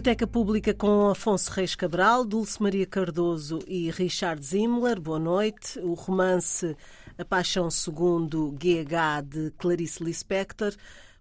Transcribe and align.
Biblioteca 0.00 0.26
Pública 0.26 0.72
com 0.72 1.10
Afonso 1.10 1.50
Reis 1.50 1.74
Cabral, 1.74 2.24
Dulce 2.24 2.62
Maria 2.62 2.86
Cardoso 2.86 3.58
e 3.66 3.90
Richard 3.90 4.42
Zimmler. 4.42 4.98
Boa 4.98 5.18
noite. 5.18 5.78
O 5.80 5.92
romance 5.92 6.74
A 7.18 7.24
Paixão 7.26 7.70
Segundo 7.70 8.50
GH 8.52 9.22
de 9.28 9.50
Clarice 9.58 10.02
Lispector, 10.02 10.74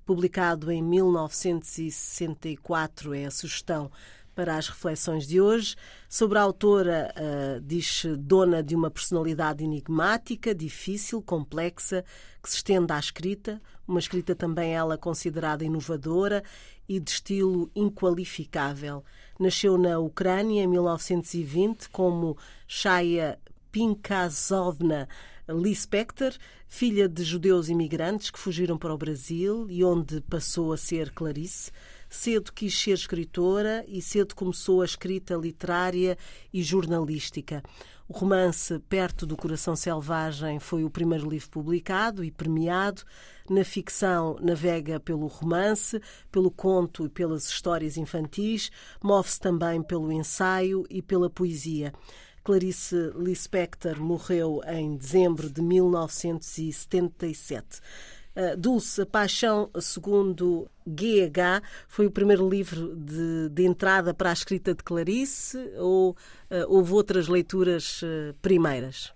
publicado 0.06 0.72
em 0.72 0.82
1964, 0.82 3.14
é 3.14 3.26
a 3.26 3.32
sugestão 3.32 3.92
para 4.40 4.56
as 4.56 4.70
reflexões 4.70 5.28
de 5.28 5.42
hoje. 5.42 5.76
Sobre 6.08 6.38
a 6.38 6.42
autora, 6.42 7.14
uh, 7.14 7.60
diz 7.60 8.06
dona 8.20 8.64
de 8.64 8.74
uma 8.74 8.90
personalidade 8.90 9.66
enigmática, 9.66 10.56
difícil, 10.56 11.22
complexa, 11.22 12.06
que 12.42 12.50
se 12.50 12.56
estende 12.56 12.94
à 12.94 12.98
escrita, 12.98 13.62
uma 13.86 14.00
escrita 14.00 14.34
também 14.34 14.74
ela 14.74 14.98
considerada 14.98 15.66
inovadora 15.66 16.42
e 16.88 17.02
de 17.02 17.12
estilo 17.12 17.70
inqualificável. 17.76 19.04
Nasceu 19.38 19.78
na 19.78 20.00
Ucrânia 20.00 20.64
em 20.64 20.68
1920 20.68 21.90
como 21.90 22.38
Shaya 22.66 23.38
Pinkazovna 23.74 25.10
Lispector, 25.50 26.32
filha 26.66 27.10
de 27.10 27.26
judeus 27.26 27.68
imigrantes 27.68 28.30
que 28.30 28.40
fugiram 28.40 28.78
para 28.78 28.94
o 28.94 28.98
Brasil 28.98 29.68
e 29.70 29.84
onde 29.84 30.22
passou 30.22 30.72
a 30.72 30.78
ser 30.78 31.12
Clarice. 31.12 31.72
Cedo 32.10 32.52
quis 32.52 32.76
ser 32.76 32.92
escritora 32.92 33.86
e 33.88 34.02
cedo 34.02 34.34
começou 34.34 34.82
a 34.82 34.86
escrita 34.86 35.36
literária 35.36 36.18
e 36.52 36.64
jornalística. 36.64 37.62
O 38.08 38.14
romance 38.14 38.80
Perto 38.90 39.28
do 39.28 39.38
Coração 39.38 39.76
Selvagem 39.76 40.60
foi 40.60 40.84
o 40.84 40.90
primeiro 40.90 41.30
livro 41.30 41.52
publicado 41.52 42.24
e 42.24 42.32
premiado. 42.32 43.04
Na 43.48 43.64
ficção, 43.64 44.36
navega 44.42 45.00
pelo 45.00 45.28
romance, 45.28 46.02
pelo 46.32 46.50
conto 46.50 47.06
e 47.06 47.10
pelas 47.10 47.48
histórias 47.48 47.98
infantis, 47.98 48.72
move-se 49.04 49.40
também 49.40 49.84
pelo 49.84 50.12
ensaio 50.12 50.88
e 50.90 51.04
pela 51.04 51.30
poesia. 51.30 51.94
Clarice 52.44 53.12
Lispector 53.16 54.02
morreu 54.02 54.62
em 54.66 54.98
dezembro 54.98 55.48
de 55.48 55.62
1977. 55.62 57.82
Uh, 58.40 58.56
Dulce, 58.56 59.06
Paixão 59.06 59.70
segundo 59.82 60.72
GH 60.88 61.62
foi 61.90 62.06
o 62.06 62.12
primeiro 62.12 62.48
livro 62.48 62.96
de, 62.96 63.50
de 63.50 63.66
entrada 63.66 64.14
para 64.14 64.30
a 64.30 64.34
escrita 64.34 64.74
de 64.74 64.82
Clarice 64.82 65.58
ou 65.78 66.12
uh, 66.12 66.16
houve 66.70 66.94
outras 66.94 67.28
leituras 67.28 68.02
uh, 68.02 68.34
primeiras? 68.42 69.14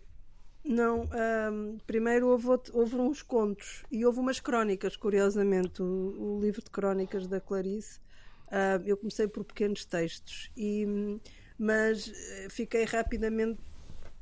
Não, 0.66 1.04
um, 1.52 1.78
primeiro 1.88 2.28
houve, 2.28 2.48
houve, 2.74 2.96
uns 2.98 3.22
contos 3.22 3.86
e 3.90 4.06
houve 4.06 4.20
umas 4.20 4.42
crónicas, 4.42 4.98
curiosamente, 4.98 5.82
o, 5.82 5.86
o 6.20 6.40
livro 6.42 6.62
de 6.62 6.70
crónicas 6.70 7.26
da 7.26 7.40
Clarice. 7.40 8.02
eu 8.86 8.98
comecei 8.98 9.28
por 9.28 9.46
pequenos 9.46 9.84
textos, 9.84 10.50
e, 10.56 10.86
mas 11.58 12.10
fiquei 12.50 12.86
rapidamente 12.86 13.60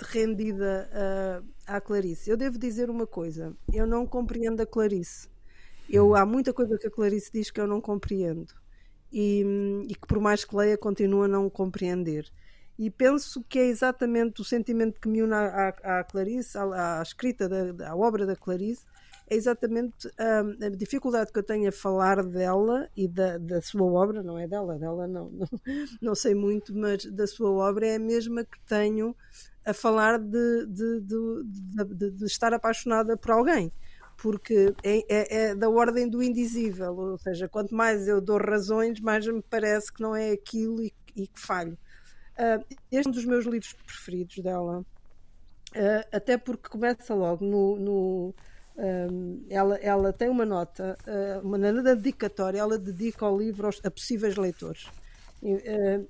rendida 0.05 0.89
uh, 0.91 1.47
à 1.65 1.79
Clarice. 1.79 2.29
Eu 2.29 2.37
devo 2.37 2.57
dizer 2.57 2.89
uma 2.89 3.07
coisa: 3.07 3.55
eu 3.73 3.85
não 3.87 4.05
compreendo 4.05 4.61
a 4.61 4.65
Clarice. 4.65 5.29
Eu, 5.89 6.07
uhum. 6.07 6.15
há 6.15 6.25
muita 6.25 6.53
coisa 6.53 6.77
que 6.77 6.87
a 6.87 6.91
Clarice 6.91 7.31
diz 7.33 7.51
que 7.51 7.59
eu 7.59 7.67
não 7.67 7.81
compreendo 7.81 8.53
e, 9.11 9.43
e 9.89 9.95
que, 9.95 10.07
por 10.07 10.19
mais 10.19 10.45
que 10.45 10.55
leia, 10.55 10.77
continua 10.77 11.25
a 11.25 11.27
não 11.27 11.49
compreender. 11.49 12.31
E 12.79 12.89
penso 12.89 13.43
que 13.47 13.59
é 13.59 13.65
exatamente 13.65 14.41
o 14.41 14.45
sentimento 14.45 14.99
que 14.99 15.07
me 15.07 15.21
une 15.21 15.33
à, 15.33 15.99
à 15.99 16.03
Clarice, 16.03 16.57
à, 16.57 16.99
à 16.99 17.03
escrita 17.03 17.47
da, 17.47 17.89
à 17.89 17.95
obra 17.95 18.25
da 18.25 18.35
Clarice, 18.35 18.85
é 19.31 19.35
exatamente 19.35 20.11
a, 20.17 20.65
a, 20.65 20.69
dificuldade 20.69 21.31
que 21.31 21.39
eu 21.39 21.43
tenho 21.43 21.69
a 21.69 21.71
falar 21.71 22.21
dela 22.21 22.89
e 22.97 23.07
da, 23.07 23.37
da 23.37 23.61
sua 23.61 23.83
obra, 23.83 24.21
não 24.21 24.37
é 24.37 24.45
dela, 24.45 24.77
dela 24.77 25.07
não, 25.07 25.31
não, 25.31 25.47
não 26.01 26.13
sei 26.13 26.35
muito, 26.35 26.75
mas 26.75 27.05
da 27.05 27.25
sua 27.25 27.49
obra 27.49 27.87
é 27.87 27.95
a 27.95 27.99
mesma 27.99 28.43
que 28.43 28.59
tenho 28.67 29.15
a 29.65 29.73
falar 29.73 30.19
de, 30.19 30.65
de, 30.65 30.99
de, 30.99 32.11
de, 32.11 32.25
estar 32.25 32.53
apaixonada 32.53 33.15
por 33.15 33.31
alguém, 33.31 33.71
porque 34.17 34.75
é, 34.83 34.97
é, 35.07 35.43
é, 35.43 35.55
da 35.55 35.69
ordem 35.69 36.09
do 36.09 36.21
indizível, 36.21 36.93
ou 36.93 37.17
seja, 37.17 37.47
quanto 37.47 37.73
mais 37.73 38.09
eu 38.09 38.19
dou 38.19 38.37
razões, 38.37 38.99
mais 38.99 39.25
me 39.25 39.41
parece 39.41 39.93
que 39.93 40.01
não 40.01 40.13
é 40.13 40.31
aquilo 40.31 40.83
e, 40.83 40.93
e 41.15 41.25
que 41.27 41.39
falho. 41.39 41.77
Uh, 42.33 42.65
este 42.91 43.07
é 43.07 43.09
um 43.09 43.13
dos 43.13 43.25
meus 43.25 43.45
livros 43.45 43.71
preferidos 43.85 44.39
dela, 44.39 44.79
uh, 44.79 46.07
até 46.11 46.37
porque 46.37 46.67
começa 46.67 47.13
logo 47.13 47.45
no. 47.45 47.77
no 47.77 48.35
ela, 49.49 49.75
ela 49.77 50.13
tem 50.13 50.29
uma 50.29 50.45
nota, 50.45 50.97
uh, 51.07 51.45
uma 51.45 51.57
nota 51.57 51.95
dedicatória, 51.95 52.59
ela 52.59 52.77
dedica 52.77 53.27
o 53.27 53.37
livro 53.37 53.67
aos, 53.67 53.79
a 53.83 53.91
possíveis 53.91 54.35
leitores. 54.35 54.87
E, 55.43 55.57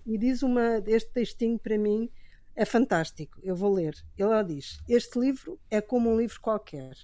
e 0.05 0.17
diz 0.17 0.43
uma, 0.43 0.83
este 0.85 1.09
textinho 1.11 1.57
para 1.57 1.77
mim 1.77 2.09
é 2.55 2.65
fantástico, 2.65 3.39
eu 3.41 3.55
vou 3.55 3.73
ler. 3.73 3.95
Ela 4.17 4.43
diz: 4.43 4.79
Este 4.87 5.17
livro 5.17 5.59
é 5.69 5.79
como 5.79 6.09
um 6.09 6.19
livro 6.19 6.39
qualquer, 6.41 6.95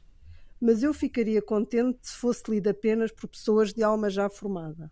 mas 0.60 0.84
eu 0.84 0.94
ficaria 0.94 1.42
contente 1.42 2.00
se 2.02 2.16
fosse 2.18 2.44
lido 2.50 2.70
apenas 2.70 3.12
por 3.12 3.28
pessoas 3.28 3.74
de 3.74 3.82
alma 3.82 4.10
já 4.10 4.30
formada. 4.30 4.92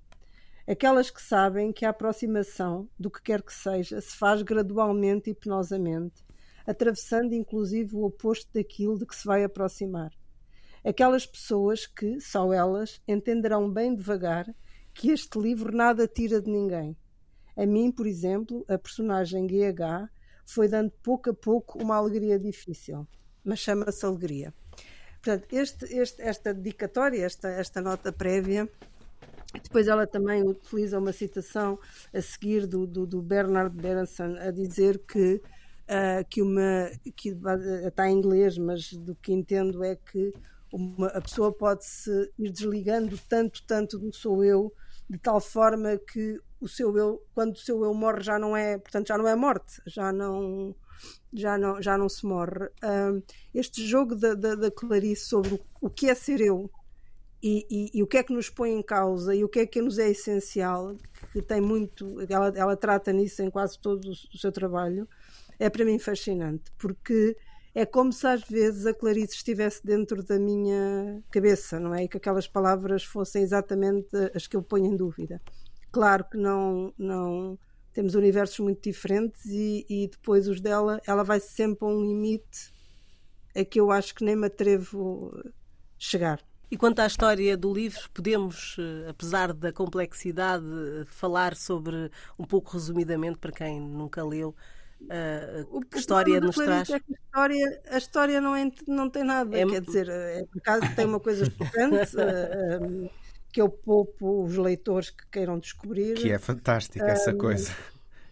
Aquelas 0.68 1.12
que 1.12 1.22
sabem 1.22 1.72
que 1.72 1.86
a 1.86 1.90
aproximação, 1.90 2.90
do 2.98 3.12
que 3.12 3.22
quer 3.22 3.44
que 3.44 3.54
seja, 3.54 4.02
se 4.02 4.18
faz 4.18 4.42
gradualmente 4.42 5.30
e 5.30 5.36
penosamente, 5.36 6.24
atravessando 6.66 7.34
inclusive 7.34 7.96
o 7.96 8.04
oposto 8.04 8.52
daquilo 8.54 8.98
de 8.98 9.06
que 9.06 9.16
se 9.16 9.26
vai 9.26 9.44
aproximar. 9.44 10.12
Aquelas 10.86 11.26
pessoas 11.26 11.88
que, 11.88 12.20
só 12.22 12.54
elas, 12.54 13.02
entenderão 13.08 13.68
bem 13.68 13.96
devagar 13.96 14.46
que 14.94 15.10
este 15.10 15.40
livro 15.40 15.76
nada 15.76 16.08
tira 16.08 16.40
de 16.40 16.50
ninguém. 16.50 16.96
A 17.58 17.66
mim, 17.66 17.92
por 17.92 18.06
exemplo, 18.06 18.64
a 18.68 18.78
personagem 18.78 19.48
GH 19.48 20.08
foi 20.46 20.68
dando 20.68 20.92
pouco 21.02 21.32
a 21.32 21.34
pouco 21.34 21.82
uma 21.82 21.96
alegria 21.96 22.38
difícil, 22.38 23.08
mas 23.44 23.60
chama-se 23.60 24.06
alegria. 24.06 24.54
Portanto, 25.24 25.48
este, 25.52 25.86
este, 25.86 26.22
esta 26.22 26.54
dedicatória, 26.54 27.26
esta, 27.26 27.50
esta 27.50 27.82
nota 27.82 28.12
prévia, 28.12 28.70
depois 29.64 29.88
ela 29.88 30.06
também 30.06 30.44
utiliza 30.44 31.00
uma 31.00 31.12
citação 31.12 31.80
a 32.14 32.22
seguir 32.22 32.68
do, 32.68 32.86
do, 32.86 33.08
do 33.08 33.24
Bernard 33.24 33.76
Berenson 33.76 34.36
a 34.38 34.52
dizer 34.52 35.00
que, 35.00 35.42
uh, 35.90 36.24
que 36.30 36.44
uma 36.44 36.92
que 37.16 37.30
está 37.88 38.08
em 38.08 38.18
inglês, 38.18 38.56
mas 38.60 38.94
do 38.94 39.16
que 39.16 39.34
entendo 39.34 39.84
é 39.84 39.96
que 39.96 40.32
uma, 40.76 41.08
a 41.08 41.22
pessoa 41.22 41.54
pode 41.54 41.86
se 41.86 42.12
ir 42.38 42.52
desligando 42.52 43.18
tanto, 43.30 43.64
tanto 43.66 43.98
do 43.98 44.14
sou 44.14 44.44
eu, 44.44 44.74
de 45.10 45.18
tal 45.18 45.40
forma 45.40 45.98
que 45.98 46.38
o 46.60 46.68
seu 46.68 46.98
eu, 46.98 47.24
quando 47.34 47.54
o 47.56 47.60
seu 47.60 47.84
eu 47.86 47.94
morre, 47.94 48.22
já 48.22 48.38
não 48.38 48.58
é, 48.58 48.78
portanto, 48.78 49.08
já 49.08 49.18
não 49.18 49.28
é 49.28 49.36
morte, 49.36 49.82
já 49.88 50.12
não, 50.12 50.76
já 51.34 51.58
não, 51.58 51.82
já 51.82 51.98
não 51.98 52.10
se 52.10 52.26
morre. 52.26 52.66
Uh, 52.84 53.24
este 53.54 53.86
jogo 53.86 54.16
da, 54.16 54.34
da, 54.34 54.56
da, 54.56 54.72
Clarice 54.72 55.28
sobre 55.28 55.62
o, 55.80 55.90
que 55.90 56.10
é 56.10 56.16
ser 56.16 56.42
eu 56.42 56.70
e, 57.42 57.66
e, 57.70 58.00
e, 58.00 58.04
o 58.04 58.08
que 58.08 58.18
é 58.18 58.24
que 58.24 58.34
nos 58.34 58.50
põe 58.50 58.72
em 58.72 58.82
causa 58.82 59.34
e 59.34 59.46
o 59.46 59.50
que 59.50 59.60
é 59.60 59.66
que 59.66 59.82
nos 59.82 59.98
é 59.98 60.10
essencial, 60.10 60.98
que 61.32 61.42
tem 61.42 61.62
muito, 61.62 62.20
ela, 62.30 62.52
ela 62.54 62.76
trata 62.76 63.14
nisso 63.14 63.42
em 63.42 63.50
quase 63.50 63.80
todo 63.80 64.10
o 64.10 64.38
seu 64.38 64.52
trabalho, 64.52 65.08
é 65.58 65.70
para 65.70 65.86
mim 65.86 66.00
fascinante, 66.00 66.70
porque 66.78 67.38
é 67.76 67.86
como 67.86 68.14
se 68.14 68.26
às 68.26 68.42
vezes 68.42 68.86
a 68.86 68.94
Clarice 68.94 69.36
estivesse 69.36 69.86
dentro 69.86 70.24
da 70.24 70.40
minha 70.40 71.22
cabeça, 71.30 71.78
não 71.78 71.94
é? 71.94 72.06
E 72.06 72.08
que 72.08 72.16
aquelas 72.16 72.48
palavras 72.48 73.04
fossem 73.04 73.44
exatamente 73.44 74.16
as 74.34 74.48
que 74.48 74.56
eu 74.56 74.64
ponho 74.64 74.86
em 74.86 74.96
dúvida. 74.96 75.42
Claro 75.92 76.24
que 76.24 76.38
não, 76.38 76.94
não 76.98 77.60
temos 77.92 78.16
universos 78.16 78.60
muito 78.60 78.82
diferentes 78.82 79.46
e, 79.46 79.86
e 79.90 80.08
depois 80.08 80.48
os 80.48 80.62
dela, 80.62 81.02
ela 81.06 81.24
vai 81.24 81.42
sempre 81.42 81.86
a 81.86 81.90
um 81.90 82.02
limite 82.02 82.74
a 83.54 83.66
que 83.66 83.80
eu 83.80 83.92
acho 83.92 84.16
que 84.16 84.24
nem 84.24 84.38
me 84.38 84.48
atrevo 84.48 85.34
chegar. 85.98 86.42
E 86.72 86.78
quanto 86.78 87.00
à 87.00 87.06
história 87.06 87.58
do 87.58 87.74
livro, 87.74 88.10
podemos, 88.14 88.78
eh, 88.80 89.10
apesar 89.10 89.54
da 89.54 89.72
complexidade, 89.72 90.66
falar 91.08 91.56
sobre, 91.56 92.10
um 92.40 92.44
pouco 92.44 92.72
resumidamente, 92.74 93.38
para 93.38 93.52
quem 93.52 93.80
nunca 93.80 94.24
leu, 94.26 94.56
Uh, 95.06 95.82
que 95.86 96.00
história 96.00 96.42
nos 96.42 96.56
traz? 96.56 96.90
É 96.90 96.96
a, 96.96 96.98
história, 96.98 97.82
a 97.92 97.98
história 97.98 98.42
não, 98.42 98.56
é, 98.56 98.72
não 98.88 99.10
tem 99.10 99.24
nada, 99.24 99.58
é... 99.58 99.66
quer 99.66 99.82
dizer, 99.82 100.10
é, 100.10 100.44
por 100.46 100.58
acaso 100.60 100.96
tem 100.96 101.06
uma 101.06 101.20
coisa 101.20 101.46
chocante 101.46 102.16
uh, 102.16 102.22
ah, 102.22 102.86
um, 102.86 103.10
que 103.52 103.62
eu 103.62 103.70
poupo 103.70 104.44
os 104.44 104.58
leitores 104.58 105.12
que 105.12 105.26
queiram 105.32 105.60
descobrir. 105.60 106.16
Que 106.16 106.32
é 106.32 106.40
fantástica 106.40 107.06
essa 107.06 107.32
um, 107.32 107.38
coisa. 107.38 107.72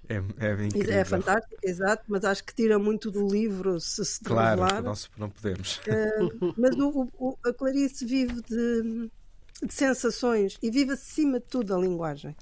É, 0.10 0.16
é, 0.16 0.66
incrível. 0.66 0.94
é 0.94 1.06
fantástico, 1.06 1.56
exato, 1.64 2.04
mas 2.08 2.25
acho 2.25 2.44
que 2.44 2.54
tira 2.54 2.78
muito 2.78 3.10
do 3.10 3.25
livro 3.25 3.80
se 3.80 4.04
se 4.04 4.20
Claro, 4.22 4.62
não, 4.84 4.94
não 5.18 5.30
podemos. 5.30 5.78
Uh, 5.78 6.54
mas 6.58 6.75
o, 6.75 7.08
o, 7.18 7.38
a 7.46 7.54
Clarice 7.54 8.06
vive 8.06 8.42
de, 8.42 9.10
de 9.64 9.74
sensações 9.74 10.58
e 10.62 10.70
vive 10.70 10.94
acima 10.94 11.40
de 11.40 11.46
tudo 11.46 11.74
a 11.74 11.78
linguagem. 11.78 12.36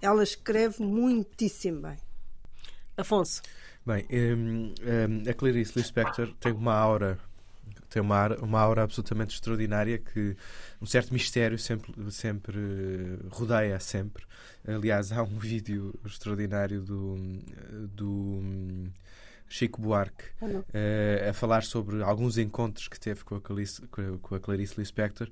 Ela 0.00 0.22
escreve 0.22 0.82
muitíssimo 0.82 1.82
bem. 1.82 2.07
Afonso. 2.98 3.40
Bem, 3.86 4.04
um, 4.10 4.74
um, 4.82 5.30
a 5.30 5.32
Clarice 5.32 5.72
Lispector 5.76 6.34
tem 6.40 6.52
uma 6.52 6.74
aura 6.74 7.18
tem 7.88 8.02
uma, 8.02 8.26
uma 8.42 8.60
aura 8.60 8.82
absolutamente 8.82 9.34
extraordinária 9.34 9.98
que 9.98 10.36
um 10.82 10.84
certo 10.84 11.12
mistério 11.12 11.58
sempre, 11.58 11.92
sempre 12.10 12.58
rodeia 13.30 13.80
sempre. 13.80 14.24
Aliás, 14.66 15.10
há 15.10 15.22
um 15.22 15.38
vídeo 15.38 15.98
extraordinário 16.04 16.82
do, 16.82 17.16
do 17.94 18.42
Chico 19.48 19.80
Buarque 19.80 20.24
uh, 20.42 21.30
a 21.30 21.32
falar 21.32 21.62
sobre 21.62 22.02
alguns 22.02 22.36
encontros 22.36 22.88
que 22.88 23.00
teve 23.00 23.24
com 23.24 23.36
a 23.36 23.40
Clarice, 23.40 23.80
com 23.86 24.34
a 24.34 24.40
Clarice 24.40 24.74
Lispector 24.76 25.30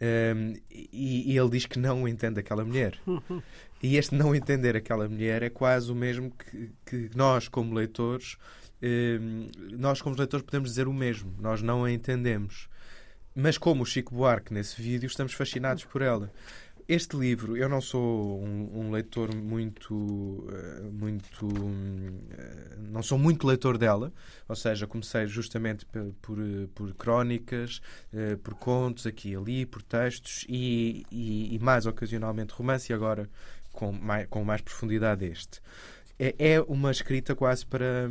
um, 0.00 0.54
e, 0.70 1.32
e, 1.32 1.38
ele 1.38 1.48
diz 1.48 1.64
que 1.64 1.78
não 1.78 2.06
entende 2.06 2.38
aquela 2.38 2.64
mulher. 2.64 2.98
e 3.86 3.96
este 3.96 4.16
não 4.16 4.34
entender 4.34 4.74
aquela 4.74 5.08
mulher 5.08 5.44
é 5.44 5.48
quase 5.48 5.92
o 5.92 5.94
mesmo 5.94 6.32
que, 6.32 6.72
que 6.84 7.10
nós, 7.14 7.46
como 7.46 7.72
leitores, 7.72 8.36
um, 8.82 9.46
nós, 9.78 10.02
como 10.02 10.16
leitores, 10.16 10.44
podemos 10.44 10.70
dizer 10.70 10.88
o 10.88 10.92
mesmo. 10.92 11.32
Nós 11.38 11.62
não 11.62 11.84
a 11.84 11.92
entendemos. 11.92 12.68
Mas 13.32 13.56
como 13.56 13.84
o 13.84 13.86
Chico 13.86 14.12
Buarque 14.12 14.52
nesse 14.52 14.82
vídeo, 14.82 15.06
estamos 15.06 15.34
fascinados 15.34 15.84
por 15.84 16.02
ela 16.02 16.32
este 16.88 17.16
livro, 17.16 17.56
eu 17.56 17.68
não 17.68 17.80
sou 17.80 18.40
um, 18.40 18.86
um 18.86 18.90
leitor 18.92 19.34
muito. 19.34 20.46
Eh, 20.52 20.82
muito 20.82 21.48
eh, 22.30 22.76
não 22.78 23.02
sou 23.02 23.18
muito 23.18 23.46
leitor 23.46 23.76
dela, 23.76 24.12
ou 24.48 24.54
seja, 24.54 24.86
comecei 24.86 25.26
justamente 25.26 25.84
por, 25.84 26.14
por, 26.22 26.38
por 26.74 26.94
crónicas, 26.94 27.80
eh, 28.12 28.36
por 28.36 28.54
contos 28.54 29.04
aqui 29.04 29.30
e 29.30 29.36
ali, 29.36 29.66
por 29.66 29.82
textos 29.82 30.44
e, 30.48 31.04
e, 31.10 31.56
e 31.56 31.58
mais 31.58 31.86
ocasionalmente 31.86 32.54
romance, 32.54 32.92
e 32.92 32.94
agora 32.94 33.28
com 33.76 33.92
mais, 33.92 34.26
com 34.26 34.42
mais 34.42 34.60
profundidade 34.60 35.24
este. 35.24 35.60
É, 36.18 36.34
é 36.38 36.60
uma 36.62 36.90
escrita 36.90 37.36
quase 37.36 37.64
para, 37.64 38.08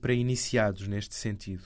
para 0.00 0.12
iniciados 0.12 0.86
neste 0.86 1.14
sentido 1.14 1.64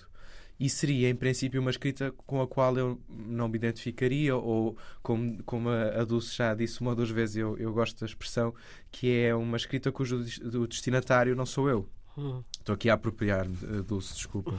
e 0.63 0.71
seria, 0.71 1.11
em 1.11 1.15
princípio, 1.17 1.61
uma 1.61 1.73
escrita 1.73 2.13
com 2.25 2.41
a 2.41 2.47
qual 2.47 2.77
eu 2.79 3.01
não 3.09 3.49
me 3.49 3.57
identificaria, 3.57 4.37
ou 4.37 4.77
como, 5.03 5.43
como 5.43 5.69
a 5.69 6.05
Dulce 6.05 6.37
já 6.37 6.55
disse 6.55 6.81
uma 6.81 6.91
ou 6.91 6.97
duas 6.97 7.11
vezes, 7.11 7.35
eu, 7.35 7.59
eu 7.59 7.73
gosto 7.73 7.99
da 7.99 8.07
expressão, 8.07 8.55
que 8.89 9.13
é 9.13 9.35
uma 9.35 9.57
escrita 9.57 9.91
cujo 9.91 10.25
o 10.55 10.67
destinatário 10.69 11.35
não 11.35 11.45
sou 11.45 11.69
eu. 11.69 11.89
Hum. 12.17 12.45
Estou 12.57 12.77
aqui 12.77 12.89
a 12.89 12.95
apropriar-me, 12.95 13.57
eh, 13.57 13.83
Dulce, 13.83 14.15
desculpa. 14.15 14.55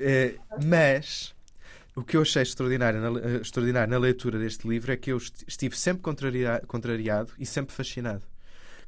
é, 0.00 0.38
mas 0.64 1.35
o 1.96 2.04
que 2.04 2.16
eu 2.16 2.22
achei 2.22 2.42
extraordinário 2.42 3.00
na, 3.00 3.20
eh, 3.20 3.40
extraordinário 3.40 3.90
na 3.90 3.98
leitura 3.98 4.38
deste 4.38 4.68
livro 4.68 4.92
é 4.92 4.96
que 4.96 5.10
eu 5.10 5.16
estive 5.16 5.76
sempre 5.76 6.02
contrariado, 6.02 7.32
e 7.38 7.46
sempre 7.46 7.74
fascinado. 7.74 8.22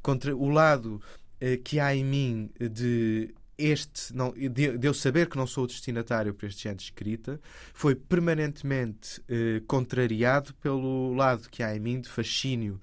Contra 0.02 0.36
o 0.36 0.50
lado 0.50 1.00
eh, 1.40 1.56
que 1.56 1.80
há 1.80 1.96
em 1.96 2.04
mim 2.04 2.50
de 2.60 3.34
este 3.56 4.14
não, 4.14 4.32
de, 4.32 4.78
eu 4.80 4.94
saber 4.94 5.28
que 5.28 5.36
não 5.38 5.46
sou 5.46 5.64
o 5.64 5.66
destinatário 5.66 6.32
para 6.34 6.46
este 6.46 6.62
género 6.64 6.78
de 6.78 6.84
escrita 6.84 7.40
foi 7.72 7.94
permanentemente 7.94 9.22
eh, 9.26 9.62
contrariado 9.66 10.54
pelo 10.56 11.14
lado 11.14 11.48
que 11.48 11.62
há 11.62 11.74
em 11.74 11.80
mim 11.80 12.00
de 12.02 12.10
fascínio 12.10 12.78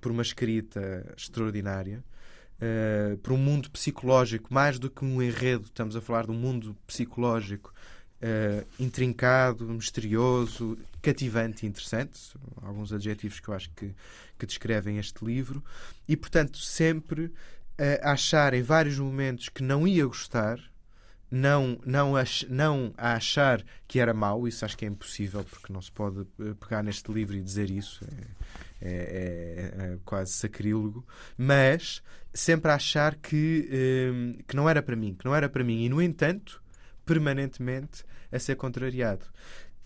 por 0.00 0.10
uma 0.10 0.22
escrita 0.22 1.14
extraordinária, 1.16 2.02
por 3.22 3.32
um 3.32 3.36
mundo 3.36 3.70
psicológico, 3.70 4.52
mais 4.52 4.76
do 4.76 4.90
que 4.90 5.04
um 5.04 5.22
enredo, 5.22 5.66
estamos 5.66 5.94
a 5.94 6.00
falar 6.00 6.24
de 6.24 6.32
um 6.32 6.34
mundo 6.34 6.76
psicológico 6.88 7.72
eh, 8.22 8.64
intrincado, 8.78 9.66
misterioso, 9.66 10.78
cativante 11.02 11.66
e 11.66 11.68
interessante. 11.68 12.18
Alguns 12.62 12.92
adjetivos 12.92 13.40
que 13.40 13.48
eu 13.48 13.54
acho 13.54 13.70
que, 13.70 13.94
que 14.38 14.46
descrevem 14.46 14.98
este 14.98 15.24
livro, 15.24 15.62
e 16.08 16.16
portanto 16.16 16.58
sempre 16.58 17.32
a 18.00 18.12
achar 18.12 18.54
em 18.54 18.62
vários 18.62 18.98
momentos 18.98 19.48
que 19.48 19.62
não 19.62 19.88
ia 19.88 20.06
gostar, 20.06 20.60
não, 21.32 21.80
não, 21.86 22.14
ach, 22.14 22.44
não 22.50 22.92
a 22.98 23.14
achar 23.14 23.64
que 23.88 23.98
era 23.98 24.12
mau, 24.12 24.46
isso 24.46 24.66
acho 24.66 24.76
que 24.76 24.84
é 24.84 24.88
impossível, 24.88 25.42
porque 25.42 25.72
não 25.72 25.80
se 25.80 25.90
pode 25.90 26.20
eh, 26.38 26.54
pegar 26.60 26.82
neste 26.82 27.10
livro 27.10 27.34
e 27.34 27.40
dizer 27.40 27.70
isso, 27.70 28.04
é, 28.04 28.86
é, 28.86 28.92
é, 28.92 29.84
é 29.94 29.98
quase 30.04 30.32
sacrílego, 30.32 31.06
mas 31.38 32.02
sempre 32.34 32.70
a 32.70 32.74
achar 32.74 33.14
que, 33.14 33.66
eh, 33.72 34.42
que 34.46 34.54
não 34.54 34.68
era 34.68 34.82
para 34.82 34.94
mim, 34.94 35.14
que 35.14 35.24
não 35.24 35.34
era 35.34 35.48
para 35.48 35.64
mim, 35.64 35.82
e 35.82 35.88
no 35.88 36.02
entanto, 36.02 36.61
permanentemente 37.04 38.04
a 38.30 38.38
ser 38.38 38.56
contrariado. 38.56 39.26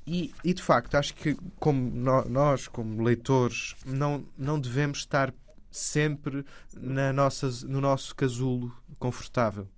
E, 0.06 0.32
e 0.44 0.54
de 0.54 0.62
facto, 0.62 0.94
acho 0.94 1.14
que 1.14 1.36
como 1.58 1.90
nós, 2.28 2.68
como 2.68 3.02
leitores, 3.02 3.74
não, 3.84 4.24
não 4.38 4.60
devemos 4.60 4.98
estar 4.98 5.34
sempre 5.70 6.44
na 6.74 7.12
nossa, 7.12 7.50
no 7.66 7.80
nosso 7.80 8.14
casulo 8.14 8.72
confortável. 8.98 9.68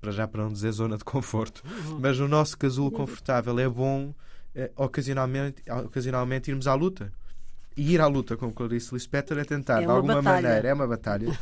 Para 0.00 0.10
já 0.10 0.26
para 0.26 0.42
não 0.42 0.52
dizer 0.52 0.72
zona 0.72 0.96
de 0.96 1.04
conforto. 1.04 1.62
Mas 2.00 2.18
no 2.18 2.26
nosso 2.26 2.58
casulo 2.58 2.90
confortável 2.90 3.58
é 3.58 3.68
bom 3.68 4.12
eh, 4.54 4.70
ocasionalmente, 4.76 5.62
ocasionalmente 5.70 6.50
irmos 6.50 6.66
à 6.66 6.74
luta. 6.74 7.12
E 7.76 7.94
ir 7.94 8.00
à 8.00 8.06
luta 8.06 8.36
com 8.36 8.52
Clarice 8.52 8.92
Lispector 8.92 9.38
é 9.38 9.44
tentar, 9.44 9.82
é 9.82 9.86
de 9.86 9.90
alguma 9.90 10.20
batalha. 10.20 10.42
maneira, 10.42 10.68
é 10.68 10.74
uma 10.74 10.86
batalha, 10.86 11.38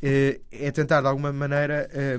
é, 0.00 0.40
é, 0.50 0.70
tentar 0.70 1.02
de 1.02 1.06
alguma 1.06 1.30
maneira 1.30 1.88
é, 1.92 2.18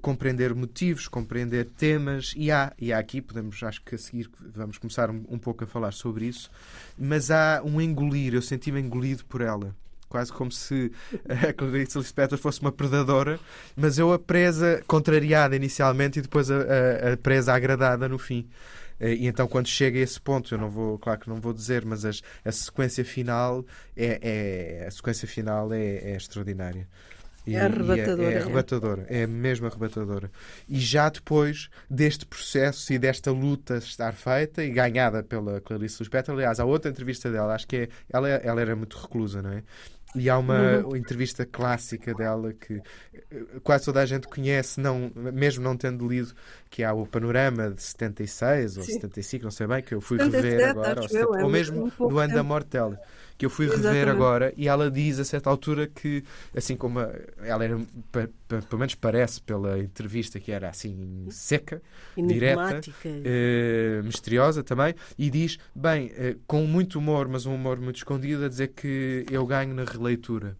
compreender 0.00 0.54
motivos, 0.54 1.08
compreender 1.08 1.66
temas, 1.76 2.32
e 2.36 2.50
há, 2.50 2.72
e 2.78 2.92
há 2.92 2.98
aqui, 2.98 3.20
podemos, 3.20 3.62
acho 3.62 3.82
que 3.82 3.94
a 3.94 3.98
seguir 3.98 4.30
vamos 4.54 4.78
começar 4.78 5.10
um, 5.10 5.24
um 5.28 5.38
pouco 5.38 5.64
a 5.64 5.66
falar 5.66 5.92
sobre 5.92 6.26
isso, 6.26 6.50
mas 6.98 7.30
há 7.30 7.62
um 7.64 7.80
engolir, 7.80 8.34
eu 8.34 8.42
senti-me 8.42 8.80
engolido 8.80 9.24
por 9.24 9.40
ela 9.40 9.74
quase 10.06 10.32
como 10.32 10.52
se 10.52 10.92
a 11.26 11.52
Clarice 11.52 11.98
Lispector 11.98 12.38
fosse 12.38 12.60
uma 12.60 12.70
predadora, 12.70 13.40
mas 13.74 13.98
eu 13.98 14.12
a 14.12 14.18
presa 14.18 14.80
contrariada 14.86 15.56
inicialmente 15.56 16.20
e 16.20 16.22
depois 16.22 16.48
a, 16.52 16.56
a, 16.56 17.12
a 17.14 17.16
presa 17.16 17.52
agradada 17.52 18.08
no 18.08 18.16
fim. 18.16 18.48
Eh, 19.00 19.14
e 19.14 19.26
então, 19.26 19.48
quando 19.48 19.66
chega 19.66 19.98
a 19.98 20.02
esse 20.02 20.20
ponto, 20.20 20.54
eu 20.54 20.58
não 20.58 20.70
vou, 20.70 20.98
claro 20.98 21.18
que 21.18 21.28
não 21.28 21.40
vou 21.40 21.52
dizer, 21.52 21.84
mas 21.84 22.04
as, 22.04 22.22
a 22.44 22.52
sequência 22.52 23.04
final 23.04 23.64
é, 23.96 24.82
é 24.82 24.86
a 24.86 24.90
sequência 24.92 25.26
final 25.26 25.72
é, 25.72 25.96
é 25.96 26.16
extraordinária. 26.16 26.88
E, 27.46 27.54
é 27.54 27.60
arrebatadora. 27.60 28.30
É, 28.30 28.34
é 28.34 28.38
arrebatadora, 28.38 29.06
é 29.08 29.26
mesmo 29.26 29.66
arrebatadora. 29.66 30.30
E 30.68 30.78
já 30.78 31.08
depois 31.08 31.68
deste 31.88 32.24
processo 32.24 32.92
e 32.92 32.98
desta 32.98 33.30
luta 33.30 33.76
estar 33.76 34.12
feita 34.14 34.62
e 34.64 34.70
ganhada 34.70 35.22
pela 35.22 35.60
Clarice 35.60 35.98
Lispector, 36.00 36.34
aliás, 36.34 36.58
a 36.58 36.64
outra 36.64 36.90
entrevista 36.90 37.30
dela, 37.30 37.54
acho 37.54 37.66
que 37.66 37.76
é, 37.76 37.88
ela, 38.10 38.28
ela 38.28 38.60
era 38.60 38.74
muito 38.74 38.96
reclusa, 38.96 39.42
não 39.42 39.52
é? 39.52 39.62
E 40.14 40.30
há 40.30 40.38
uma 40.38 40.78
uhum. 40.78 40.96
entrevista 40.96 41.44
clássica 41.44 42.14
dela 42.14 42.52
que 42.52 42.80
eh, 43.32 43.42
quase 43.64 43.84
toda 43.84 44.00
a 44.00 44.06
gente 44.06 44.28
conhece, 44.28 44.80
não, 44.80 45.10
mesmo 45.16 45.64
não 45.64 45.76
tendo 45.76 46.06
lido, 46.06 46.32
que 46.70 46.84
há 46.84 46.92
o 46.92 47.04
Panorama 47.04 47.70
de 47.70 47.82
76 47.82 48.76
ou 48.76 48.84
Sim. 48.84 48.92
75, 48.92 49.44
não 49.44 49.50
sei 49.50 49.66
bem, 49.66 49.82
que 49.82 49.92
eu 49.92 50.00
fui 50.00 50.18
77, 50.18 50.46
rever 50.46 50.68
agora, 50.68 51.00
ou, 51.02 51.08
70, 51.08 51.38
é 51.38 51.42
ou 51.42 51.50
mesmo 51.50 51.92
um 51.98 52.08
do 52.08 52.18
ano 52.20 52.32
da 52.32 52.44
morte 52.44 52.68
dela 52.68 52.96
que 53.44 53.46
eu 53.46 53.50
fui 53.50 53.66
rever 53.66 53.80
Exatamente. 53.80 54.10
agora 54.10 54.54
e 54.56 54.68
ela 54.68 54.90
diz 54.90 55.18
a 55.18 55.24
certa 55.24 55.50
altura 55.50 55.86
que, 55.86 56.24
assim 56.56 56.76
como 56.76 56.98
ela 57.00 57.64
era, 57.64 57.78
pelo 58.10 58.78
menos 58.78 58.94
parece 58.94 59.40
pela 59.42 59.78
entrevista, 59.78 60.40
que 60.40 60.50
era 60.50 60.70
assim 60.70 61.26
seca, 61.30 61.82
direta, 62.16 62.80
eh, 63.04 64.00
misteriosa 64.02 64.62
também, 64.62 64.94
e 65.18 65.28
diz, 65.28 65.58
bem, 65.74 66.10
eh, 66.16 66.36
com 66.46 66.66
muito 66.66 66.98
humor, 66.98 67.28
mas 67.28 67.44
um 67.44 67.54
humor 67.54 67.78
muito 67.78 67.96
escondido, 67.96 68.44
a 68.44 68.48
dizer 68.48 68.68
que 68.68 69.26
eu 69.30 69.46
ganho 69.46 69.74
na 69.74 69.84
releitura. 69.84 70.56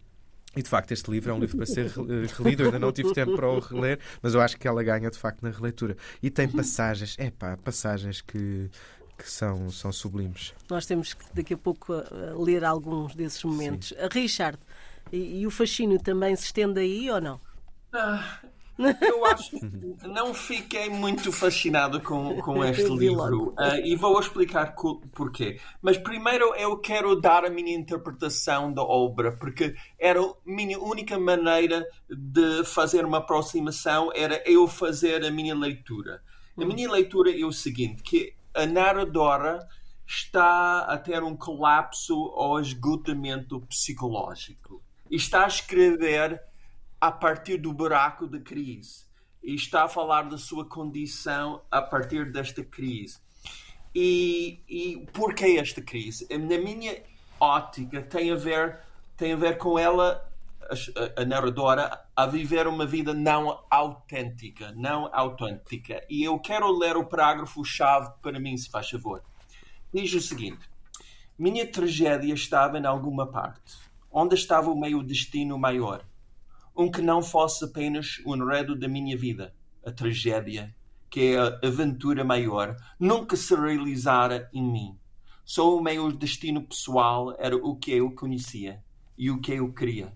E 0.55 0.61
de 0.61 0.69
facto, 0.69 0.91
este 0.93 1.11
livro 1.11 1.31
é 1.31 1.33
um 1.33 1.39
livro 1.39 1.57
para 1.57 1.65
ser 1.65 1.87
eh, 1.87 2.27
relido. 2.37 2.63
Eu 2.63 2.67
ainda 2.67 2.79
não 2.79 2.91
tive 2.91 3.13
tempo 3.13 3.35
para 3.35 3.49
o 3.49 3.59
reler, 3.59 3.99
mas 4.21 4.33
eu 4.33 4.39
acho 4.39 4.57
que 4.57 4.67
ela 4.67 4.81
ganha 4.83 5.11
de 5.11 5.17
facto 5.17 5.41
na 5.43 5.49
releitura. 5.49 5.97
E 6.23 6.29
tem 6.29 6.47
passagens, 6.47 7.15
é 7.19 7.29
pá, 7.29 7.57
passagens 7.57 8.21
que 8.21 8.69
que 9.17 9.29
são, 9.29 9.69
são 9.69 9.91
sublimes. 9.91 10.53
Nós 10.69 10.85
temos 10.85 11.13
que 11.13 11.25
daqui 11.33 11.53
a 11.53 11.57
pouco 11.57 11.93
ler 12.37 12.63
alguns 12.63 13.15
desses 13.15 13.43
momentos. 13.43 13.89
Sim. 13.89 13.95
Richard, 14.11 14.57
e, 15.11 15.41
e, 15.41 15.47
o 15.47 15.51
fascínio 15.51 16.01
também 16.01 16.35
se 16.35 16.45
estende 16.45 16.79
aí 16.79 17.09
ou 17.09 17.21
não? 17.21 17.39
Ah, 17.93 18.39
eu 18.77 19.25
acho 19.25 19.51
que 19.51 20.07
não 20.07 20.33
fiquei 20.33 20.89
muito 20.89 21.31
fascinado 21.31 22.01
com, 22.01 22.41
com 22.41 22.63
este 22.63 22.89
livro 22.89 23.53
uh, 23.57 23.75
e 23.83 23.95
vou 23.95 24.19
explicar 24.19 24.75
porquê. 25.13 25.59
Mas 25.81 25.97
primeiro 25.97 26.53
eu 26.55 26.77
quero 26.77 27.15
dar 27.15 27.45
a 27.45 27.49
minha 27.49 27.73
interpretação 27.73 28.73
da 28.73 28.83
obra, 28.83 29.31
porque 29.31 29.75
era 29.97 30.21
a 30.21 30.33
minha 30.45 30.77
única 30.77 31.17
maneira 31.17 31.85
de 32.09 32.65
fazer 32.65 33.05
uma 33.05 33.19
aproximação 33.19 34.11
era 34.13 34.43
eu 34.45 34.67
fazer 34.67 35.23
a 35.23 35.31
minha 35.31 35.55
leitura. 35.55 36.21
A 36.57 36.61
hum. 36.61 36.67
minha 36.67 36.91
leitura 36.91 37.31
é 37.31 37.45
o 37.45 37.51
seguinte, 37.53 38.03
que 38.03 38.33
a 38.55 38.65
narradora 38.65 39.67
está 40.07 40.85
a 40.85 40.97
ter 40.97 41.21
um 41.23 41.35
colapso 41.35 42.15
ou 42.15 42.59
esgotamento 42.59 43.59
psicológico. 43.61 44.81
Está 45.09 45.45
a 45.45 45.47
escrever 45.47 46.41
a 46.99 47.11
partir 47.11 47.57
do 47.57 47.73
buraco 47.73 48.27
da 48.27 48.39
crise. 48.39 49.05
E 49.43 49.53
está 49.53 49.83
a 49.83 49.87
falar 49.87 50.23
da 50.23 50.37
sua 50.37 50.65
condição 50.65 51.61
a 51.69 51.81
partir 51.81 52.31
desta 52.31 52.63
crise. 52.63 53.19
E, 53.93 54.63
e 54.67 55.07
porquê 55.13 55.57
esta 55.59 55.81
crise? 55.81 56.27
Na 56.31 56.57
minha 56.57 57.01
ótica, 57.39 58.01
tem 58.01 58.31
a 58.31 58.35
ver, 58.35 58.79
tem 59.15 59.33
a 59.33 59.37
ver 59.37 59.57
com 59.57 59.77
ela 59.77 60.25
a, 61.15 61.25
narradora 61.25 62.05
a 62.15 62.25
viver 62.25 62.67
uma 62.67 62.85
vida 62.85 63.13
não 63.13 63.63
autêntica, 63.69 64.71
não 64.75 65.09
autêntica. 65.13 66.05
E 66.09 66.23
eu 66.23 66.39
quero 66.39 66.71
ler 66.71 66.97
o 66.97 67.05
parágrafo-chave 67.05 68.11
para 68.21 68.39
mim, 68.39 68.57
se 68.57 68.69
faz 68.69 68.89
favor. 68.89 69.23
Diz 69.93 70.13
o 70.13 70.21
seguinte: 70.21 70.69
Minha 71.37 71.69
tragédia 71.69 72.33
estava 72.33 72.79
em 72.79 72.85
alguma 72.85 73.27
parte, 73.27 73.77
onde 74.11 74.35
estava 74.35 74.71
o 74.71 74.79
meu 74.79 75.03
destino 75.03 75.57
maior, 75.57 76.03
um 76.75 76.89
que 76.89 77.01
não 77.01 77.21
fosse 77.21 77.65
apenas 77.65 78.21
o 78.25 78.35
enredo 78.35 78.75
da 78.75 78.87
minha 78.87 79.17
vida, 79.17 79.53
a 79.85 79.91
tragédia, 79.91 80.75
que 81.09 81.33
é 81.33 81.39
a 81.39 81.59
aventura 81.63 82.23
maior, 82.23 82.75
nunca 82.99 83.35
se 83.35 83.55
realizara 83.55 84.49
em 84.51 84.63
mim. 84.63 84.99
Só 85.45 85.77
o 85.77 85.81
meu 85.81 86.11
destino 86.11 86.63
pessoal 86.63 87.35
era 87.37 87.55
o 87.55 87.75
que 87.75 87.91
eu 87.91 88.09
conhecia 88.15 88.83
e 89.15 89.29
o 89.29 89.39
que 89.39 89.53
eu 89.53 89.71
queria 89.71 90.11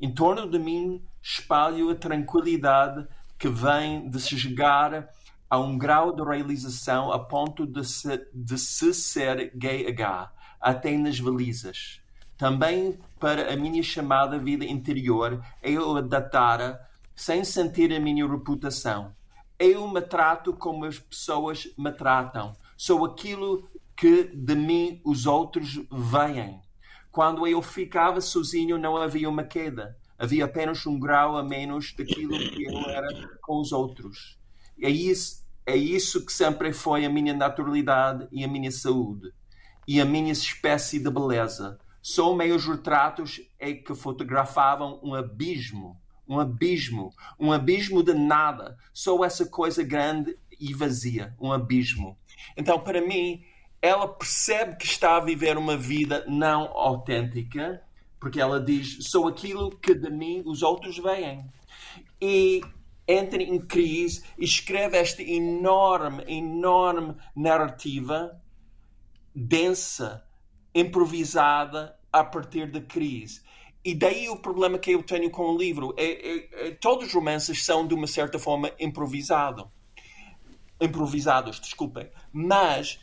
em 0.00 0.12
torno 0.12 0.48
de 0.48 0.58
mim 0.58 1.02
espalho 1.22 1.90
a 1.90 1.94
tranquilidade 1.94 3.06
que 3.38 3.48
vem 3.48 4.08
de 4.08 4.20
se 4.20 4.38
chegar 4.38 5.08
a 5.48 5.58
um 5.58 5.78
grau 5.78 6.14
de 6.14 6.22
realização 6.22 7.12
a 7.12 7.18
ponto 7.18 7.66
de 7.66 7.84
se, 7.84 8.28
de 8.32 8.58
se 8.58 8.92
ser 8.92 9.52
gay-h, 9.54 10.32
até 10.60 10.96
nas 10.96 11.20
balizas. 11.20 12.00
Também 12.36 12.98
para 13.18 13.52
a 13.52 13.56
minha 13.56 13.82
chamada 13.82 14.38
vida 14.38 14.64
interior, 14.64 15.42
eu 15.62 15.96
adaptara 15.96 16.80
sem 17.14 17.44
sentir 17.44 17.92
a 17.94 18.00
minha 18.00 18.28
reputação. 18.28 19.14
Eu 19.58 19.88
me 19.88 20.02
trato 20.02 20.52
como 20.52 20.84
as 20.84 20.98
pessoas 20.98 21.66
me 21.78 21.90
tratam. 21.90 22.54
Sou 22.76 23.06
aquilo 23.06 23.66
que 23.96 24.24
de 24.24 24.54
mim 24.54 25.00
os 25.02 25.26
outros 25.26 25.80
veem. 25.90 26.60
Quando 27.16 27.46
eu 27.46 27.62
ficava 27.62 28.20
sozinho, 28.20 28.76
não 28.76 28.94
havia 28.94 29.26
uma 29.26 29.42
queda. 29.42 29.96
Havia 30.18 30.44
apenas 30.44 30.84
um 30.84 31.00
grau 31.00 31.38
a 31.38 31.42
menos 31.42 31.94
daquilo 31.94 32.38
que 32.38 32.64
eu 32.64 32.78
era 32.90 33.08
com 33.40 33.58
os 33.58 33.72
outros. 33.72 34.38
É 34.78 34.90
isso, 34.90 35.42
é 35.64 35.74
isso 35.74 36.26
que 36.26 36.30
sempre 36.30 36.74
foi 36.74 37.06
a 37.06 37.08
minha 37.08 37.32
naturalidade 37.32 38.28
e 38.30 38.44
a 38.44 38.48
minha 38.48 38.70
saúde. 38.70 39.32
E 39.88 39.98
a 39.98 40.04
minha 40.04 40.30
espécie 40.30 40.98
de 40.98 41.08
beleza. 41.08 41.78
Só 42.02 42.34
meus 42.34 42.66
retratos 42.66 43.40
é 43.58 43.72
que 43.72 43.94
fotografavam 43.94 45.00
um 45.02 45.14
abismo. 45.14 45.98
Um 46.28 46.38
abismo. 46.38 47.14
Um 47.40 47.50
abismo 47.50 48.02
de 48.02 48.12
nada. 48.12 48.76
Só 48.92 49.24
essa 49.24 49.46
coisa 49.46 49.82
grande 49.82 50.36
e 50.60 50.74
vazia. 50.74 51.34
Um 51.40 51.50
abismo. 51.50 52.18
Então, 52.58 52.78
para 52.78 53.00
mim, 53.00 53.42
ela 53.80 54.08
percebe 54.08 54.76
que 54.76 54.86
está 54.86 55.16
a 55.16 55.20
viver 55.20 55.56
uma 55.56 55.76
vida 55.76 56.24
não 56.28 56.64
autêntica, 56.76 57.82
porque 58.20 58.40
ela 58.40 58.60
diz: 58.60 59.08
sou 59.08 59.28
aquilo 59.28 59.70
que 59.78 59.94
de 59.94 60.10
mim 60.10 60.42
os 60.44 60.62
outros 60.62 60.98
veem. 60.98 61.44
E 62.20 62.62
entra 63.06 63.42
em 63.42 63.58
crise 63.60 64.24
escreve 64.38 64.96
esta 64.96 65.22
enorme, 65.22 66.24
enorme 66.26 67.14
narrativa 67.34 68.40
densa, 69.34 70.26
improvisada 70.74 71.96
a 72.12 72.24
partir 72.24 72.70
da 72.70 72.80
crise. 72.80 73.42
E 73.84 73.94
daí 73.94 74.28
o 74.28 74.36
problema 74.36 74.78
que 74.78 74.90
eu 74.90 75.02
tenho 75.02 75.30
com 75.30 75.54
o 75.54 75.56
livro 75.56 75.94
é, 75.96 76.04
é, 76.04 76.68
é 76.68 76.70
todos 76.72 77.06
os 77.06 77.14
romances 77.14 77.64
são 77.64 77.86
de 77.86 77.94
uma 77.94 78.06
certa 78.06 78.38
forma 78.38 78.72
improvisado, 78.80 79.70
improvisados, 80.80 81.60
desculpem, 81.60 82.10
mas 82.32 82.98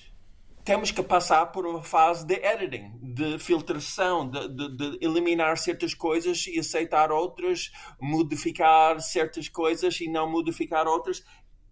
temos 0.63 0.91
que 0.91 1.03
passar 1.03 1.47
por 1.47 1.65
uma 1.65 1.83
fase 1.83 2.25
de 2.25 2.35
editing, 2.35 2.97
de 3.01 3.37
filtração, 3.37 4.29
de, 4.29 4.47
de, 4.47 4.77
de, 4.77 5.05
eliminar 5.05 5.57
certas 5.57 5.93
coisas 5.93 6.47
e 6.47 6.57
aceitar 6.57 7.11
outras, 7.11 7.71
modificar 7.99 8.99
certas 9.01 9.49
coisas 9.49 9.99
e 9.99 10.07
não 10.07 10.29
modificar 10.29 10.87
outras. 10.87 11.23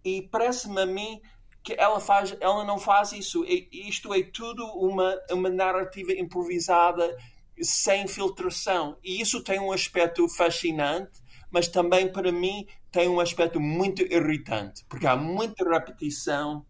E 0.04 0.22
parece-me 0.22 0.82
a 0.82 0.86
mim 0.86 1.20
que 1.62 1.74
ela, 1.74 2.00
faz, 2.00 2.36
ela 2.40 2.64
não 2.64 2.78
faz 2.78 3.12
isso. 3.12 3.44
E, 3.46 3.68
isto 3.88 4.12
é 4.12 4.22
tudo 4.22 4.64
uma, 4.76 5.18
uma 5.30 5.48
narrativa 5.48 6.12
improvisada, 6.12 7.16
sem 7.60 8.06
filtração. 8.06 8.98
E 9.02 9.22
isso 9.22 9.42
tem 9.42 9.58
um 9.58 9.72
aspecto 9.72 10.28
fascinante, 10.28 11.22
mas 11.50 11.66
também 11.66 12.12
para 12.12 12.30
mim 12.30 12.66
tem 12.90 13.08
um 13.08 13.20
aspecto 13.20 13.58
muito 13.58 14.02
irritante, 14.02 14.84
porque 14.86 15.06
há 15.06 15.16
muita 15.16 15.64
repetição 15.64 16.66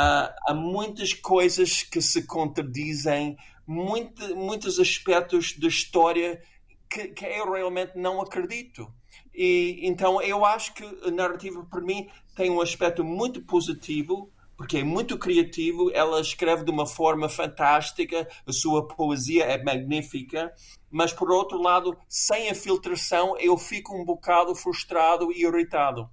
Uh, 0.00 0.32
há 0.46 0.54
muitas 0.54 1.12
coisas 1.12 1.82
que 1.82 2.00
se 2.00 2.26
contradizem, 2.26 3.36
muito, 3.66 4.34
muitos 4.34 4.78
aspectos 4.78 5.54
da 5.58 5.68
história 5.68 6.42
que, 6.88 7.08
que, 7.08 7.26
eu 7.26 7.52
realmente 7.52 7.92
não 7.96 8.18
acredito. 8.18 8.90
E 9.34 9.80
então 9.82 10.22
eu 10.22 10.42
acho 10.42 10.72
que 10.72 10.84
a 11.04 11.10
narrativa 11.10 11.62
para 11.70 11.82
mim 11.82 12.08
tem 12.34 12.50
um 12.50 12.62
aspecto 12.62 13.04
muito 13.04 13.42
positivo, 13.42 14.32
porque 14.56 14.78
é 14.78 14.84
muito 14.84 15.18
criativo, 15.18 15.90
ela 15.92 16.18
escreve 16.18 16.64
de 16.64 16.70
uma 16.70 16.86
forma 16.86 17.28
fantástica, 17.28 18.26
a 18.46 18.52
sua 18.52 18.88
poesia 18.88 19.44
é 19.44 19.62
magnífica, 19.62 20.50
mas 20.90 21.12
por 21.12 21.30
outro 21.30 21.60
lado, 21.60 21.94
sem 22.08 22.48
a 22.48 22.54
filtração, 22.54 23.36
eu 23.38 23.58
fico 23.58 23.94
um 23.94 24.04
bocado 24.04 24.54
frustrado 24.54 25.30
e 25.30 25.44
irritado. 25.44 26.08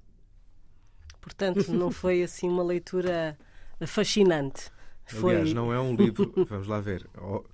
Portanto, 1.21 1.71
não 1.71 1.89
foi 1.89 2.21
assim 2.21 2.49
uma 2.49 2.63
leitura 2.63 3.37
fascinante. 3.85 4.71
Foi... 5.05 5.35
Aliás, 5.35 5.53
não 5.53 5.71
é 5.71 5.79
um 5.79 5.95
livro, 5.95 6.33
vamos 6.49 6.67
lá 6.67 6.81
ver, 6.81 7.07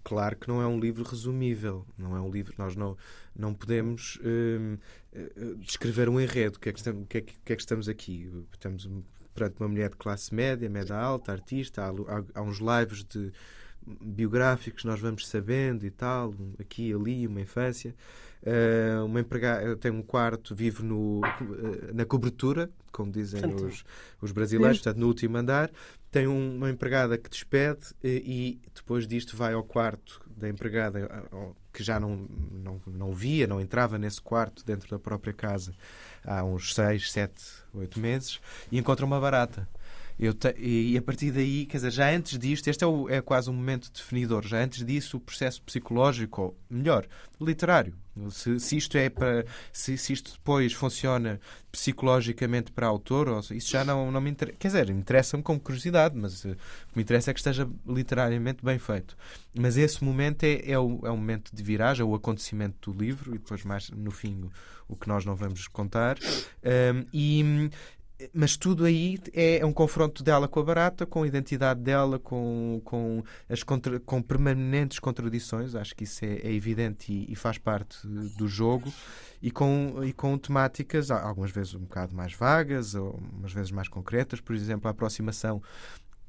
claro 0.04 0.36
que 0.36 0.48
não 0.48 0.60
é 0.62 0.66
um 0.66 0.80
livro 0.80 1.04
resumível, 1.04 1.86
não 1.98 2.16
é 2.16 2.22
um 2.22 2.32
livro, 2.32 2.54
nós 2.58 2.76
não, 2.76 2.98
não 3.36 3.54
podemos 3.54 4.20
hum, 4.24 4.78
eh, 5.14 5.30
descrever 5.60 6.10
um 6.10 6.20
enredo, 6.20 6.58
o 6.58 6.60
que, 6.60 6.70
é 6.70 6.74
que 6.74 6.80
estamos, 6.80 7.06
que, 7.08 7.18
é 7.20 7.22
que, 7.22 7.34
que, 7.46 7.54
é 7.54 7.56
que 7.56 7.62
estamos 7.62 7.88
aqui? 7.88 8.32
Estamos 8.52 8.90
perante 9.36 9.60
uma 9.60 9.70
mulher 9.70 9.90
de 9.92 9.98
classe 9.98 10.34
média, 10.34 10.68
média 10.68 10.96
alta, 10.96 11.32
artista, 11.32 11.84
há, 11.84 11.90
há, 11.90 12.24
há 12.34 12.42
uns 12.42 12.58
lives 12.58 13.04
de 13.04 13.32
biográficos 13.86 14.86
nós 14.86 15.00
vamos 15.00 15.28
sabendo 15.28 15.86
e 15.86 15.92
tal, 15.92 16.34
aqui 16.60 16.90
e 16.90 16.94
ali, 16.94 17.28
uma 17.28 17.42
infância. 17.42 17.96
Uh, 18.46 19.06
uma 19.06 19.22
empregada 19.22 19.76
tem 19.78 19.90
um 19.90 20.02
quarto, 20.02 20.54
vive 20.54 20.84
no, 20.84 21.20
uh, 21.22 21.94
na 21.94 22.06
cobertura, 22.06 22.70
como 22.92 23.10
dizem 23.10 23.42
os, 23.46 23.86
os 24.22 24.32
brasileiros, 24.34 24.80
portanto, 24.80 24.98
no 24.98 25.08
último 25.08 25.38
andar. 25.38 25.72
Tem 26.12 26.28
um, 26.28 26.58
uma 26.58 26.70
empregada 26.70 27.18
que 27.18 27.30
despede 27.30 27.88
e, 28.04 28.08
eh, 28.08 28.22
e 28.24 28.62
depois 28.76 29.08
disto 29.08 29.36
vai 29.36 29.54
ao 29.54 29.64
quarto 29.64 30.22
da 30.38 30.48
empregada 30.48 31.10
que 31.74 31.84
já 31.84 32.00
não, 32.00 32.28
não, 32.52 32.82
não 32.86 33.12
via, 33.14 33.48
não 33.48 33.60
entrava 33.60 33.98
nesse 33.98 34.22
quarto 34.22 34.64
dentro 34.64 34.90
da 34.90 35.00
própria 35.00 35.34
casa 35.34 35.74
há 36.24 36.44
uns 36.44 36.76
6, 36.76 37.12
7, 37.12 37.34
8 37.74 38.00
meses 38.00 38.40
e 38.72 38.78
encontra 38.78 39.06
uma 39.06 39.20
barata. 39.20 39.68
Te, 40.18 40.56
e 40.58 40.98
a 40.98 41.02
partir 41.02 41.32
daí, 41.32 41.66
quer 41.66 41.78
dizer, 41.78 41.92
já 41.92 42.10
antes 42.12 42.38
disto, 42.38 42.68
este 42.68 42.84
é, 42.84 42.88
o, 42.88 43.10
é 43.10 43.22
quase 43.22 43.50
um 43.50 43.54
momento 43.54 43.92
definidor, 43.92 44.46
já 44.46 44.64
antes 44.64 44.86
disso 44.86 45.18
o 45.18 45.20
processo 45.20 45.62
psicológico, 45.64 46.42
ou 46.42 46.58
melhor, 46.70 47.08
literário, 47.42 47.94
se, 48.30 48.60
se 48.60 48.78
isto 48.78 48.98
é 48.98 49.10
para 49.10 49.44
se, 49.72 49.98
se, 49.98 50.14
isto 50.14 50.34
depois 50.34 50.72
funciona 50.74 51.40
psicologicamente 51.72 52.72
para 52.72 52.86
autor, 52.86 53.28
ou, 53.28 53.40
isso 53.40 53.72
já 53.72 53.84
não, 53.84 54.12
não 54.12 54.22
me 54.22 54.30
interessa. 54.30 54.58
Quer 54.58 54.68
dizer, 54.68 54.90
interessa-me 54.92 55.42
como 55.42 55.60
curiosidade, 55.60 56.16
mas 56.16 56.46
uh, 56.46 56.50
o 56.50 56.54
que 56.54 56.96
me 56.96 57.02
interessa 57.02 57.32
é 57.32 57.34
que 57.34 57.40
esteja 57.40 57.68
literariamente 57.88 58.64
bem 58.64 58.78
feito. 58.78 59.18
Mas 59.58 59.78
esse 59.78 60.04
momento 60.04 60.44
é, 60.44 60.62
é, 60.72 60.78
o, 60.78 61.00
é 61.04 61.10
o 61.10 61.18
momento 61.18 61.56
de 61.56 61.64
viragem, 61.64 62.04
é 62.04 62.06
o 62.06 62.14
acontecimento 62.14 62.92
do 62.92 62.98
livro, 62.98 63.34
e 63.34 63.40
depois 63.40 63.64
mais 63.64 63.90
no 63.90 64.12
fim 64.12 64.44
o, 64.44 64.52
o 64.94 64.96
que 64.96 65.08
nós 65.08 65.26
não 65.26 65.36
vamos 65.36 65.68
contar. 65.68 66.18
Um, 66.64 67.06
e 67.12 67.70
mas 68.34 68.56
tudo 68.56 68.86
aí 68.86 69.18
é, 69.34 69.58
é 69.58 69.66
um 69.66 69.74
confronto 69.74 70.24
dela 70.24 70.48
com 70.48 70.60
a 70.60 70.64
barata, 70.64 71.06
com 71.06 71.24
a 71.24 71.28
identidade 71.28 71.82
dela, 71.82 72.20
com, 72.20 72.82
com, 72.84 73.24
as 73.50 73.64
contra, 73.64 74.00
com 74.00 74.22
permanentes 74.22 75.00
contradições, 75.00 75.76
acho 75.76 75.96
que 75.96 76.04
isso 76.04 76.24
é, 76.24 76.36
é 76.36 76.52
evidente 76.52 77.12
e, 77.12 77.32
e, 77.32 77.36
faz 77.36 77.58
parte 77.58 78.06
do 78.06 78.48
jogo, 78.48 78.94
e 79.42 79.52
com, 79.52 80.02
e 80.04 80.14
com 80.14 80.38
temáticas, 80.38 81.12
algumas 81.12 81.52
vezes 81.52 81.74
um 81.74 81.82
bocado 81.82 82.16
mais 82.16 82.34
vagas, 82.34 82.96
ou 82.96 83.20
umas 83.34 83.52
vezes 83.52 83.72
mais 83.72 83.88
concretas, 83.88 84.40
por 84.40 84.56
exemplo, 84.56 84.88
a 84.88 84.92
aproximação 84.92 85.62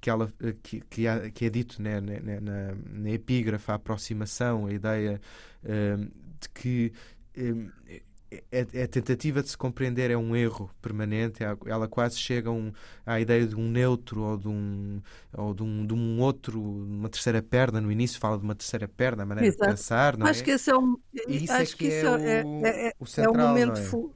que, 0.01 0.11
ela, 0.11 0.31
que, 0.63 0.81
que, 0.81 1.07
é, 1.07 1.31
que 1.31 1.47
é 1.47 1.51
dito 1.51 1.81
né, 1.81 2.01
na, 2.01 2.41
na, 2.41 2.75
na 2.93 3.11
epígrafe, 3.11 3.71
a 3.71 3.75
aproximação, 3.75 4.67
a 4.67 4.73
ideia 4.73 5.21
uh, 5.65 6.05
de 6.41 6.49
que. 6.53 6.93
Uh, 7.37 7.71
a, 7.89 8.14
é, 8.51 8.67
é 8.73 8.83
a, 8.85 8.89
tentativa 8.89 9.43
de 9.43 9.49
se 9.49 9.57
compreender 9.57 10.11
é 10.11 10.17
um 10.17 10.35
erro 10.35 10.71
permanente, 10.81 11.43
é, 11.43 11.57
ela 11.67 11.87
quase 11.89 12.19
chega 12.19 12.51
um, 12.51 12.73
à 13.05 13.21
ideia 13.21 13.47
de 13.47 13.55
um 13.55 13.69
neutro 13.69 14.23
ou 14.23 14.37
de 14.37 14.49
um, 14.49 15.01
ou 15.33 15.55
de 15.55 15.63
um, 15.63 15.87
de 15.87 15.95
um 15.95 16.21
outro, 16.21 16.61
uma 16.61 17.09
terceira 17.09 17.43
perna. 17.43 17.81
No 17.81 17.91
início 17.91 18.19
fala 18.19 18.39
de 18.39 18.45
uma 18.45 18.55
terceira 18.55 18.89
perna, 18.89 19.23
a 19.23 19.27
maneira 19.27 19.49
Exato. 19.49 19.65
de 19.65 19.71
pensar. 19.71 20.17
Não 20.17 20.27
acho 20.27 20.41
é? 20.41 20.45
que 20.45 20.51
esse 20.51 20.71
é 20.71 20.77
um. 20.77 20.97
Isso 21.29 21.53
acho 21.53 21.63
é 21.63 21.67
que, 21.67 21.77
que 21.77 21.87
isso 21.89 22.07
é, 22.07 22.45
o, 22.45 22.67
é, 22.67 22.93
o 22.99 23.07
central, 23.07 23.35
é 23.35 23.39
o 23.39 23.49
momento. 23.49 23.83
Fu... 23.83 24.13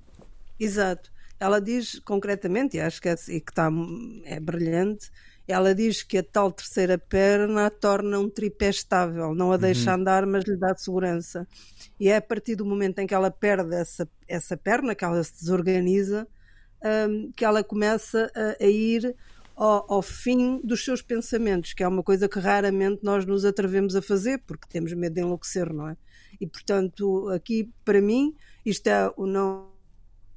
Exato. 0.59 1.11
Ela 1.41 1.61
diz 1.61 2.01
concretamente, 2.01 2.77
e 2.77 2.81
acho 2.81 3.01
que, 3.01 3.09
é, 3.09 3.15
e 3.29 3.41
que 3.41 3.53
está, 3.53 3.71
é 4.25 4.41
brilhante, 4.41 5.11
ela 5.53 5.75
diz 5.75 6.03
que 6.03 6.19
a 6.19 6.23
tal 6.23 6.53
terceira 6.53 6.99
perna 6.99 7.67
a 7.67 7.71
torna 7.71 8.19
um 8.19 8.29
tripé 8.29 8.69
estável, 8.69 9.35
não 9.35 9.51
a 9.51 9.57
deixa 9.57 9.91
uhum. 9.91 10.01
andar, 10.01 10.27
mas 10.27 10.45
lhe 10.45 10.57
dá 10.57 10.77
segurança. 10.77 11.47
E 11.99 12.09
é 12.09 12.17
a 12.17 12.23
partir 12.23 12.55
do 12.55 12.65
momento 12.65 12.99
em 12.99 13.07
que 13.07 13.15
ela 13.15 13.31
perde 13.31 13.75
essa, 13.75 14.09
essa 14.29 14.57
perna, 14.57 14.95
que 14.95 15.05
ela 15.05 15.23
se 15.25 15.33
desorganiza, 15.41 16.29
um, 17.09 17.33
que 17.33 17.45
ela 17.45 17.65
começa 17.65 18.31
a, 18.35 18.63
a 18.63 18.67
ir 18.67 19.17
ao, 19.57 19.93
ao, 19.93 20.03
fim 20.03 20.61
dos 20.63 20.85
seus 20.85 21.03
pensamentos, 21.03 21.73
que 21.73 21.83
é 21.83 21.89
uma 21.89 22.03
coisa 22.03 22.29
que 22.29 22.39
raramente 22.39 23.03
nós 23.03 23.27
nos 23.27 23.45
atrevemos 23.45 23.97
a 23.97 24.03
fazer, 24.03 24.39
porque 24.47 24.69
temos 24.69 24.93
medo 24.93 25.15
de 25.15 25.21
enlouquecer, 25.21 25.73
não 25.73 25.89
é? 25.89 25.97
E 26.41 26.47
portanto, 26.47 27.29
aqui 27.31 27.73
para 27.85 28.01
mim, 28.01 28.37
isto 28.65 28.87
é 28.87 29.13
o 29.17 29.27
não. 29.27 29.77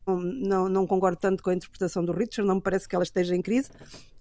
Não, 0.06 0.68
não 0.68 0.88
concordo 0.88 1.18
tanto 1.18 1.44
com 1.44 1.52
a 1.52 1.54
interpretação 1.54 2.04
do 2.04 2.12
Richard, 2.12 2.48
não 2.48 2.56
me 2.56 2.62
parece 2.62 2.88
que 2.88 2.96
ela 2.96 3.04
esteja 3.04 3.36
em 3.36 3.42
crise, 3.42 3.70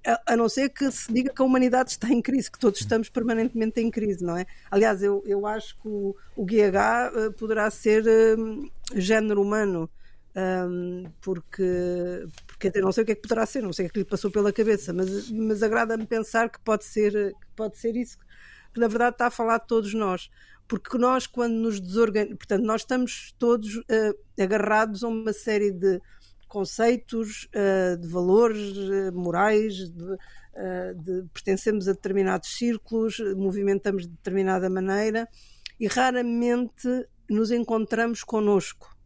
a, 0.06 0.32
a, 0.32 0.36
não 0.36 0.48
ser 0.48 0.68
que 0.70 0.90
se 0.90 1.12
diga 1.12 1.32
que 1.32 1.42
a 1.42 1.44
humanidade 1.44 1.90
está 1.90 2.08
em 2.08 2.20
crise, 2.20 2.50
que 2.50 2.58
todos 2.58 2.80
estamos 2.80 3.08
permanentemente 3.08 3.80
em 3.80 3.90
crise, 3.90 4.24
não 4.24 4.36
é? 4.36 4.46
Aliás, 4.70 5.02
eu, 5.02 5.22
eu 5.26 5.46
acho 5.46 5.74
que 5.80 5.88
o, 5.88 6.14
o 6.36 6.44
GH 6.44 6.52
eh, 6.54 7.30
poderá 7.38 7.70
ser 7.70 8.04
uh, 8.04 8.70
género 8.94 9.42
humano, 9.42 9.90
um, 10.36 11.04
porque, 11.20 12.26
porque 12.46 12.70
eu 12.74 12.82
não 12.82 12.92
sei 12.92 13.02
o 13.02 13.06
que 13.06 13.12
é 13.12 13.14
que 13.14 13.22
poderá 13.22 13.44
ser, 13.44 13.62
não 13.62 13.72
sei 13.72 13.86
o 13.86 13.88
que 13.88 13.90
é 13.90 13.94
que 13.94 13.98
lhe 14.00 14.04
passou 14.04 14.30
pela 14.30 14.52
cabeça, 14.52 14.92
mas, 14.92 15.30
mas 15.30 15.62
agrada-me 15.62 16.06
pensar 16.06 16.48
que 16.48 16.60
pode 16.60 16.84
ser, 16.84 17.12
que 17.12 17.46
pode 17.56 17.78
ser 17.78 17.96
isso, 17.96 18.16
que 18.72 18.80
na 18.80 18.88
verdade 18.88 19.14
está 19.14 19.26
a 19.26 19.30
falar 19.30 19.58
de 19.58 19.66
todos 19.66 19.92
nós. 19.92 20.30
Porque 20.70 20.96
nós, 20.96 21.26
quando 21.26 21.54
nos 21.54 21.80
desorganizamos, 21.80 22.38
portanto, 22.38 22.64
nós 22.64 22.82
estamos 22.82 23.34
todos 23.40 23.74
uh, 23.74 23.82
agarrados 24.40 25.02
a 25.02 25.08
uma 25.08 25.32
série 25.32 25.72
de 25.72 26.00
conceitos, 26.46 27.48
uh, 27.52 27.96
de 27.96 28.06
valores 28.06 28.76
uh, 28.76 29.12
morais, 29.12 29.74
de, 29.74 30.16
de, 30.94 31.24
pertencemos 31.32 31.88
a 31.88 31.92
determinados 31.92 32.56
círculos, 32.56 33.18
movimentamos 33.36 34.02
de 34.04 34.10
determinada 34.10 34.70
maneira 34.70 35.28
e 35.78 35.88
raramente 35.88 36.88
nos 37.28 37.50
encontramos 37.50 38.22
connosco. 38.22 38.96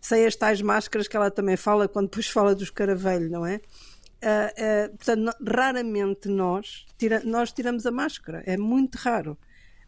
Sem 0.00 0.24
as 0.24 0.34
tais 0.34 0.62
máscaras 0.62 1.08
que 1.08 1.16
ela 1.16 1.30
também 1.30 1.58
fala 1.58 1.88
quando 1.88 2.06
depois 2.08 2.28
fala 2.32 2.54
dos 2.54 2.70
caravelhos, 2.70 3.30
não 3.30 3.44
é? 3.44 3.60
Portanto, 4.96 5.36
raramente 5.46 6.28
nós, 6.28 6.86
tira, 6.96 7.20
nós 7.22 7.52
tiramos 7.52 7.84
a 7.84 7.90
máscara, 7.90 8.42
é 8.46 8.56
muito 8.56 8.94
raro, 8.96 9.36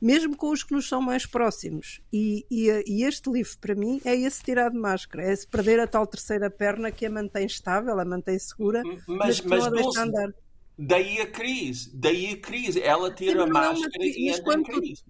mesmo 0.05 0.37
com 0.37 0.51
os 0.51 0.63
que 0.63 0.75
nos 0.75 0.87
são 0.87 1.01
mais 1.01 1.25
próximos. 1.25 2.03
E, 2.13 2.45
e, 2.51 2.69
e 2.87 3.05
este 3.05 3.31
livro, 3.31 3.57
para 3.59 3.75
mim, 3.75 4.03
é 4.05 4.15
esse 4.15 4.43
tirar 4.43 4.71
de 4.71 4.77
máscara, 4.77 5.25
é 5.25 5.33
esse 5.33 5.47
perder 5.47 5.81
a 5.81 5.87
tal 5.87 6.07
terceira 6.07 6.51
perna 6.51 6.93
que 6.93 7.07
a 7.07 7.11
mantém 7.11 7.47
estável, 7.47 7.99
a 7.99 8.05
mantém 8.05 8.39
segura, 8.39 8.83
mas, 9.07 9.41
mas, 9.41 9.41
mas 9.41 9.61
não 9.61 9.67
a 9.67 9.71
deixa 9.71 10.03
andar. 10.03 10.35
Daí 10.79 11.23
a 11.23 11.27
crise, 11.27 11.91
daí 11.95 12.33
a 12.33 12.37
crise, 12.37 12.83
ela 12.83 13.11
tira 13.15 13.45
a 13.45 13.47
é 13.47 13.51
máscara 13.51 14.05
e 14.05 14.29
entra 14.29 14.55
em 14.59 14.63
crise. 14.63 15.03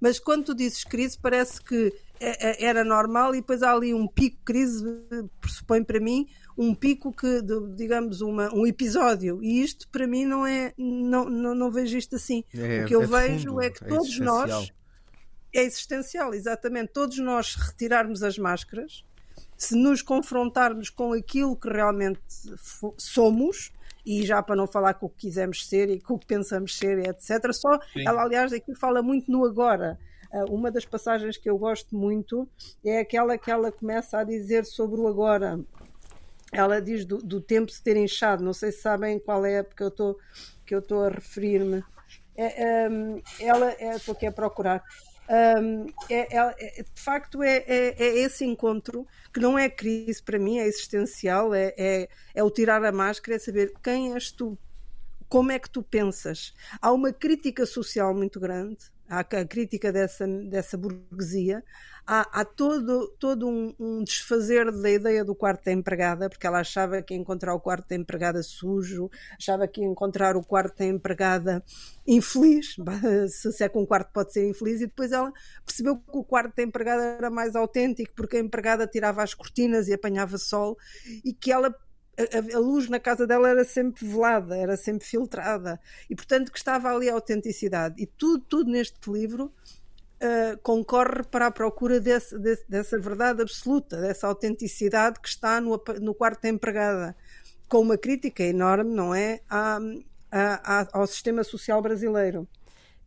Mas 0.00 0.18
quando 0.18 0.46
tu 0.46 0.54
dizes 0.56 0.82
crise, 0.82 1.16
parece 1.16 1.62
que 1.62 1.94
é, 2.18 2.64
é, 2.64 2.66
era 2.66 2.82
normal 2.82 3.32
e 3.32 3.40
depois 3.40 3.62
há 3.62 3.72
ali 3.72 3.94
um 3.94 4.08
pico 4.08 4.38
crise, 4.44 4.84
pressupõe 5.40 5.84
para 5.84 6.00
mim 6.00 6.26
um 6.56 6.74
pico 6.74 7.12
que, 7.12 7.42
digamos, 7.74 8.20
uma, 8.20 8.52
um 8.54 8.66
episódio. 8.66 9.42
E 9.42 9.62
isto 9.62 9.88
para 9.88 10.06
mim 10.06 10.24
não 10.24 10.46
é, 10.46 10.72
não, 10.76 11.28
não, 11.28 11.54
não 11.54 11.70
vejo 11.70 11.96
isto 11.96 12.16
assim. 12.16 12.44
É, 12.54 12.84
o 12.84 12.86
que 12.86 12.94
eu 12.94 13.02
é 13.02 13.06
vejo 13.06 13.50
fundo, 13.50 13.62
é 13.62 13.70
que 13.70 13.84
é 13.84 13.88
todos 13.88 14.18
nós 14.18 14.72
é 15.54 15.62
existencial, 15.62 16.34
exatamente. 16.34 16.92
Todos 16.92 17.18
nós 17.18 17.54
retirarmos 17.54 18.22
as 18.22 18.38
máscaras, 18.38 19.04
se 19.56 19.74
nos 19.74 20.02
confrontarmos 20.02 20.90
com 20.90 21.12
aquilo 21.12 21.56
que 21.56 21.68
realmente 21.68 22.20
somos, 22.98 23.72
e 24.04 24.24
já 24.24 24.40
para 24.40 24.54
não 24.54 24.68
falar 24.68 24.94
com 24.94 25.06
o 25.06 25.08
que 25.08 25.26
quisemos 25.26 25.66
ser 25.66 25.90
e 25.90 26.00
com 26.00 26.14
o 26.14 26.18
que 26.18 26.26
pensamos 26.26 26.78
ser, 26.78 26.98
etc. 26.98 27.52
Só 27.52 27.80
Sim. 27.92 28.06
ela, 28.06 28.22
aliás, 28.22 28.52
aqui 28.52 28.74
fala 28.74 29.02
muito 29.02 29.30
no 29.30 29.44
agora. 29.44 29.98
Ah, 30.32 30.44
uma 30.48 30.70
das 30.70 30.84
passagens 30.84 31.36
que 31.36 31.50
eu 31.50 31.58
gosto 31.58 31.96
muito 31.96 32.48
é 32.84 33.00
aquela 33.00 33.36
que 33.36 33.50
ela 33.50 33.72
começa 33.72 34.18
a 34.18 34.24
dizer 34.24 34.64
sobre 34.64 35.00
o 35.00 35.08
agora. 35.08 35.58
Ela 36.52 36.80
diz 36.80 37.04
do, 37.04 37.18
do 37.18 37.40
tempo 37.40 37.70
se 37.70 37.82
ter 37.82 37.96
inchado. 37.96 38.44
Não 38.44 38.52
sei 38.52 38.72
se 38.72 38.80
sabem 38.80 39.18
qual 39.18 39.44
é 39.44 39.56
a 39.56 39.58
época 39.58 39.84
eu 39.84 39.90
tô, 39.90 40.18
que 40.64 40.74
eu 40.74 40.78
estou 40.78 41.04
a 41.04 41.08
referir-me. 41.08 41.82
É, 42.36 42.88
um, 42.88 43.22
ela 43.40 43.72
é, 43.78 43.96
estou 43.96 44.12
aqui 44.12 44.26
a 44.26 44.32
procurar. 44.32 44.82
Um, 45.28 45.86
é, 46.08 46.36
é, 46.36 46.82
de 46.82 47.02
facto 47.02 47.42
é, 47.42 47.56
é, 47.66 47.96
é, 47.98 48.18
esse 48.18 48.44
encontro 48.44 49.04
que 49.34 49.40
não 49.40 49.58
é 49.58 49.68
crise 49.68 50.22
para 50.22 50.38
mim, 50.38 50.58
é 50.58 50.66
existencial, 50.66 51.52
é, 51.52 51.74
é, 51.76 52.08
é 52.32 52.44
o 52.44 52.50
tirar 52.50 52.84
a 52.84 52.92
máscara, 52.92 53.36
é 53.36 53.38
saber 53.38 53.72
quem 53.82 54.14
és 54.14 54.30
tu, 54.30 54.56
como 55.28 55.50
é 55.50 55.58
que 55.58 55.68
tu 55.68 55.82
pensas. 55.82 56.54
Há 56.80 56.92
uma 56.92 57.12
crítica 57.12 57.66
social 57.66 58.14
muito 58.14 58.38
grande, 58.38 58.78
há 59.08 59.20
a 59.20 59.44
crítica 59.44 59.92
dessa, 59.92 60.26
dessa 60.26 60.76
burguesia, 60.76 61.62
há, 62.06 62.40
há 62.40 62.44
todo, 62.44 63.08
todo 63.18 63.48
um, 63.48 63.74
um, 63.78 64.04
desfazer 64.04 64.70
da 64.70 64.90
ideia 64.90 65.24
do 65.24 65.34
quarto 65.34 65.64
da 65.64 65.72
empregada, 65.72 66.28
porque 66.28 66.46
ela 66.46 66.60
achava 66.60 67.02
que 67.02 67.14
encontrar 67.14 67.54
o 67.54 67.60
quarto 67.60 67.88
da 67.88 67.96
empregada 67.96 68.42
sujo, 68.42 69.10
achava 69.36 69.66
que 69.66 69.82
encontrar 69.82 70.36
o 70.36 70.44
quarto 70.44 70.78
da 70.78 70.84
empregada 70.86 71.64
infeliz, 72.06 72.76
se 73.28 73.64
é 73.64 73.68
que 73.68 73.78
um 73.78 73.86
quarto 73.86 74.12
pode 74.12 74.32
ser 74.32 74.48
infeliz, 74.48 74.80
e 74.80 74.86
depois 74.86 75.12
ela 75.12 75.32
percebeu 75.64 75.96
que 75.96 76.18
o 76.18 76.24
quarto 76.24 76.54
da 76.54 76.62
empregada 76.62 77.02
era 77.02 77.30
mais 77.30 77.56
autêntico, 77.56 78.12
porque 78.14 78.36
a 78.36 78.40
empregada 78.40 78.86
tirava 78.86 79.22
as 79.22 79.34
cortinas 79.34 79.88
e 79.88 79.92
apanhava 79.92 80.38
sol, 80.38 80.76
e 81.24 81.32
que 81.32 81.50
ela 81.50 81.74
a, 82.18 82.56
a, 82.56 82.58
luz 82.58 82.88
na 82.88 82.98
casa 82.98 83.26
dela 83.26 83.48
era 83.48 83.64
sempre 83.64 84.06
velada, 84.06 84.56
era 84.56 84.76
sempre 84.76 85.06
filtrada. 85.06 85.80
E 86.08 86.14
portanto 86.14 86.50
que 86.50 86.58
estava 86.58 86.90
ali 86.90 87.08
a 87.08 87.14
autenticidade. 87.14 88.02
E 88.02 88.06
tudo, 88.06 88.44
tudo 88.48 88.70
neste 88.70 89.10
livro 89.10 89.52
uh, 90.16 90.58
concorre 90.62 91.22
para 91.30 91.46
a 91.46 91.50
procura 91.50 92.00
desse, 92.00 92.38
desse, 92.38 92.64
dessa 92.68 92.98
verdade 92.98 93.42
absoluta, 93.42 94.00
dessa 94.00 94.26
autenticidade 94.26 95.20
que 95.20 95.28
está 95.28 95.60
no, 95.60 95.82
no 96.00 96.14
quarto 96.14 96.42
da 96.42 96.48
empregada. 96.48 97.16
Com 97.68 97.80
uma 97.80 97.98
crítica 97.98 98.44
enorme, 98.44 98.94
não 98.94 99.14
é, 99.14 99.40
à, 99.50 99.78
à, 100.30 100.88
ao 100.92 101.06
sistema 101.06 101.42
social 101.42 101.82
brasileiro. 101.82 102.48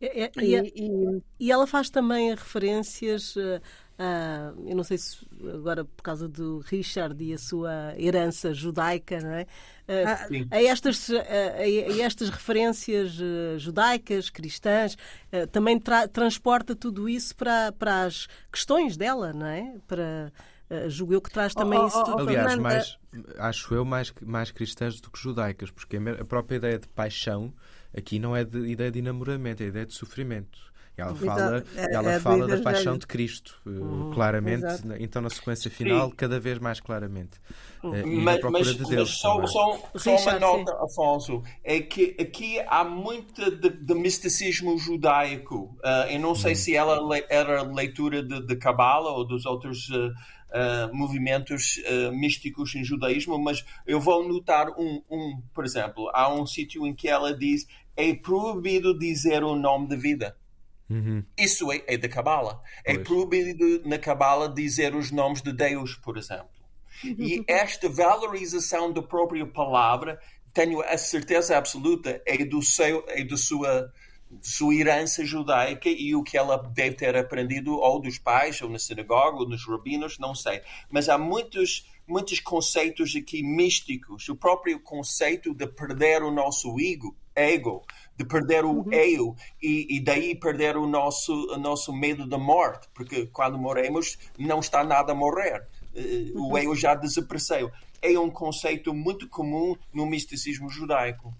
É, 0.00 0.24
é, 0.24 0.30
e, 0.38 0.56
e, 0.56 1.22
e, 1.38 1.52
ela 1.52 1.66
faz 1.66 1.90
também 1.90 2.30
referências 2.30 3.36
uh, 3.36 3.60
Uh, 4.00 4.66
eu 4.66 4.74
não 4.74 4.82
sei 4.82 4.96
se 4.96 5.18
agora 5.54 5.84
por 5.84 6.02
causa 6.02 6.26
do 6.26 6.60
Richard 6.60 7.22
e 7.22 7.34
a 7.34 7.38
sua 7.38 7.94
herança 7.98 8.54
judaica, 8.54 9.20
não 9.20 9.34
é? 9.34 9.42
Uh, 9.42 10.48
a, 10.50 10.62
estas, 10.62 11.10
a, 11.10 11.58
a, 11.58 12.00
estas 12.00 12.30
referências 12.30 13.20
uh, 13.20 13.58
judaicas, 13.58 14.30
cristãs, 14.30 14.96
também 15.52 15.78
tra 15.78 16.08
transporta 16.08 16.74
tudo 16.74 17.10
isso 17.10 17.36
para, 17.36 17.72
para 17.72 18.04
as 18.04 18.26
questões 18.50 18.96
dela, 18.96 19.34
não 19.34 19.46
é? 19.46 19.74
Para, 19.86 20.32
julgo 20.88 21.12
eu 21.12 21.20
que 21.20 21.30
traz 21.30 21.52
também 21.52 21.78
oh, 21.78 21.82
oh, 21.82 21.88
isso 21.88 22.04
tudo. 22.04 22.22
Aliás, 22.22 22.56
mais, 22.56 22.98
acho 23.36 23.74
eu 23.74 23.84
mais, 23.84 24.14
mais 24.22 24.50
cristãs 24.50 24.98
do 24.98 25.10
que 25.10 25.18
judaicas, 25.18 25.70
porque 25.70 25.98
a 25.98 26.24
própria 26.24 26.56
ideia 26.56 26.78
de 26.78 26.88
paixão 26.88 27.52
aqui 27.94 28.18
não 28.18 28.34
é 28.34 28.44
de 28.44 28.60
ideia 28.60 28.90
de 28.90 29.00
enamoramento, 29.00 29.62
é 29.62 29.66
ideia 29.66 29.84
de 29.84 29.92
sofrimento. 29.92 30.69
Ela 30.96 31.14
fala, 31.14 31.64
é, 31.76 31.94
ela 31.94 32.12
é 32.12 32.20
fala 32.20 32.46
da 32.46 32.60
paixão 32.60 32.98
de 32.98 33.06
Cristo, 33.06 33.60
eh, 33.66 33.70
uhum, 33.70 34.10
claramente. 34.12 34.64
Exato. 34.64 34.94
Então, 34.98 35.22
na 35.22 35.30
sequência 35.30 35.70
final, 35.70 36.10
sim. 36.10 36.16
cada 36.16 36.38
vez 36.38 36.58
mais 36.58 36.80
claramente. 36.80 37.40
Uhum. 37.82 37.96
E 37.96 38.16
mas, 38.16 38.40
procura 38.40 38.64
mas, 38.64 38.76
de 38.76 38.84
Deus. 38.84 39.08
Mas 39.10 39.18
só, 39.18 39.46
só, 39.46 39.90
só 39.96 40.16
uma 40.16 40.38
nota, 40.38 40.72
Afonso, 40.84 41.42
é 41.64 41.80
que 41.80 42.16
aqui 42.20 42.60
há 42.66 42.84
muito 42.84 43.50
de, 43.50 43.70
de 43.70 43.94
misticismo 43.94 44.76
judaico. 44.78 45.76
Uh, 45.78 46.10
eu 46.10 46.20
não 46.20 46.34
sei 46.34 46.52
uhum. 46.52 46.56
se 46.56 46.76
ela 46.76 47.00
era 47.30 47.62
leitura 47.62 48.22
de 48.22 48.56
Cabala 48.56 49.10
ou 49.10 49.26
dos 49.26 49.46
outros. 49.46 49.88
Uh, 49.88 50.10
Uh, 50.50 50.92
movimentos 50.92 51.76
uh, 51.76 52.10
místicos 52.10 52.74
em 52.74 52.82
judaísmo, 52.82 53.38
mas 53.38 53.64
eu 53.86 54.00
vou 54.00 54.26
notar 54.26 54.68
um, 54.70 55.00
um, 55.08 55.40
por 55.54 55.64
exemplo, 55.64 56.10
há 56.12 56.28
um 56.28 56.44
sítio 56.44 56.84
em 56.88 56.92
que 56.92 57.08
ela 57.08 57.32
diz 57.32 57.68
é 57.96 58.12
proibido 58.14 58.98
dizer 58.98 59.44
o 59.44 59.54
nome 59.54 59.86
de 59.86 59.96
vida. 59.96 60.36
Uhum. 60.90 61.24
Isso 61.38 61.70
é, 61.70 61.82
é 61.86 61.96
da 61.96 62.08
Cabala. 62.08 62.60
É 62.84 62.98
proibido 62.98 63.88
na 63.88 63.98
Cabala 63.98 64.48
dizer 64.48 64.94
os 64.94 65.12
nomes 65.12 65.40
de 65.40 65.52
Deus, 65.52 65.94
por 65.94 66.18
exemplo. 66.18 66.48
E 67.04 67.44
esta 67.48 67.88
valorização 67.88 68.92
da 68.92 69.00
própria 69.00 69.46
palavra, 69.46 70.20
tenho 70.52 70.82
a 70.82 70.98
certeza 70.98 71.56
absoluta, 71.56 72.20
é 72.26 72.44
do 72.44 72.60
seu, 72.60 73.04
é 73.06 73.22
da 73.22 73.36
sua, 73.36 73.92
sua 74.40 74.74
herança 74.74 75.24
judaica 75.24 75.88
e 75.88 76.14
o 76.16 76.24
que 76.24 76.36
ela 76.36 76.56
deve 76.56 76.96
ter 76.96 77.16
aprendido 77.16 77.72
ou 77.74 78.00
dos 78.00 78.18
pais, 78.18 78.60
ou 78.60 78.68
na 78.68 78.78
sinagoga, 78.78 79.38
ou 79.38 79.48
nos 79.48 79.64
rabinos, 79.64 80.18
não 80.18 80.34
sei. 80.34 80.60
Mas 80.90 81.08
há 81.08 81.16
muitos 81.16 81.88
muitos 82.10 82.40
conceitos 82.40 83.14
aqui 83.14 83.40
místicos. 83.40 84.28
O 84.28 84.34
próprio 84.34 84.80
conceito 84.80 85.54
de 85.54 85.66
perder 85.68 86.24
o 86.24 86.30
nosso 86.32 86.74
ego, 86.80 87.16
ego 87.36 87.86
de 88.20 88.26
perder 88.26 88.66
o 88.66 88.82
uhum. 88.82 88.92
eu 88.92 89.34
e, 89.62 89.96
e, 89.96 90.00
daí 90.00 90.34
perder 90.34 90.76
o 90.76 90.86
nosso, 90.86 91.32
o 91.32 91.56
nosso 91.56 91.90
medo 91.90 92.26
da 92.26 92.36
morte, 92.36 92.86
porque 92.92 93.26
quando 93.26 93.56
morremos 93.56 94.18
não 94.38 94.60
está 94.60 94.84
nada 94.84 95.12
a 95.12 95.14
morrer. 95.14 95.66
Uh, 95.94 96.38
uhum. 96.38 96.52
O 96.52 96.58
eu 96.58 96.76
já 96.76 96.94
desapareceu. 96.94 97.70
É 98.02 98.18
um 98.18 98.30
conceito 98.30 98.92
muito 98.92 99.26
comum 99.26 99.74
no 99.92 100.04
misticismo 100.04 100.68
judaico. 100.68 101.34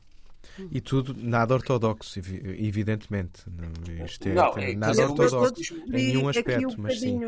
E 0.71 0.81
tudo 0.81 1.15
nada 1.15 1.55
ortodoxo, 1.55 2.19
evidentemente. 2.19 3.43
Não, 3.47 4.05
isto 4.05 4.29
é, 4.29 4.33
não, 4.33 4.53
é 4.57 4.75
nada 4.75 5.11
ortodoxo 5.11 5.77
em 5.87 5.91
nenhum 5.91 6.29
aspecto, 6.29 6.79
um 6.79 6.83
mas 6.83 7.01
sim. 7.01 7.21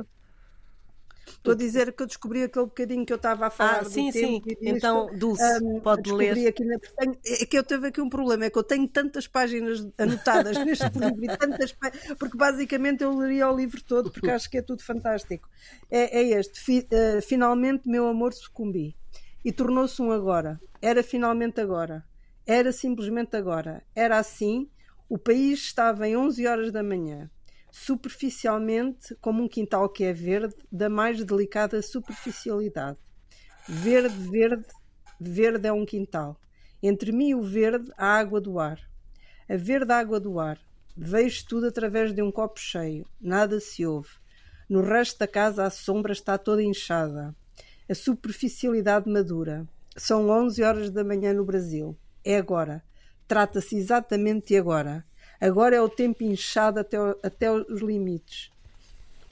Estou 1.36 1.52
a 1.52 1.56
dizer 1.56 1.92
que 1.92 2.02
eu 2.02 2.06
descobri 2.06 2.42
aquele 2.42 2.66
bocadinho 2.66 3.04
que 3.04 3.12
eu 3.12 3.16
estava 3.16 3.46
a 3.46 3.50
falar. 3.50 3.80
Ah, 3.80 3.84
sim, 3.84 4.12
sim. 4.12 4.42
Então, 4.60 5.08
Dulce, 5.16 5.42
um, 5.62 5.80
pode 5.80 6.12
ler. 6.12 6.46
Aqui 6.46 6.64
na... 6.64 6.76
É 7.24 7.46
que 7.46 7.58
eu 7.58 7.64
teve 7.64 7.88
aqui 7.88 8.00
um 8.00 8.08
problema, 8.08 8.44
é 8.44 8.50
que 8.50 8.58
eu 8.58 8.62
tenho 8.62 8.86
tantas 8.88 9.26
páginas 9.26 9.86
anotadas 9.98 10.56
neste 10.64 10.84
livro, 10.98 11.24
e 11.24 11.36
tantas 11.36 11.74
porque 12.18 12.36
basicamente 12.36 13.02
eu 13.02 13.16
leria 13.16 13.50
o 13.50 13.56
livro 13.56 13.82
todo, 13.82 14.10
porque 14.10 14.30
acho 14.30 14.48
que 14.48 14.58
é 14.58 14.62
tudo 14.62 14.82
fantástico. 14.82 15.48
É, 15.90 16.20
é 16.20 16.38
este. 16.38 16.60
Fi, 16.60 16.78
uh, 16.80 17.22
finalmente, 17.22 17.88
meu 17.88 18.06
amor, 18.06 18.32
sucumbi. 18.32 18.96
E 19.44 19.52
tornou-se 19.52 20.00
um 20.00 20.12
agora. 20.12 20.60
Era 20.80 21.02
finalmente 21.02 21.60
agora. 21.60 22.04
Era 22.46 22.72
simplesmente 22.72 23.36
agora. 23.36 23.82
Era 23.94 24.18
assim. 24.18 24.70
O 25.08 25.18
país 25.18 25.60
estava 25.60 26.08
em 26.08 26.16
11 26.16 26.46
horas 26.46 26.72
da 26.72 26.82
manhã 26.82 27.30
superficialmente 27.72 29.16
como 29.16 29.42
um 29.42 29.48
quintal 29.48 29.88
que 29.88 30.04
é 30.04 30.12
verde, 30.12 30.54
da 30.70 30.90
mais 30.90 31.24
delicada 31.24 31.80
superficialidade. 31.80 32.98
Verde, 33.66 34.14
verde, 34.28 34.66
verde 35.18 35.66
é 35.66 35.72
um 35.72 35.86
quintal. 35.86 36.38
Entre 36.82 37.10
mim 37.10 37.30
e 37.30 37.34
o 37.34 37.42
verde, 37.42 37.90
a 37.96 38.18
água 38.18 38.40
do 38.40 38.58
ar. 38.58 38.78
A 39.48 39.56
verde 39.56 39.90
água 39.90 40.20
do 40.20 40.38
ar. 40.38 40.60
Vejo 40.94 41.46
tudo 41.48 41.66
através 41.66 42.12
de 42.12 42.20
um 42.20 42.30
copo 42.30 42.60
cheio. 42.60 43.06
Nada 43.18 43.58
se 43.58 43.86
ouve. 43.86 44.10
No 44.68 44.82
resto 44.82 45.18
da 45.20 45.26
casa, 45.26 45.64
a 45.64 45.70
sombra 45.70 46.12
está 46.12 46.36
toda 46.36 46.62
inchada. 46.62 47.34
A 47.88 47.94
superficialidade 47.94 49.10
madura. 49.10 49.66
São 49.96 50.28
11 50.28 50.62
horas 50.62 50.90
da 50.90 51.02
manhã 51.02 51.32
no 51.32 51.44
Brasil. 51.44 51.96
É 52.22 52.36
agora. 52.36 52.84
Trata-se 53.26 53.76
exatamente 53.76 54.48
de 54.48 54.58
agora. 54.58 55.06
Agora 55.42 55.74
é 55.74 55.80
o 55.80 55.88
tempo 55.88 56.22
inchado 56.22 56.78
até, 56.78 56.96
até 57.20 57.50
os 57.50 57.80
limites. 57.80 58.52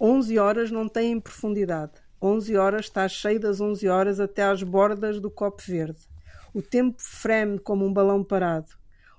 11 0.01 0.41
horas 0.41 0.69
não 0.69 0.89
têm 0.89 1.21
profundidade. 1.21 1.93
11 2.21 2.57
horas 2.57 2.87
está 2.87 3.07
cheio 3.07 3.39
das 3.39 3.61
11 3.61 3.87
horas 3.87 4.19
até 4.19 4.43
às 4.43 4.61
bordas 4.61 5.21
do 5.21 5.31
copo 5.31 5.63
verde. 5.65 6.01
O 6.53 6.61
tempo 6.61 6.97
freme 7.01 7.61
como 7.61 7.87
um 7.87 7.93
balão 7.93 8.25
parado. 8.25 8.67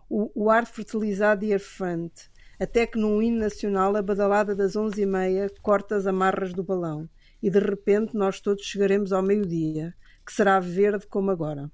O, 0.10 0.30
o 0.36 0.50
ar 0.50 0.66
fertilizado 0.66 1.46
e 1.46 1.54
arfante. 1.54 2.30
Até 2.60 2.86
que 2.86 3.00
num 3.00 3.22
hino 3.22 3.40
nacional 3.40 3.96
a 3.96 4.02
badalada 4.02 4.54
das 4.54 4.76
11 4.76 5.02
e 5.02 5.06
meia 5.06 5.50
corta 5.62 5.96
as 5.96 6.06
amarras 6.06 6.52
do 6.52 6.62
balão. 6.62 7.08
E 7.42 7.50
de 7.50 7.60
repente 7.60 8.18
nós 8.18 8.42
todos 8.42 8.66
chegaremos 8.66 9.14
ao 9.14 9.24
meio-dia, 9.24 9.96
que 10.26 10.34
será 10.34 10.60
verde 10.60 11.08
como 11.08 11.32
agora. 11.32 11.72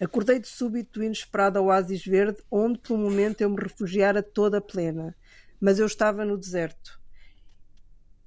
Acordei 0.00 0.38
de 0.38 0.48
súbito 0.48 1.00
do 1.00 1.04
inesperado 1.04 1.62
oásis 1.62 2.04
verde, 2.04 2.38
onde 2.50 2.78
por 2.78 2.94
um 2.94 3.02
momento 3.02 3.40
eu 3.40 3.50
me 3.50 3.60
refugiara 3.60 4.22
toda 4.22 4.60
plena. 4.60 5.14
Mas 5.60 5.78
eu 5.78 5.86
estava 5.86 6.24
no 6.24 6.36
deserto. 6.36 6.98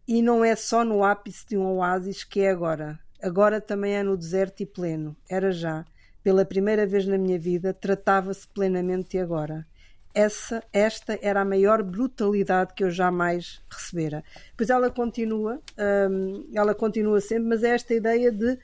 E 0.07 0.21
não 0.21 0.43
é 0.43 0.55
só 0.55 0.83
no 0.83 1.03
ápice 1.03 1.45
de 1.47 1.57
um 1.57 1.65
oásis 1.77 2.23
que 2.23 2.41
é 2.41 2.49
agora. 2.49 2.99
Agora 3.21 3.61
também 3.61 3.93
é 3.93 4.03
no 4.03 4.17
deserto 4.17 4.61
e 4.61 4.65
pleno. 4.65 5.15
Era 5.29 5.51
já. 5.51 5.85
Pela 6.23 6.43
primeira 6.43 6.85
vez 6.85 7.05
na 7.05 7.17
minha 7.17 7.39
vida, 7.39 7.73
tratava-se 7.73 8.47
plenamente 8.47 9.11
de 9.11 9.19
agora. 9.19 9.65
Essa, 10.13 10.61
esta 10.73 11.17
era 11.21 11.41
a 11.41 11.45
maior 11.45 11.81
brutalidade 11.81 12.73
que 12.73 12.83
eu 12.83 12.91
jamais 12.91 13.61
recebera. 13.69 14.23
Pois 14.57 14.69
ela 14.69 14.89
continua, 14.89 15.61
hum, 16.09 16.49
ela 16.53 16.75
continua 16.75 17.21
sempre, 17.21 17.47
mas 17.47 17.63
é 17.63 17.69
esta 17.69 17.93
ideia 17.93 18.31
de 18.31 18.57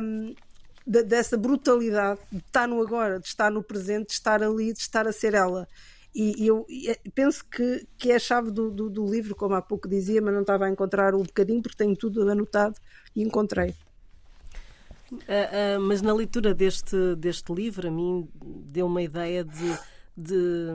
hum, 0.00 0.34
de, 0.86 1.02
dessa 1.02 1.36
brutalidade 1.36 2.20
de 2.30 2.38
estar 2.38 2.68
no 2.68 2.80
agora, 2.80 3.18
de 3.18 3.26
estar 3.26 3.50
no 3.50 3.62
presente, 3.62 4.08
de 4.08 4.12
estar 4.12 4.42
ali, 4.42 4.72
de 4.72 4.78
estar 4.78 5.06
a 5.06 5.12
ser 5.12 5.34
ela. 5.34 5.66
E, 6.14 6.44
e 6.44 6.46
eu 6.46 6.64
e 6.68 6.88
é, 6.88 6.98
penso 7.14 7.44
que, 7.44 7.86
que 7.98 8.10
é 8.10 8.16
a 8.16 8.18
chave 8.18 8.50
do, 8.50 8.70
do, 8.70 8.88
do, 8.88 9.04
livro, 9.04 9.34
como 9.34 9.54
há 9.54 9.60
pouco 9.60 9.88
dizia, 9.88 10.22
mas 10.22 10.32
não 10.32 10.40
estava 10.40 10.64
a 10.64 10.70
encontrar 10.70 11.14
um 11.14 11.22
bocadinho, 11.22 11.60
porque 11.60 11.76
tenho 11.76 11.94
tudo 11.94 12.28
anotado 12.30 12.76
e 13.14 13.22
encontrei. 13.22 13.74
Uh, 15.12 15.14
uh, 15.14 15.80
mas 15.80 16.00
na 16.00 16.12
leitura 16.12 16.54
deste, 16.54 17.14
deste 17.16 17.52
livro, 17.52 17.86
a 17.86 17.90
mim 17.90 18.28
deu 18.42 18.86
uma 18.86 19.02
ideia 19.02 19.44
de 19.44 19.78
de. 20.16 20.68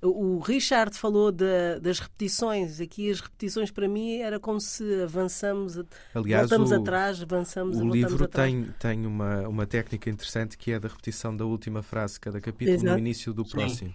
O 0.00 0.38
Richard 0.38 0.96
falou 0.96 1.32
de, 1.32 1.80
das 1.80 1.98
repetições. 1.98 2.80
Aqui 2.80 3.10
as 3.10 3.20
repetições 3.20 3.70
para 3.70 3.88
mim 3.88 4.18
era 4.18 4.38
como 4.38 4.60
se 4.60 5.02
avançamos, 5.02 5.80
Aliás, 6.14 6.48
voltamos 6.48 6.70
o, 6.70 6.74
atrás, 6.74 7.20
avançamos, 7.20 7.76
o 7.76 7.80
voltamos 7.80 7.96
livro 7.96 8.24
atrás. 8.24 8.50
tem 8.50 8.64
tem 8.78 9.06
uma 9.06 9.48
uma 9.48 9.66
técnica 9.66 10.08
interessante 10.08 10.56
que 10.56 10.70
é 10.70 10.78
da 10.78 10.88
repetição 10.88 11.36
da 11.36 11.44
última 11.44 11.82
frase 11.82 12.14
de 12.14 12.20
cada 12.20 12.40
capítulo 12.40 12.76
Exato. 12.76 12.92
no 12.92 12.98
início 12.98 13.32
do 13.32 13.44
próximo. 13.44 13.90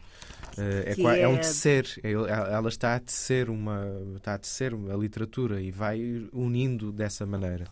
Uh, 0.57 0.61
é, 0.85 1.17
é, 1.17 1.21
é, 1.21 1.27
um 1.27 1.37
tecer, 1.37 1.87
é, 2.03 2.11
ela 2.11 2.69
está 2.69 2.95
a 2.95 2.99
tecer 2.99 3.49
uma 3.49 3.87
está 4.17 4.35
a 4.35 4.37
tecer 4.37 4.73
a 4.73 4.97
literatura 4.97 5.61
e 5.61 5.71
vai 5.71 6.27
unindo 6.33 6.91
dessa 6.91 7.25
maneira. 7.25 7.65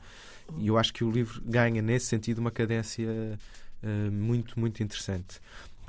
E 0.58 0.68
eu 0.68 0.78
acho 0.78 0.94
que 0.94 1.04
o 1.04 1.12
livro 1.12 1.42
ganha 1.46 1.82
nesse 1.82 2.08
sentido 2.08 2.40
uma 2.40 2.52
cadência 2.52 3.08
uh, 3.84 4.12
muito 4.12 4.60
muito 4.60 4.82
interessante 4.82 5.40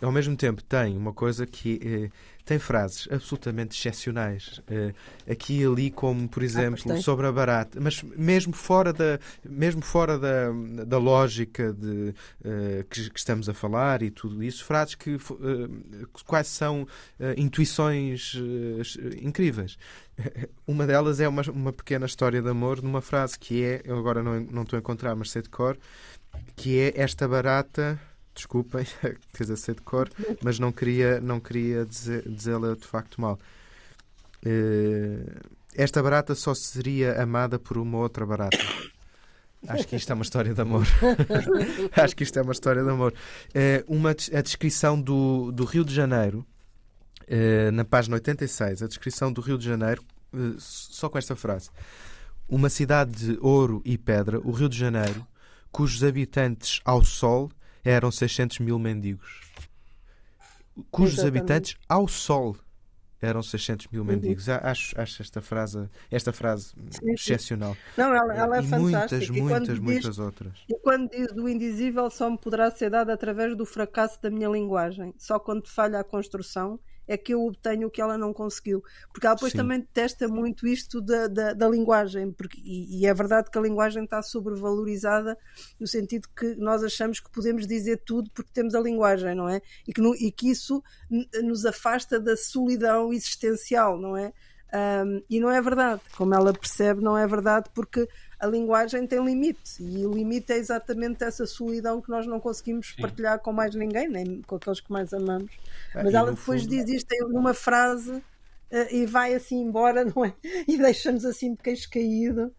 ao 0.02 0.12
mesmo 0.12 0.36
tempo 0.36 0.62
tem 0.62 0.96
uma 0.96 1.12
coisa 1.12 1.46
que 1.46 1.80
eh, 1.82 2.10
tem 2.44 2.58
frases 2.58 3.08
absolutamente 3.10 3.78
excepcionais 3.78 4.60
eh, 4.68 4.92
aqui 5.30 5.60
e 5.60 5.64
ali 5.64 5.90
como 5.90 6.28
por 6.28 6.42
ah, 6.42 6.46
exemplo 6.46 6.92
ah, 6.92 7.00
sobre 7.00 7.26
a 7.26 7.32
barata. 7.32 7.80
Mas 7.80 8.02
mesmo 8.02 8.52
fora 8.52 8.92
da 8.92 9.18
mesmo 9.48 9.82
fora 9.82 10.18
da, 10.18 10.50
da 10.84 10.98
lógica 10.98 11.72
de 11.72 12.14
eh, 12.44 12.84
que, 12.90 13.10
que, 13.10 13.18
estamos 13.18 13.48
a 13.48 13.54
falar 13.54 14.02
e 14.02 14.10
tudo 14.10 14.42
isso 14.42 14.64
frases 14.64 14.96
que 14.96 15.14
eh, 15.14 15.18
quase 16.26 16.48
são 16.48 16.86
eh, 17.20 17.34
intuições 17.36 18.34
eh, 18.36 19.18
incríveis. 19.22 19.78
Uma 20.66 20.86
delas 20.86 21.20
é 21.20 21.28
uma, 21.28 21.42
uma 21.42 21.72
pequena 21.72 22.06
história 22.06 22.42
de 22.42 22.48
amor 22.48 22.82
numa 22.82 23.00
frase 23.00 23.38
que 23.38 23.62
é 23.62 23.82
eu 23.84 23.98
agora 23.98 24.22
não, 24.22 24.40
não 24.40 24.62
estou 24.62 24.76
a 24.76 24.80
encontrar 24.80 25.14
mas 25.14 25.30
sei 25.30 25.42
de 25.42 25.48
cor 25.48 25.78
que 26.56 26.78
é 26.78 26.92
esta 26.96 27.26
barata 27.26 27.98
desculpem, 28.34 28.86
quer 29.32 29.42
dizer, 29.44 29.56
sei 29.56 29.74
de 29.74 29.82
cor, 29.82 30.08
mas 30.42 30.58
não 30.58 30.72
queria, 30.72 31.20
não 31.20 31.40
queria 31.40 31.86
dizê-la 31.86 32.74
de 32.74 32.86
facto 32.86 33.20
mal. 33.20 33.38
Uh, 34.44 35.40
esta 35.74 36.02
barata 36.02 36.34
só 36.34 36.54
seria 36.54 37.22
amada 37.22 37.58
por 37.58 37.78
uma 37.78 37.98
outra 37.98 38.26
barata. 38.26 38.58
Acho 39.68 39.86
que 39.86 39.94
isto 39.94 40.10
é 40.10 40.14
uma 40.14 40.24
história 40.24 40.52
de 40.52 40.60
amor. 40.60 40.84
Acho 41.96 42.16
que 42.16 42.24
isto 42.24 42.36
é 42.38 42.42
uma 42.42 42.52
história 42.52 42.82
de 42.82 42.90
amor. 42.90 43.14
Uh, 43.50 43.94
uma, 43.94 44.10
a 44.10 44.42
descrição 44.42 45.00
do, 45.00 45.52
do 45.52 45.64
Rio 45.64 45.84
de 45.84 45.94
Janeiro, 45.94 46.44
uh, 47.22 47.70
na 47.72 47.84
página 47.84 48.16
86, 48.16 48.82
a 48.82 48.86
descrição 48.88 49.32
do 49.32 49.40
Rio 49.40 49.56
de 49.56 49.64
Janeiro, 49.64 50.02
só 50.58 51.08
com 51.08 51.18
esta 51.18 51.36
frase. 51.36 51.70
Uma 52.48 52.68
cidade 52.68 53.12
de 53.12 53.38
ouro 53.40 53.80
e 53.84 53.96
pedra, 53.96 54.40
o 54.40 54.50
Rio 54.50 54.68
de 54.68 54.76
Janeiro, 54.76 55.24
cujos 55.70 56.02
habitantes 56.02 56.80
ao 56.84 57.04
sol 57.04 57.50
eram 57.84 58.10
600 58.10 58.58
mil 58.60 58.78
mendigos, 58.78 59.40
cujos 60.90 61.14
Exatamente. 61.14 61.38
habitantes 61.38 61.76
ao 61.88 62.08
sol 62.08 62.56
eram 63.22 63.42
600 63.42 63.86
mil 63.88 64.02
uhum. 64.02 64.08
mendigos. 64.08 64.48
Uhum. 64.48 64.58
Acho, 64.62 65.00
acho 65.00 65.22
esta 65.22 65.40
frase, 65.40 65.88
esta 66.10 66.32
frase 66.32 66.74
sim, 66.90 67.12
excepcional. 67.12 67.76
Não, 67.96 68.14
ela, 68.14 68.34
ela 68.34 68.56
é 68.56 68.62
e 68.62 68.66
fantástica. 68.66 69.32
Muitas, 69.32 69.50
muitas, 69.50 69.78
muitas 69.78 70.18
outras. 70.18 70.52
E 70.68 70.76
quando 70.80 71.08
diz 71.08 71.32
do 71.32 71.48
indizível 71.48 72.10
só 72.10 72.28
me 72.28 72.36
poderá 72.36 72.70
ser 72.70 72.90
dado 72.90 73.10
através 73.10 73.56
do 73.56 73.64
fracasso 73.64 74.20
da 74.20 74.28
minha 74.28 74.48
linguagem. 74.48 75.14
Só 75.16 75.38
quando 75.38 75.68
falha 75.68 76.00
a 76.00 76.04
construção 76.04 76.80
é 77.06 77.16
que 77.16 77.34
eu 77.34 77.44
obtenho 77.44 77.88
o 77.88 77.90
que 77.90 78.00
ela 78.00 78.16
não 78.16 78.32
conseguiu. 78.32 78.82
Porque 79.12 79.26
ela 79.26 79.34
depois 79.34 79.52
Sim. 79.52 79.58
também 79.58 79.80
detesta 79.80 80.28
muito 80.28 80.66
isto 80.66 81.00
da, 81.00 81.26
da, 81.26 81.52
da 81.52 81.68
linguagem, 81.68 82.32
porque, 82.32 82.60
e, 82.62 83.00
e, 83.00 83.06
é 83.06 83.14
verdade 83.14 83.50
que 83.50 83.58
a 83.58 83.60
linguagem 83.60 84.04
está 84.04 84.22
sobrevalorizada 84.22 85.36
no 85.78 85.86
sentido 85.86 86.28
que 86.36 86.54
nós 86.56 86.82
achamos 86.82 87.20
que 87.20 87.30
podemos 87.30 87.66
dizer 87.66 88.02
tudo 88.04 88.30
porque 88.32 88.50
temos 88.52 88.74
a 88.74 88.80
linguagem, 88.80 89.34
não 89.34 89.48
é? 89.48 89.60
E 89.86 89.92
que, 89.92 90.00
no, 90.00 90.14
e 90.14 90.30
que 90.30 90.50
isso 90.50 90.82
nos 91.42 91.66
afasta 91.66 92.20
da 92.20 92.36
solidão 92.36 93.12
existencial, 93.12 93.98
não 93.98 94.16
é? 94.16 94.32
Um, 94.74 95.22
e 95.28 95.38
não 95.38 95.50
é 95.50 95.60
verdade, 95.60 96.00
como 96.16 96.34
ela 96.34 96.50
percebe, 96.50 97.02
não 97.02 97.16
é 97.16 97.26
verdade, 97.26 97.68
porque 97.74 98.08
a 98.42 98.46
linguagem 98.48 99.06
tem 99.06 99.24
limite 99.24 99.80
e 99.80 100.04
o 100.04 100.12
limite 100.12 100.52
é 100.52 100.56
exatamente 100.56 101.22
essa 101.22 101.46
solidão 101.46 102.02
que 102.02 102.10
nós 102.10 102.26
não 102.26 102.40
conseguimos 102.40 102.88
Sim. 102.88 103.00
partilhar 103.00 103.38
com 103.38 103.52
mais 103.52 103.72
ninguém, 103.72 104.08
nem 104.08 104.42
com 104.42 104.56
aqueles 104.56 104.80
que 104.80 104.90
mais 104.90 105.12
amamos. 105.14 105.52
Ah, 105.94 106.02
Mas 106.02 106.12
ela 106.12 106.32
depois 106.32 106.62
fundo... 106.62 106.70
diz 106.70 106.88
isto 106.88 107.14
numa 107.28 107.54
frase 107.54 108.10
uh, 108.10 108.22
e 108.90 109.06
vai 109.06 109.32
assim 109.32 109.62
embora, 109.62 110.04
não 110.12 110.24
é? 110.24 110.34
E 110.66 110.76
deixa-nos 110.76 111.24
assim 111.24 111.52
de 111.52 111.62
queixo 111.62 111.88
caído. 111.88 112.52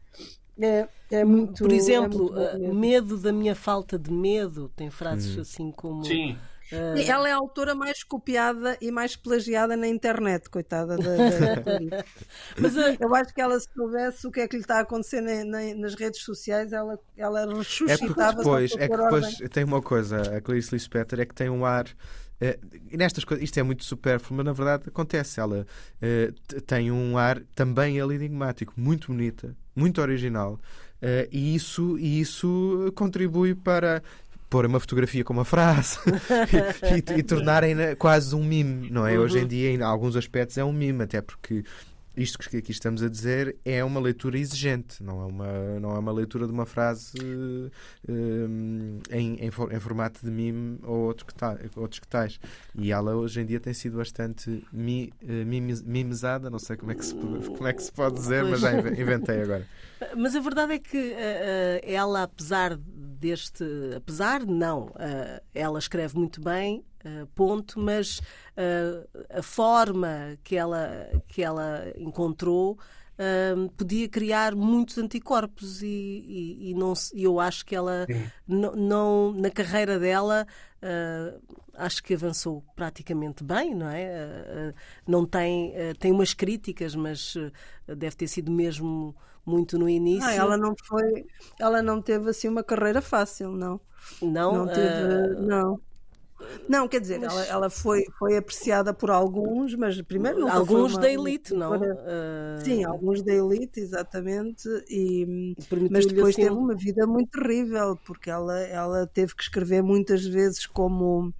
É, 0.57 0.87
é 1.11 1.25
muito, 1.25 1.61
Por 1.61 1.73
exemplo, 1.73 2.33
é 2.39 2.57
muito 2.57 2.75
medo 2.75 3.17
da 3.17 3.33
minha 3.33 3.53
falta 3.53 3.99
de 3.99 4.09
medo, 4.09 4.71
tem 4.77 4.89
frases 4.89 5.37
hum. 5.37 5.41
assim 5.41 5.69
como. 5.69 6.05
Sim. 6.05 6.37
Uh... 6.73 6.99
Ela 6.99 7.29
é 7.29 7.31
a 7.31 7.35
autora 7.35 7.75
mais 7.75 8.03
copiada 8.03 8.77
e 8.81 8.91
mais 8.91 9.15
plagiada 9.15 9.77
na 9.77 9.87
internet, 9.87 10.49
coitada 10.49 10.97
da, 10.97 11.03
da 11.03 12.05
Mas 12.57 12.75
uh... 12.75 12.97
eu 12.99 13.13
acho 13.13 13.33
que 13.33 13.41
ela, 13.41 13.59
se 13.59 13.67
soubesse 13.73 14.25
o 14.25 14.31
que 14.31 14.39
é 14.39 14.47
que 14.47 14.55
lhe 14.55 14.61
está 14.63 14.77
a 14.77 14.81
acontecer 14.81 15.21
na, 15.21 15.43
na, 15.45 15.75
nas 15.75 15.93
redes 15.93 16.21
sociais, 16.21 16.73
ela, 16.73 16.99
ela 17.15 17.45
ressuscitava. 17.53 17.93
É 17.93 18.07
porque 18.07 18.37
depois, 18.37 18.71
é 18.77 18.87
que 18.87 18.97
depois 18.97 19.37
tem 19.51 19.63
uma 19.63 19.81
coisa, 19.81 20.37
a 20.37 20.41
Clarice 20.41 20.73
Lispector 20.73 21.19
é 21.19 21.25
que 21.25 21.35
tem 21.35 21.49
um 21.49 21.65
ar 21.65 21.85
e 22.91 22.97
nestas 22.97 23.23
coisas, 23.23 23.43
isto 23.43 23.57
é 23.57 23.63
muito 23.63 23.85
supérfluo, 23.85 24.35
mas 24.37 24.45
na 24.45 24.51
verdade 24.51 24.83
acontece. 24.87 25.39
Ela 25.39 25.65
tem 26.65 26.91
um 26.91 27.17
ar 27.17 27.41
também 27.55 27.97
ele 27.97 28.15
enigmático, 28.15 28.73
muito 28.75 29.07
bonita, 29.07 29.55
muito 29.73 30.01
original. 30.01 30.59
e, 31.31 31.55
isso, 31.55 31.97
e 31.97 32.19
isso 32.19 32.91
contribui 32.95 33.55
para 33.55 34.03
pôr 34.53 34.67
uma 34.67 34.79
fotografia 34.79 35.23
com 35.23 35.33
uma 35.33 35.43
frase 35.43 35.97
e, 36.93 37.13
e, 37.15 37.19
e 37.19 37.23
tornarem 37.23 37.75
quase 37.97 38.35
um 38.35 38.43
mime, 38.43 38.87
não 38.91 39.07
é? 39.07 39.17
Uhum. 39.17 39.23
Hoje 39.23 39.39
em 39.39 39.47
dia, 39.47 39.71
em 39.71 39.81
alguns 39.81 40.15
aspectos, 40.15 40.59
é 40.59 40.63
um 40.63 40.71
mime, 40.71 41.01
até 41.01 41.23
porque 41.23 41.63
isto 42.15 42.37
que 42.37 42.57
aqui 42.57 42.71
estamos 42.71 43.01
a 43.01 43.09
dizer 43.09 43.55
é 43.65 43.83
uma 43.83 43.99
leitura 43.99 44.37
exigente, 44.37 45.01
não 45.01 45.23
é 45.23 45.25
uma, 45.25 45.79
não 45.79 45.95
é 45.95 45.97
uma 45.97 46.11
leitura 46.11 46.45
de 46.45 46.53
uma 46.53 46.67
frase 46.67 47.17
uh, 47.17 47.71
em, 49.11 49.37
em, 49.39 49.47
em, 49.47 49.79
formato 49.79 50.23
de 50.23 50.29
mime 50.29 50.77
ou 50.83 51.07
outro 51.07 51.25
que 51.25 51.33
ta, 51.33 51.57
outros 51.75 51.99
que 51.99 52.07
tais. 52.07 52.39
E 52.75 52.91
ela 52.91 53.15
hoje 53.15 53.41
em 53.41 53.45
dia 53.47 53.59
tem 53.59 53.73
sido 53.73 53.97
bastante 53.97 54.63
mi, 54.71 55.11
uh, 55.23 55.83
mimizada, 55.83 56.51
não 56.51 56.59
sei 56.59 56.77
como 56.77 56.91
é, 56.91 56.95
que 56.95 57.03
se, 57.03 57.15
como 57.15 57.67
é 57.67 57.73
que 57.73 57.81
se 57.81 57.91
pode 57.91 58.15
dizer, 58.17 58.43
mas 58.43 58.59
já 58.59 58.71
inventei 58.71 59.41
agora. 59.41 59.65
Mas 60.15 60.35
a 60.35 60.39
verdade 60.39 60.73
é 60.73 60.79
que 60.79 60.97
uh, 60.97 61.81
ela, 61.81 62.23
apesar 62.23 62.77
deste. 63.23 63.63
Apesar, 63.95 64.45
não, 64.45 64.91
ela 65.53 65.79
escreve 65.79 66.17
muito 66.17 66.41
bem, 66.41 66.83
Uh, 67.03 67.27
ponto, 67.35 67.81
mas 67.81 68.19
uh, 68.19 69.05
a 69.29 69.43
forma 69.43 70.37
que 70.41 70.55
ela, 70.55 71.09
que 71.27 71.43
ela 71.43 71.91
encontrou 71.97 72.79
uh, 73.19 73.69
podia 73.71 74.07
criar 74.07 74.55
muitos 74.55 74.97
anticorpos 74.97 75.83
e, 75.83 75.85
e, 75.85 76.69
e 76.69 76.73
não, 76.73 76.93
eu 77.13 77.41
acho 77.41 77.65
que 77.65 77.75
ela 77.75 78.07
não, 78.47 79.33
na 79.33 79.51
carreira 79.51 79.99
dela 79.99 80.47
acho 81.73 82.03
que 82.03 82.13
avançou 82.13 82.63
praticamente 82.75 83.43
bem, 83.43 83.73
não 83.73 83.89
é? 83.89 84.73
não 85.07 85.25
tem, 85.25 85.73
tem 85.97 86.11
umas 86.11 86.33
críticas, 86.33 86.93
mas 86.93 87.35
deve 87.87 88.17
ter 88.17 88.27
sido 88.27 88.51
mesmo 88.51 89.15
muito 89.45 89.77
no 89.77 89.89
início. 89.89 90.27
Ah, 90.27 90.33
ela 90.33 90.57
não 90.57 90.73
foi, 90.85 91.25
ela 91.59 91.81
não 91.81 92.01
teve 92.01 92.29
assim 92.29 92.47
uma 92.47 92.63
carreira 92.63 93.01
fácil, 93.01 93.51
não. 93.51 93.79
Não, 94.21 94.65
não 94.65 94.67
teve, 94.67 95.41
não. 95.41 95.79
Não, 96.67 96.87
quer 96.87 96.99
dizer, 96.99 97.19
mas... 97.19 97.31
ela, 97.31 97.45
ela, 97.45 97.69
foi, 97.69 98.03
foi 98.17 98.37
apreciada 98.37 98.93
por 98.93 99.09
alguns, 99.09 99.75
mas 99.75 100.01
primeiro 100.01 100.47
Alguns 100.47 100.93
uma, 100.93 101.01
da 101.01 101.11
elite, 101.11 101.53
não? 101.53 101.75
Uh... 101.75 102.63
Sim, 102.63 102.83
alguns 102.83 103.21
da 103.21 103.33
elite, 103.33 103.79
exatamente. 103.79 104.67
E... 104.89 105.55
Mas 105.89 106.05
depois 106.05 106.35
assim... 106.35 106.43
teve 106.43 106.55
uma 106.55 106.75
vida 106.75 107.05
muito 107.07 107.31
terrível, 107.31 107.97
porque 108.05 108.29
ela, 108.29 108.59
ela 108.59 109.07
teve 109.07 109.35
que 109.35 109.43
escrever 109.43 109.81
muitas 109.81 110.25
vezes 110.25 110.65
como. 110.65 111.33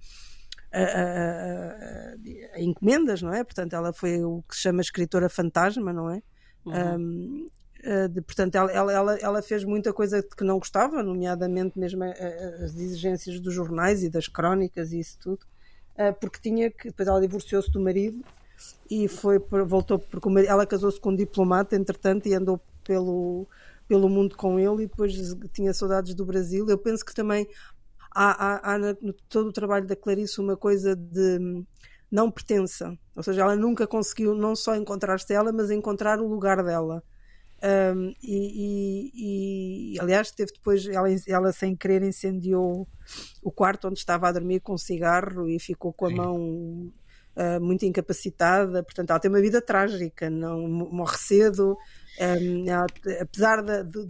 A, 0.72 0.82
a, 0.82 2.56
a, 2.56 2.60
encomendas, 2.60 3.22
não 3.22 3.32
é? 3.32 3.44
Portanto, 3.44 3.74
ela 3.74 3.92
foi 3.92 4.24
o 4.24 4.42
que 4.48 4.56
se 4.56 4.62
chama 4.62 4.80
escritora 4.80 5.28
fantasma, 5.28 5.92
não 5.92 6.10
é? 6.10 6.20
Uhum. 6.66 6.96
Um, 6.96 7.46
de, 8.08 8.20
portanto, 8.22 8.54
ela, 8.54 8.72
ela, 8.72 9.18
ela, 9.18 9.42
fez 9.42 9.64
muita 9.64 9.92
coisa 9.92 10.22
que 10.22 10.42
não 10.42 10.58
gostava, 10.58 11.02
nomeadamente 11.02 11.78
mesmo 11.78 12.02
as 12.04 12.74
exigências 12.74 13.38
dos 13.40 13.52
jornais 13.52 14.02
e 14.02 14.08
das 14.08 14.26
crónicas 14.26 14.92
e 14.92 15.00
isso 15.00 15.18
tudo, 15.20 15.40
eh, 15.96 16.12
porque 16.12 16.38
tinha 16.40 16.70
que. 16.70 16.88
Depois 16.88 17.08
ela 17.08 17.20
divorciou-se 17.20 17.70
do 17.70 17.80
marido 17.80 18.24
e 18.90 19.08
foi 19.08 19.38
voltou 19.66 19.98
porque 19.98 20.28
ela 20.46 20.66
casou-se 20.66 21.00
com 21.00 21.10
um 21.10 21.16
diplomata, 21.16 21.76
entretanto, 21.76 22.26
e 22.26 22.34
andou 22.34 22.60
pelo, 22.82 23.46
pelo 23.86 24.08
mundo 24.08 24.36
com 24.36 24.58
ele 24.58 24.84
e 24.84 24.86
depois 24.86 25.12
tinha 25.52 25.72
saudades 25.74 26.14
do 26.14 26.24
Brasil. 26.24 26.66
Eu 26.68 26.78
penso 26.78 27.04
que 27.04 27.14
também 27.14 27.46
há, 28.14 28.72
há, 28.72 28.74
há 28.74 28.78
no 28.78 29.12
todo 29.28 29.48
o 29.48 29.52
trabalho 29.52 29.86
da 29.86 29.96
Clarice 29.96 30.40
uma 30.40 30.56
coisa 30.56 30.96
de 30.96 31.64
não 32.10 32.30
pertença, 32.30 32.96
ou 33.16 33.22
seja, 33.22 33.42
ela 33.42 33.56
nunca 33.56 33.86
conseguiu 33.86 34.34
não 34.34 34.54
só 34.54 34.76
encontrar-se 34.76 35.32
ela, 35.34 35.52
mas 35.52 35.70
encontrar 35.70 36.20
o 36.20 36.28
lugar 36.28 36.62
dela. 36.62 37.02
Um, 37.64 38.14
e, 38.22 39.12
e, 39.14 39.94
e, 39.94 40.00
aliás, 40.00 40.30
teve 40.30 40.52
depois, 40.52 40.86
ela, 40.86 41.08
ela 41.26 41.50
sem 41.50 41.74
querer 41.74 42.02
incendiou 42.02 42.86
o 43.42 43.50
quarto 43.50 43.88
onde 43.88 43.98
estava 43.98 44.28
a 44.28 44.32
dormir 44.32 44.60
com 44.60 44.74
um 44.74 44.78
cigarro 44.78 45.48
e 45.48 45.58
ficou 45.58 45.90
com 45.90 46.04
a 46.04 46.10
Sim. 46.10 46.14
mão 46.14 46.92
uh, 47.36 47.60
muito 47.62 47.86
incapacitada. 47.86 48.82
Portanto, 48.82 49.08
ela 49.08 49.18
tem 49.18 49.30
uma 49.30 49.40
vida 49.40 49.62
trágica, 49.62 50.28
não 50.28 50.68
morre 50.68 51.16
cedo. 51.16 51.78
Um, 52.20 52.68
ela, 52.68 52.86
apesar 53.20 53.62
de, 53.62 54.06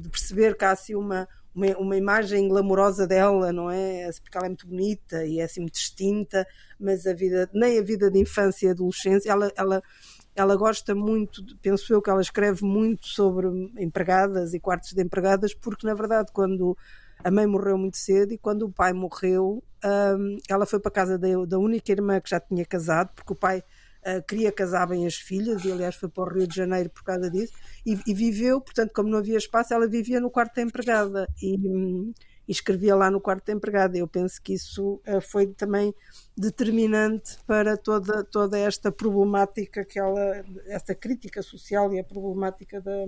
de, 0.00 0.08
perceber 0.08 0.56
que 0.56 0.64
há 0.64 0.70
assim 0.70 0.94
uma, 0.94 1.28
uma, 1.52 1.66
uma, 1.76 1.96
imagem 1.96 2.48
glamourosa 2.48 3.04
dela, 3.04 3.52
não 3.52 3.68
é? 3.68 4.08
Porque 4.22 4.38
ela 4.38 4.46
é 4.46 4.50
muito 4.50 4.68
bonita 4.68 5.24
e 5.24 5.40
é 5.40 5.44
assim 5.44 5.60
muito 5.60 5.74
distinta, 5.74 6.46
mas 6.78 7.04
a 7.04 7.12
vida, 7.12 7.50
nem 7.52 7.80
a 7.80 7.82
vida 7.82 8.08
de 8.10 8.20
infância 8.20 8.68
e 8.68 8.70
adolescência, 8.70 9.28
ela, 9.28 9.52
ela 9.56 9.82
ela 10.36 10.54
gosta 10.54 10.94
muito, 10.94 11.42
penso 11.62 11.92
eu 11.92 12.02
que 12.02 12.10
ela 12.10 12.20
escreve 12.20 12.62
muito 12.62 13.06
sobre 13.06 13.48
empregadas 13.78 14.52
e 14.52 14.60
quartos 14.60 14.92
de 14.92 15.02
empregadas, 15.02 15.54
porque 15.54 15.86
na 15.86 15.94
verdade 15.94 16.30
quando 16.32 16.76
a 17.24 17.30
mãe 17.30 17.46
morreu 17.46 17.78
muito 17.78 17.96
cedo 17.96 18.32
e 18.32 18.38
quando 18.38 18.66
o 18.66 18.70
pai 18.70 18.92
morreu, 18.92 19.64
um, 19.84 20.38
ela 20.48 20.66
foi 20.66 20.78
para 20.78 20.90
a 20.90 20.92
casa 20.92 21.18
da, 21.18 21.58
única 21.58 21.90
irmã 21.90 22.20
que 22.20 22.28
já 22.28 22.38
tinha 22.38 22.64
casado, 22.66 23.10
porque 23.14 23.32
o 23.32 23.36
pai 23.36 23.60
uh, 23.60 24.22
queria 24.28 24.52
casar 24.52 24.86
bem 24.86 25.06
as 25.06 25.14
filhas 25.14 25.64
e 25.64 25.72
aliás 25.72 25.94
foi 25.94 26.10
para 26.10 26.24
o 26.24 26.34
Rio 26.34 26.46
de 26.46 26.54
Janeiro 26.54 26.90
por 26.90 27.02
causa 27.02 27.30
disso, 27.30 27.54
e, 27.84 27.94
viveu, 28.12 28.60
portanto 28.60 28.92
como 28.94 29.08
não 29.08 29.18
havia 29.18 29.38
espaço, 29.38 29.72
ela 29.72 29.88
vivia 29.88 30.20
no 30.20 30.30
quarto 30.30 30.56
da 30.56 30.62
empregada. 30.62 31.26
E, 31.42 31.56
um, 31.56 32.12
e 32.46 32.52
escrevia 32.52 32.94
lá 32.94 33.10
no 33.10 33.20
quarto 33.20 33.46
da 33.46 33.52
empregada. 33.52 33.98
Eu 33.98 34.06
penso 34.06 34.40
que 34.40 34.54
isso 34.54 35.00
uh, 35.06 35.20
foi 35.20 35.48
também 35.48 35.94
determinante 36.36 37.38
para 37.46 37.76
toda, 37.76 38.22
toda 38.24 38.58
esta 38.58 38.92
problemática 38.92 39.84
que 39.84 39.98
ela, 39.98 40.44
esta 40.66 40.94
crítica 40.94 41.42
social 41.42 41.92
e 41.92 41.98
a 41.98 42.04
problemática 42.04 42.80
da, 42.80 43.06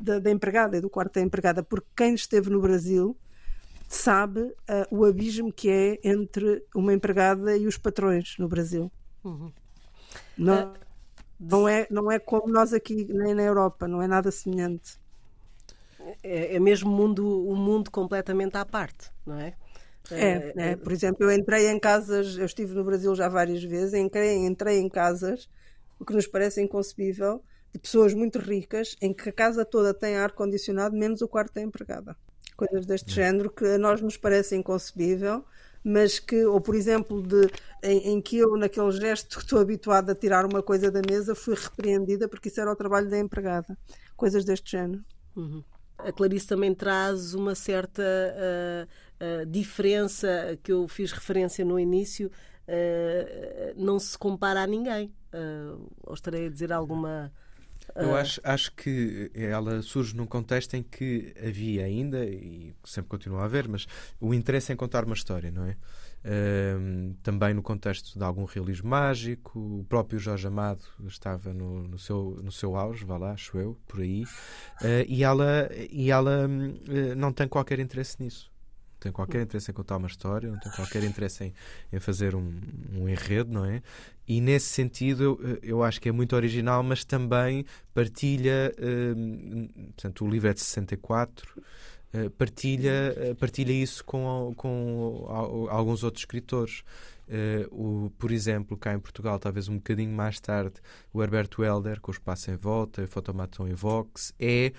da, 0.00 0.18
da 0.18 0.30
empregada 0.30 0.76
e 0.76 0.80
do 0.80 0.90
quarto 0.90 1.14
da 1.14 1.20
empregada, 1.20 1.62
porque 1.62 1.88
quem 1.96 2.14
esteve 2.14 2.50
no 2.50 2.60
Brasil 2.60 3.16
sabe 3.88 4.40
uh, 4.40 4.54
o 4.90 5.04
abismo 5.04 5.52
que 5.52 5.70
é 5.70 5.98
entre 6.04 6.64
uma 6.74 6.92
empregada 6.92 7.56
e 7.56 7.66
os 7.66 7.78
patrões 7.78 8.36
no 8.38 8.46
Brasil. 8.46 8.92
Uhum. 9.24 9.50
Não, 10.36 10.72
uh, 10.72 10.74
não, 11.40 11.68
é, 11.68 11.86
não 11.90 12.12
é 12.12 12.18
como 12.18 12.52
nós 12.52 12.72
aqui, 12.72 13.06
nem 13.10 13.34
na 13.34 13.42
Europa, 13.42 13.88
não 13.88 14.02
é 14.02 14.06
nada 14.06 14.30
semelhante. 14.30 14.98
É, 16.22 16.56
é 16.56 16.60
mesmo 16.60 16.90
mundo, 16.90 17.48
um 17.48 17.56
mundo 17.56 17.90
completamente 17.90 18.56
à 18.56 18.64
parte, 18.64 19.10
não 19.26 19.38
é? 19.38 19.54
É, 20.10 20.52
é, 20.56 20.76
por 20.76 20.92
exemplo, 20.92 21.24
eu 21.24 21.32
entrei 21.32 21.68
em 21.68 21.78
casas, 21.78 22.36
eu 22.38 22.46
estive 22.46 22.74
no 22.74 22.84
Brasil 22.84 23.14
já 23.14 23.28
várias 23.28 23.62
vezes, 23.62 23.94
entrei, 23.94 24.36
entrei 24.36 24.78
em 24.78 24.88
casas, 24.88 25.48
o 25.98 26.04
que 26.04 26.14
nos 26.14 26.26
parece 26.26 26.62
inconcebível, 26.62 27.42
de 27.72 27.78
pessoas 27.78 28.14
muito 28.14 28.38
ricas, 28.38 28.96
em 29.02 29.12
que 29.12 29.28
a 29.28 29.32
casa 29.32 29.64
toda 29.64 29.92
tem 29.92 30.16
ar-condicionado, 30.16 30.96
menos 30.96 31.20
o 31.20 31.28
quarto 31.28 31.54
da 31.54 31.60
empregada. 31.60 32.16
Coisas 32.56 32.86
deste 32.86 33.12
género 33.12 33.50
que 33.50 33.64
a 33.64 33.78
nós 33.78 34.00
nos 34.00 34.16
parece 34.16 34.56
inconcebível, 34.56 35.44
mas 35.84 36.18
que, 36.18 36.44
ou 36.44 36.60
por 36.60 36.74
exemplo, 36.74 37.22
de, 37.22 37.48
em, 37.82 38.14
em, 38.14 38.20
que 38.20 38.38
eu, 38.38 38.56
naquele 38.56 38.90
gesto 38.92 39.36
que 39.36 39.44
estou 39.44 39.60
habituada 39.60 40.12
a 40.12 40.14
tirar 40.14 40.44
uma 40.44 40.62
coisa 40.62 40.90
da 40.90 41.00
mesa, 41.08 41.34
fui 41.34 41.54
repreendida 41.54 42.28
porque 42.28 42.48
isso 42.48 42.60
era 42.60 42.72
o 42.72 42.76
trabalho 42.76 43.08
da 43.08 43.18
empregada. 43.18 43.76
Coisas 44.16 44.44
deste 44.44 44.72
género. 44.72 45.04
Uhum. 45.36 45.62
A 45.98 46.12
Clarice 46.12 46.46
também 46.46 46.74
traz 46.74 47.34
uma 47.34 47.54
certa 47.54 48.02
uh, 48.02 49.42
uh, 49.42 49.46
diferença 49.46 50.58
que 50.62 50.70
eu 50.70 50.86
fiz 50.86 51.10
referência 51.10 51.64
no 51.64 51.78
início, 51.78 52.30
uh, 52.68 53.74
não 53.76 53.98
se 53.98 54.16
compara 54.16 54.62
a 54.62 54.66
ninguém. 54.66 55.12
ou 56.04 56.14
estarei 56.14 56.46
a 56.46 56.50
dizer 56.50 56.72
alguma. 56.72 57.32
Eu 57.96 58.14
acho, 58.14 58.40
acho 58.44 58.72
que 58.74 59.30
ela 59.34 59.82
surge 59.82 60.14
num 60.14 60.26
contexto 60.26 60.74
em 60.74 60.82
que 60.82 61.34
havia 61.42 61.84
ainda, 61.84 62.24
e 62.24 62.74
sempre 62.84 63.08
continua 63.08 63.42
a 63.42 63.44
haver, 63.46 63.66
mas 63.66 63.86
o 64.20 64.34
interesse 64.34 64.72
em 64.72 64.76
contar 64.76 65.04
uma 65.04 65.14
história, 65.14 65.50
não 65.50 65.64
é? 65.64 65.76
Também 67.22 67.54
no 67.54 67.62
contexto 67.62 68.18
de 68.18 68.24
algum 68.24 68.44
realismo 68.44 68.90
mágico. 68.90 69.58
O 69.58 69.84
próprio 69.88 70.18
Jorge 70.18 70.46
Amado 70.46 70.84
estava 71.06 71.52
no, 71.52 71.82
no, 71.84 71.98
seu, 71.98 72.38
no 72.42 72.52
seu 72.52 72.76
auge, 72.76 73.04
vá 73.04 73.16
lá, 73.16 73.32
acho 73.32 73.58
eu, 73.58 73.78
por 73.86 74.00
aí. 74.00 74.24
Uh, 74.82 75.04
e 75.06 75.24
ela, 75.24 75.70
e 75.90 76.10
ela 76.10 76.46
uh, 76.46 77.14
não 77.16 77.32
tem 77.32 77.48
qualquer 77.48 77.78
interesse 77.78 78.22
nisso. 78.22 78.50
Não 78.94 79.00
tem 79.00 79.12
qualquer 79.12 79.42
interesse 79.42 79.70
em 79.70 79.74
contar 79.74 79.96
uma 79.96 80.08
história, 80.08 80.50
não 80.50 80.58
tem 80.58 80.72
qualquer 80.72 81.04
interesse 81.04 81.44
em, 81.44 81.54
em 81.92 82.00
fazer 82.00 82.34
um, 82.34 82.60
um 82.92 83.08
enredo, 83.08 83.52
não 83.52 83.64
é? 83.64 83.80
E 84.26 84.40
nesse 84.40 84.66
sentido 84.66 85.38
eu, 85.40 85.58
eu 85.62 85.82
acho 85.84 86.00
que 86.00 86.08
é 86.08 86.12
muito 86.12 86.34
original, 86.34 86.82
mas 86.82 87.04
também 87.04 87.64
partilha. 87.94 88.74
Uh, 88.76 89.68
portanto, 89.92 90.24
o 90.24 90.28
livro 90.28 90.48
é 90.48 90.52
de 90.52 90.60
64. 90.60 91.62
Eh, 92.12 92.30
partilha, 92.30 93.14
eh, 93.16 93.34
partilha 93.34 93.72
isso 93.72 94.04
com, 94.04 94.54
com 94.56 95.26
alguns 95.70 96.02
outros 96.02 96.22
escritores. 96.22 96.82
Uh, 97.28 98.06
o, 98.06 98.10
por 98.12 98.30
exemplo, 98.30 98.74
cá 98.74 98.94
em 98.94 98.98
Portugal, 98.98 99.38
talvez 99.38 99.68
um 99.68 99.76
bocadinho 99.76 100.10
mais 100.10 100.40
tarde, 100.40 100.76
o 101.12 101.22
Herberto 101.22 101.62
Helder, 101.62 102.00
com 102.00 102.10
o 102.10 102.14
Espaço 102.14 102.50
em 102.50 102.56
Volta, 102.56 103.04
o 103.04 103.06
Fotomaton 103.06 103.68
e 103.68 103.74
Vox, 103.74 104.32
é 104.40 104.72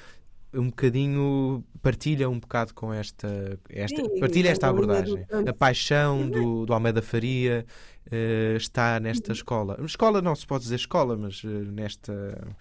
um 0.51 0.65
bocadinho 0.69 1.63
partilha 1.79 2.27
um 2.27 2.39
bocado 2.39 2.73
com 2.73 2.91
esta, 2.91 3.59
esta 3.69 4.01
Sim, 4.01 4.19
partilha 4.19 4.49
esta 4.49 4.67
abordagem. 4.67 5.23
A 5.47 5.53
paixão 5.53 6.27
do, 6.27 6.65
do 6.65 6.73
Almeida 6.73 7.03
Faria 7.03 7.67
uh, 8.07 8.57
está 8.57 8.99
nesta 8.99 9.31
escola. 9.31 9.79
Escola 9.85 10.19
não 10.19 10.35
se 10.35 10.47
pode 10.47 10.63
dizer 10.63 10.77
escola, 10.77 11.15
mas 11.15 11.43
uh, 11.43 11.47
nesta 11.47 12.55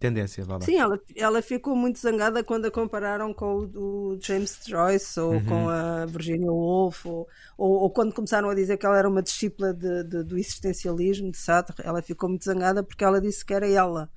tendência, 0.00 0.42
vá 0.44 0.54
lá. 0.54 0.62
Sim, 0.62 0.78
ela, 0.78 0.98
ela 1.14 1.42
ficou 1.42 1.76
muito 1.76 1.98
zangada 1.98 2.42
quando 2.42 2.64
a 2.64 2.70
compararam 2.70 3.34
com 3.34 3.68
o, 3.74 4.14
o 4.14 4.18
James 4.20 4.58
Joyce 4.66 5.20
ou 5.20 5.34
uhum. 5.34 5.44
com 5.44 5.68
a 5.68 6.06
Virginia 6.06 6.50
Woolf 6.50 7.04
ou, 7.04 7.28
ou, 7.56 7.72
ou, 7.82 7.90
quando 7.90 8.14
começaram 8.14 8.48
a 8.48 8.54
dizer 8.54 8.78
que 8.78 8.86
ela 8.86 8.98
era 8.98 9.08
uma 9.08 9.22
discípula 9.22 9.74
de, 9.74 10.02
de, 10.04 10.24
do 10.24 10.38
existencialismo 10.38 11.30
de 11.30 11.36
Sartre, 11.36 11.76
ela 11.84 12.00
ficou 12.00 12.30
muito 12.30 12.46
zangada 12.46 12.82
porque 12.82 13.04
ela 13.04 13.20
disse 13.20 13.44
que 13.44 13.52
era 13.52 13.68
ela 13.68 14.10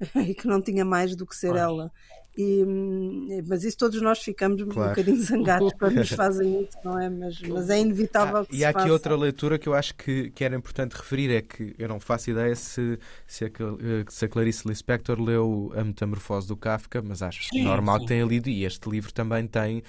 e 0.26 0.34
que 0.34 0.46
não 0.48 0.60
tinha 0.60 0.84
mais 0.84 1.14
do 1.14 1.26
que 1.26 1.36
ser 1.36 1.54
ela. 1.54 1.92
E, 2.36 2.62
hum, 2.64 3.28
mas 3.48 3.64
isso 3.64 3.78
todos 3.78 4.00
nós 4.02 4.18
ficamos 4.18 4.62
claro. 4.62 4.80
um 4.80 4.88
bocadinho 4.90 5.22
zangados 5.22 5.72
quando 5.78 5.94
nos 5.94 6.10
fazem 6.10 6.62
isso, 6.62 6.76
não 6.84 6.98
é? 6.98 7.08
Mas, 7.08 7.40
mas 7.40 7.70
é 7.70 7.80
inevitável 7.80 8.38
ah, 8.38 8.46
que 8.46 8.56
E 8.56 8.64
há 8.64 8.68
aqui 8.68 8.80
faça. 8.80 8.92
outra 8.92 9.16
leitura 9.16 9.58
que 9.58 9.66
eu 9.66 9.72
acho 9.72 9.94
que, 9.94 10.30
que 10.30 10.44
era 10.44 10.54
importante 10.54 10.92
referir: 10.92 11.30
é 11.30 11.40
que 11.40 11.74
eu 11.78 11.88
não 11.88 11.98
faço 11.98 12.30
ideia 12.30 12.54
se, 12.54 12.98
se, 13.26 13.46
a, 13.46 13.48
se 14.08 14.24
a 14.26 14.28
Clarice 14.28 14.68
Lispector 14.68 15.18
leu 15.18 15.72
A 15.74 15.82
Metamorfose 15.82 16.46
do 16.46 16.56
Kafka, 16.56 17.00
mas 17.00 17.22
acho 17.22 17.48
sim, 17.48 17.64
normal 17.64 17.96
sim. 17.96 18.02
que 18.02 18.08
tenha 18.08 18.24
lido, 18.24 18.50
e 18.50 18.64
este 18.64 18.88
livro 18.90 19.12
também 19.12 19.46
tem. 19.46 19.82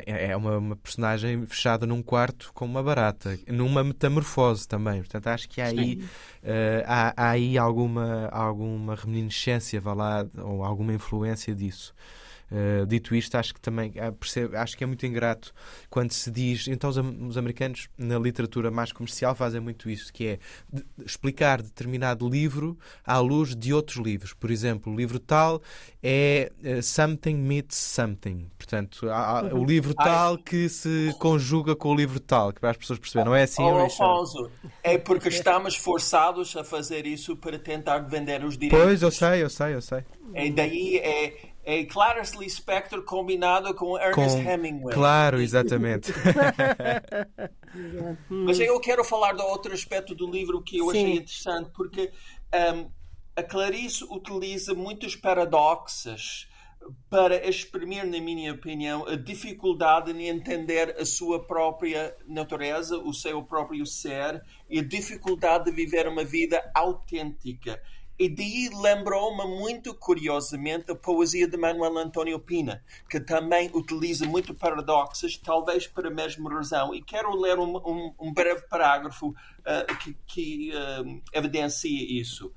Tem 0.00 0.02
é 0.06 0.36
uma, 0.36 0.56
uma, 0.56 0.76
personagem 0.76 1.44
fechada 1.46 1.86
num 1.86 2.02
quarto 2.02 2.50
com 2.54 2.64
uma 2.64 2.82
barata, 2.82 3.38
numa 3.46 3.84
metamorfose 3.84 4.66
também. 4.66 5.00
Portanto, 5.00 5.26
acho 5.26 5.48
que 5.48 5.60
há 5.60 5.66
aí, 5.66 6.02
uh, 6.42 6.84
há, 6.86 7.14
há, 7.16 7.30
aí 7.30 7.58
alguma, 7.58 8.28
alguma 8.28 8.94
reminiscência, 8.94 9.80
vá 9.80 9.92
lá, 9.92 10.26
ou 10.38 10.64
alguma 10.64 10.94
influência 10.94 11.54
disso. 11.54 11.94
Uh, 12.52 12.86
dito 12.86 13.14
isto, 13.14 13.34
acho 13.36 13.54
que 13.54 13.60
também 13.60 13.92
uh, 13.92 14.12
percebo, 14.12 14.58
acho 14.58 14.76
que 14.76 14.84
é 14.84 14.86
muito 14.86 15.06
ingrato 15.06 15.54
quando 15.88 16.12
se 16.12 16.30
diz. 16.30 16.68
Então, 16.68 16.90
os, 16.90 16.98
os, 16.98 17.38
americanos, 17.38 17.88
na 17.96 18.18
literatura 18.18 18.70
mais 18.70 18.92
comercial, 18.92 19.34
fazem 19.34 19.58
muito 19.58 19.88
isso, 19.88 20.12
que 20.12 20.26
é 20.26 20.38
de 20.70 20.84
explicar 21.02 21.62
determinado 21.62 22.28
livro 22.28 22.78
à 23.06 23.18
luz 23.18 23.56
de 23.56 23.72
outros 23.72 23.96
livros. 23.96 24.34
Por 24.34 24.50
exemplo, 24.50 24.92
o 24.92 24.96
livro 24.96 25.18
tal 25.18 25.62
é 26.02 26.52
uh, 26.62 26.82
Something 26.82 27.36
Meets 27.36 27.78
Something. 27.78 28.50
Portanto, 28.58 29.08
há, 29.08 29.38
há, 29.38 29.54
o 29.54 29.64
livro 29.64 29.94
tal 29.94 30.36
que 30.36 30.68
se 30.68 31.16
conjuga 31.18 31.74
com 31.74 31.88
o 31.88 31.94
livro 31.94 32.20
tal, 32.20 32.52
que 32.52 32.60
para 32.60 32.72
as 32.72 32.76
pessoas 32.76 32.98
perceberem. 32.98 33.30
Não 33.30 33.34
é 33.34 33.44
assim, 33.44 33.62
oh, 33.62 33.78
Alfonso, 33.78 34.50
é 34.82 34.98
porque 34.98 35.28
estamos 35.28 35.74
forçados 35.74 36.54
a 36.54 36.62
fazer 36.62 37.06
isso 37.06 37.34
para 37.34 37.58
tentar 37.58 38.00
vender 38.00 38.44
os 38.44 38.58
direitos. 38.58 38.78
Pois, 38.78 39.00
eu 39.00 39.10
sei, 39.10 39.42
eu 39.42 39.48
sei, 39.48 39.74
eu 39.74 39.80
sei. 39.80 40.04
E 40.34 40.50
daí 40.50 40.98
é 40.98 41.51
é 41.64 41.84
Clarice 41.84 42.38
Lispector 42.38 43.04
combinado 43.04 43.72
com 43.74 43.98
Ernest 43.98 44.42
com... 44.42 44.50
Hemingway. 44.50 44.94
Claro, 44.94 45.40
exatamente. 45.40 46.12
Mas 48.28 48.58
eu 48.58 48.78
quero 48.80 49.04
falar 49.04 49.32
do 49.32 49.42
outro 49.44 49.72
aspecto 49.72 50.14
do 50.14 50.30
livro 50.30 50.62
que 50.62 50.78
eu 50.78 50.90
Sim. 50.90 50.90
achei 50.90 51.16
interessante, 51.16 51.70
porque 51.74 52.10
um, 52.74 52.90
a 53.36 53.42
Clarice 53.42 54.04
utiliza 54.04 54.74
muitos 54.74 55.16
paradoxos 55.16 56.48
para 57.08 57.48
exprimir, 57.48 58.04
na 58.04 58.20
minha 58.20 58.52
opinião, 58.52 59.06
a 59.06 59.14
dificuldade 59.14 60.10
em 60.10 60.28
entender 60.28 60.96
a 60.98 61.04
sua 61.04 61.44
própria 61.44 62.14
natureza, 62.26 62.98
o 62.98 63.14
seu 63.14 63.42
próprio 63.42 63.86
ser 63.86 64.42
e 64.68 64.80
a 64.80 64.84
dificuldade 64.84 65.66
de 65.66 65.72
viver 65.72 66.08
uma 66.08 66.24
vida 66.24 66.60
autêntica. 66.74 67.80
E 68.22 68.28
daí 68.28 68.70
lembrou-me 68.72 69.44
muito 69.58 69.92
curiosamente 69.92 70.92
a 70.92 70.94
poesia 70.94 71.48
de 71.48 71.56
Manuel 71.56 71.98
António 71.98 72.38
Pina, 72.38 72.80
que 73.10 73.18
também 73.18 73.68
utiliza 73.74 74.24
muito 74.24 74.54
paradoxos, 74.54 75.36
talvez 75.36 75.88
para 75.88 76.06
a 76.06 76.14
mesma 76.14 76.48
razão. 76.48 76.94
E 76.94 77.02
quero 77.02 77.34
ler 77.34 77.58
um, 77.58 77.78
um, 77.78 78.14
um 78.20 78.32
breve 78.32 78.62
parágrafo 78.68 79.30
uh, 79.30 79.96
que, 79.98 80.16
que 80.24 80.70
uh, 80.70 81.20
evidencia 81.32 82.20
isso. 82.20 82.54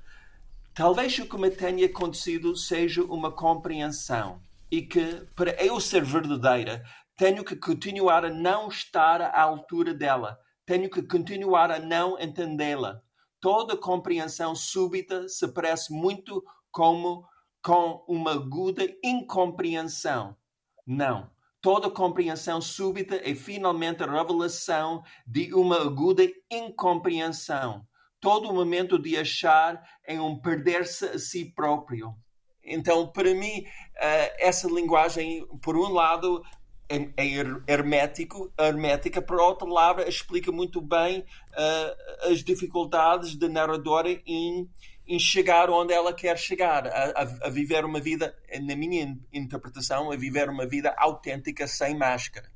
Talvez 0.72 1.18
o 1.18 1.26
que 1.26 1.36
me 1.36 1.50
tenha 1.50 1.86
acontecido 1.86 2.54
seja 2.54 3.02
uma 3.02 3.32
compreensão 3.32 4.40
e 4.70 4.82
que, 4.82 5.26
para 5.34 5.50
eu 5.60 5.80
ser 5.80 6.04
verdadeira, 6.04 6.84
tenho 7.16 7.42
que 7.42 7.56
continuar 7.56 8.24
a 8.24 8.30
não 8.30 8.68
estar 8.68 9.20
à 9.20 9.42
altura 9.42 9.92
dela, 9.92 10.38
tenho 10.64 10.88
que 10.88 11.02
continuar 11.02 11.72
a 11.72 11.80
não 11.80 12.16
entendê-la 12.20 13.02
toda 13.46 13.76
compreensão 13.76 14.56
súbita 14.56 15.28
se 15.28 15.46
parece 15.46 15.92
muito 15.92 16.44
como 16.68 17.24
com 17.62 18.04
uma 18.08 18.32
aguda 18.32 18.84
incompreensão. 19.04 20.36
Não. 20.84 21.30
Toda 21.60 21.88
compreensão 21.88 22.60
súbita 22.60 23.14
é 23.22 23.36
finalmente 23.36 24.02
a 24.02 24.10
revelação 24.10 25.04
de 25.24 25.54
uma 25.54 25.80
aguda 25.80 26.24
incompreensão. 26.50 27.86
Todo 28.18 28.52
momento 28.52 28.98
de 28.98 29.16
achar 29.16 29.80
é 30.04 30.20
um 30.20 30.36
perder-se 30.36 31.04
a 31.04 31.16
si 31.16 31.44
próprio. 31.54 32.16
Então, 32.64 33.06
para 33.06 33.32
mim, 33.32 33.64
eh, 33.96 34.48
essa 34.48 34.66
linguagem, 34.66 35.46
por 35.62 35.76
um 35.76 35.92
lado, 35.92 36.42
é, 36.88 37.08
é 37.16 37.72
hermético, 37.72 38.52
hermética, 38.58 39.20
por 39.20 39.40
outra 39.40 39.66
palavra, 39.66 40.08
explica 40.08 40.52
muito 40.52 40.80
bem 40.80 41.20
uh, 41.20 42.30
as 42.30 42.42
dificuldades 42.42 43.36
da 43.36 43.48
narradora 43.48 44.10
em, 44.26 44.68
em 45.06 45.18
chegar 45.18 45.70
onde 45.70 45.92
ela 45.92 46.12
quer 46.12 46.38
chegar, 46.38 46.86
a, 46.86 47.22
a, 47.42 47.50
viver 47.50 47.84
uma 47.84 48.00
vida, 48.00 48.34
na 48.62 48.76
minha 48.76 49.16
interpretação, 49.32 50.10
a 50.10 50.16
viver 50.16 50.48
uma 50.48 50.66
vida 50.66 50.94
autêntica 50.96 51.66
sem 51.66 51.96
máscara. 51.96 52.50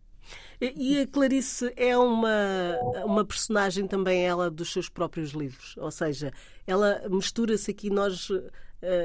E 0.60 1.00
a 1.00 1.06
Clarice 1.06 1.72
é 1.74 1.96
uma, 1.96 2.78
uma 3.04 3.24
personagem 3.24 3.86
também, 3.86 4.26
ela, 4.26 4.50
dos 4.50 4.70
seus 4.70 4.90
próprios 4.90 5.30
livros. 5.30 5.74
Ou 5.78 5.90
seja, 5.90 6.32
ela 6.66 7.02
mistura-se 7.08 7.70
aqui, 7.70 7.88
nós. 7.88 8.28
Uh, 8.28 8.50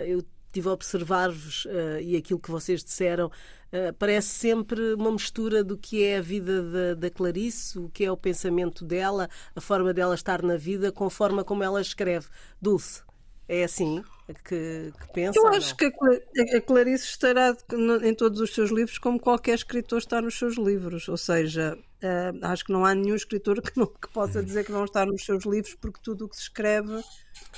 eu 0.06 0.22
estive 0.56 0.70
a 0.70 0.72
observar-vos 0.72 1.66
uh, 1.66 2.00
e 2.02 2.16
aquilo 2.16 2.40
que 2.40 2.50
vocês 2.50 2.84
disseram, 2.84 3.28
uh, 3.28 3.94
parece 4.00 4.30
sempre 4.30 4.94
uma 4.94 5.12
mistura 5.12 5.64
do 5.64 5.78
que 5.78 6.04
é 6.04 6.18
a 6.18 6.22
vida 6.22 6.62
da, 6.64 6.94
da, 6.94 7.10
Clarice, 7.10 7.78
o 7.78 7.90
que 7.90 8.06
é 8.06 8.12
o 8.12 8.18
pensamento 8.18 8.86
dela, 8.86 9.30
a 9.54 9.62
forma 9.62 9.94
dela 9.94 10.16
estar 10.16 10.42
na 10.42 10.56
vida, 10.56 10.92
com 10.92 11.06
a 11.06 11.10
forma 11.10 11.44
como 11.44 11.64
ela 11.64 11.82
escreve. 11.82 12.28
Dulce, 12.62 13.02
é 13.48 13.64
assim 13.64 14.02
que, 14.34 14.92
que 15.00 15.14
pensa? 15.14 15.38
Eu 15.38 15.48
acho 15.48 15.76
que 15.76 15.86
a 15.86 16.62
Clarice 16.62 17.06
estará 17.06 17.56
em 18.04 18.14
todos 18.14 18.40
os 18.40 18.54
seus 18.54 18.72
livros 18.72 18.98
como 18.98 19.20
qualquer 19.20 19.56
escritor 19.56 20.00
está 20.00 20.22
nos 20.22 20.38
seus 20.38 20.58
livros, 20.58 21.08
ou 21.08 21.18
seja, 21.18 21.78
uh, 22.04 22.46
acho 22.46 22.66
que 22.66 22.72
não 22.72 22.86
há 22.86 22.94
nenhum 22.94 23.16
escritor 23.16 23.62
que, 23.62 23.78
não, 23.78 23.88
que 23.88 24.10
possa 24.10 24.44
dizer 24.44 24.66
que 24.66 24.72
não 24.72 24.86
está 24.86 25.06
nos 25.06 25.24
seus 25.26 25.46
livros 25.46 25.76
porque 25.76 26.00
tudo 26.02 26.26
o 26.26 26.30
que 26.30 26.36
se 26.36 26.44
escreve 26.44 27.04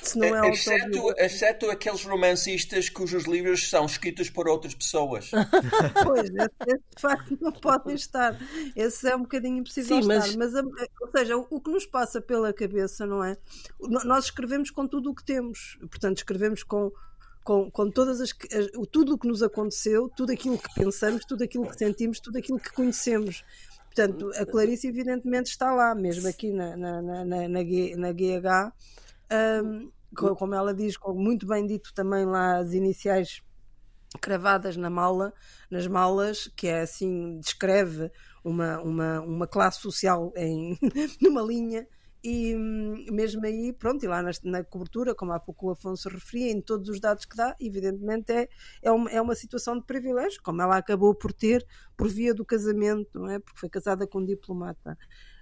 se 0.02 0.18
não 0.18 0.46
é 0.46 0.50
exceto, 0.50 1.14
exceto 1.18 1.72
aqueles 1.72 2.04
romancistas 2.04 2.90
cujos 2.90 3.26
livros 3.26 3.70
são 3.70 3.86
escritos 3.86 4.30
por 4.30 4.48
outras 4.48 4.76
pessoas. 4.76 5.32
pois, 6.04 6.30
esse, 6.30 6.80
de 6.96 7.02
facto 7.02 7.38
não 7.42 7.52
podem 7.52 7.96
estar. 7.96 8.38
Esse 8.76 9.10
é 9.10 9.16
um 9.16 9.22
bocadinho 9.22 9.58
impossível 9.58 10.02
Sim, 10.02 10.12
estar. 10.12 10.38
Mas, 10.38 10.54
ou 10.54 11.12
seja, 11.16 11.38
o, 11.38 11.48
o 11.50 11.60
que 11.60 11.72
nos 11.72 11.86
passa 11.86 12.22
pela 12.22 12.54
cabeça, 12.54 13.06
não 13.06 13.24
é? 13.24 13.38
Nós 13.80 14.26
escrevemos 14.26 14.70
com 14.70 14.88
tudo 14.88 15.12
o 15.12 15.16
que 15.16 15.24
temos. 15.24 15.78
Portanto, 15.90 16.18
escrevemos 16.18 16.64
com, 16.64 16.92
com, 17.44 17.70
com 17.72 17.90
todas 17.90 18.22
as, 18.22 18.30
as, 18.30 18.68
tudo 18.92 19.16
o 19.16 19.18
que 19.18 19.28
nos 19.28 19.42
aconteceu, 19.42 20.10
tudo 20.16 20.32
aquilo 20.32 20.58
que 20.58 20.74
pensamos, 20.76 21.26
tudo 21.26 21.44
aquilo 21.44 21.68
que 21.68 21.78
sentimos, 21.78 22.20
tudo 22.20 22.38
aquilo 22.38 22.60
que 22.60 22.72
conhecemos. 22.72 23.44
Portanto, 23.98 24.32
a 24.36 24.46
Clarice, 24.46 24.88
evidentemente, 24.88 25.50
está 25.50 25.74
lá, 25.74 25.96
mesmo 25.96 26.28
aqui 26.28 26.52
na, 26.52 26.78
na, 26.78 27.02
na, 27.02 27.26
na, 27.26 27.48
na 27.48 28.12
GH 28.12 28.72
um, 29.64 29.92
como 30.36 30.54
ela 30.54 30.72
diz, 30.72 30.96
muito 31.08 31.48
bem 31.48 31.66
dito 31.66 31.92
também 31.96 32.24
lá 32.24 32.58
as 32.58 32.74
iniciais 32.74 33.42
cravadas 34.22 34.78
na 34.78 34.90
mala, 34.90 35.34
nas 35.70 35.88
malas, 35.88 36.48
que 36.56 36.68
é 36.68 36.82
assim, 36.82 37.40
descreve 37.40 38.12
uma, 38.44 38.80
uma, 38.82 39.22
uma 39.22 39.48
classe 39.48 39.82
social 39.82 40.32
em, 40.36 40.78
numa 41.20 41.42
linha. 41.42 41.88
E 42.24 42.56
mesmo 43.12 43.46
aí, 43.46 43.72
pronto, 43.72 44.04
e 44.04 44.08
lá 44.08 44.22
na, 44.22 44.32
na, 44.44 44.64
cobertura, 44.64 45.14
como 45.14 45.32
há 45.32 45.40
pouco 45.40 45.68
o 45.68 45.72
Afonso 45.72 46.10
referia, 46.10 46.52
em 46.52 46.60
todos 46.60 46.90
os 46.90 47.00
dados 47.00 47.26
que 47.26 47.38
dá, 47.38 47.56
evidentemente 47.60 48.32
é, 48.32 48.50
é, 48.82 48.92
uma, 48.92 49.10
é 49.10 49.22
uma 49.22 49.36
situação 49.36 49.78
de 49.78 49.86
privilégio, 49.86 50.42
como 50.44 50.62
ela 50.62 50.78
acabou 50.78 51.14
por 51.14 51.32
ter 51.32 51.66
por 51.96 52.08
via 52.10 52.34
do 52.34 52.44
casamento, 52.44 53.20
não 53.20 53.30
é? 53.30 53.40
Porque 53.40 53.60
foi 53.60 53.70
casada 53.70 54.08
com 54.08 54.20
um 54.20 54.26
diplomata. 54.26 54.98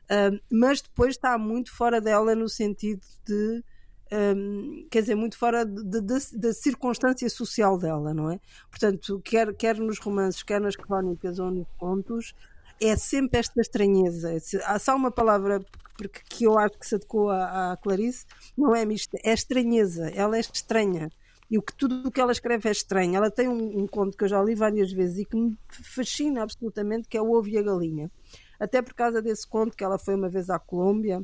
Uh, 0.05 0.39
mas 0.51 0.81
depois 0.81 1.15
está 1.15 1.37
muito 1.37 1.75
fora 1.75 1.99
dela 1.99 2.35
no 2.35 2.47
sentido 2.47 3.01
de 3.25 3.63
um, 4.11 4.87
quer 4.89 5.01
dizer, 5.01 5.15
muito 5.15 5.37
fora 5.37 5.65
da 5.65 6.53
circunstância 6.53 7.29
social 7.29 7.77
dela, 7.77 8.13
não 8.13 8.29
é? 8.29 8.39
Portanto, 8.69 9.19
quer, 9.23 9.53
quer 9.55 9.77
nos 9.77 9.99
romances, 9.99 10.43
quer 10.43 10.61
nas 10.61 10.75
crónicas 10.75 11.39
ou 11.39 11.49
nos 11.49 11.67
contos, 11.77 12.33
é 12.81 12.95
sempre 12.95 13.39
esta 13.39 13.61
estranheza. 13.61 14.35
Há 14.65 14.79
só 14.79 14.95
uma 14.95 15.11
palavra 15.11 15.63
porque, 15.97 16.21
que 16.29 16.43
eu 16.45 16.57
acho 16.57 16.77
que 16.77 16.87
se 16.87 16.95
adequou 16.95 17.29
à, 17.29 17.73
à 17.73 17.77
Clarice, 17.77 18.25
não 18.57 18.75
é 18.75 18.85
mista, 18.85 19.17
é 19.23 19.33
estranheza, 19.33 20.09
ela 20.09 20.37
é 20.37 20.39
estranha. 20.39 21.09
e 21.49 21.57
o 21.57 21.61
que 21.61 21.73
tudo 21.75 22.07
o 22.07 22.11
que 22.11 22.19
ela 22.19 22.31
escreve 22.31 22.67
é 22.67 22.71
estranho. 22.71 23.15
Ela 23.15 23.31
tem 23.31 23.47
um, 23.47 23.83
um, 23.83 23.87
conto 23.87 24.17
que 24.17 24.23
eu 24.23 24.27
já 24.27 24.41
li 24.41 24.55
várias 24.55 24.91
vezes 24.91 25.19
e 25.19 25.25
que 25.25 25.35
me 25.37 25.57
fascina 25.69 26.43
absolutamente, 26.43 27.07
que 27.07 27.17
é 27.17 27.21
o 27.21 27.31
Ovo 27.31 27.47
e 27.47 27.57
a 27.57 27.61
Galinha. 27.61 28.11
Até 28.59 28.81
por 28.81 28.93
causa 28.93 29.21
desse 29.21 29.47
conto 29.47 29.75
que 29.75 29.83
ela 29.83 29.97
foi 29.97 30.15
uma 30.15 30.29
vez 30.29 30.49
à 30.49 30.57
Colômbia 30.59 31.21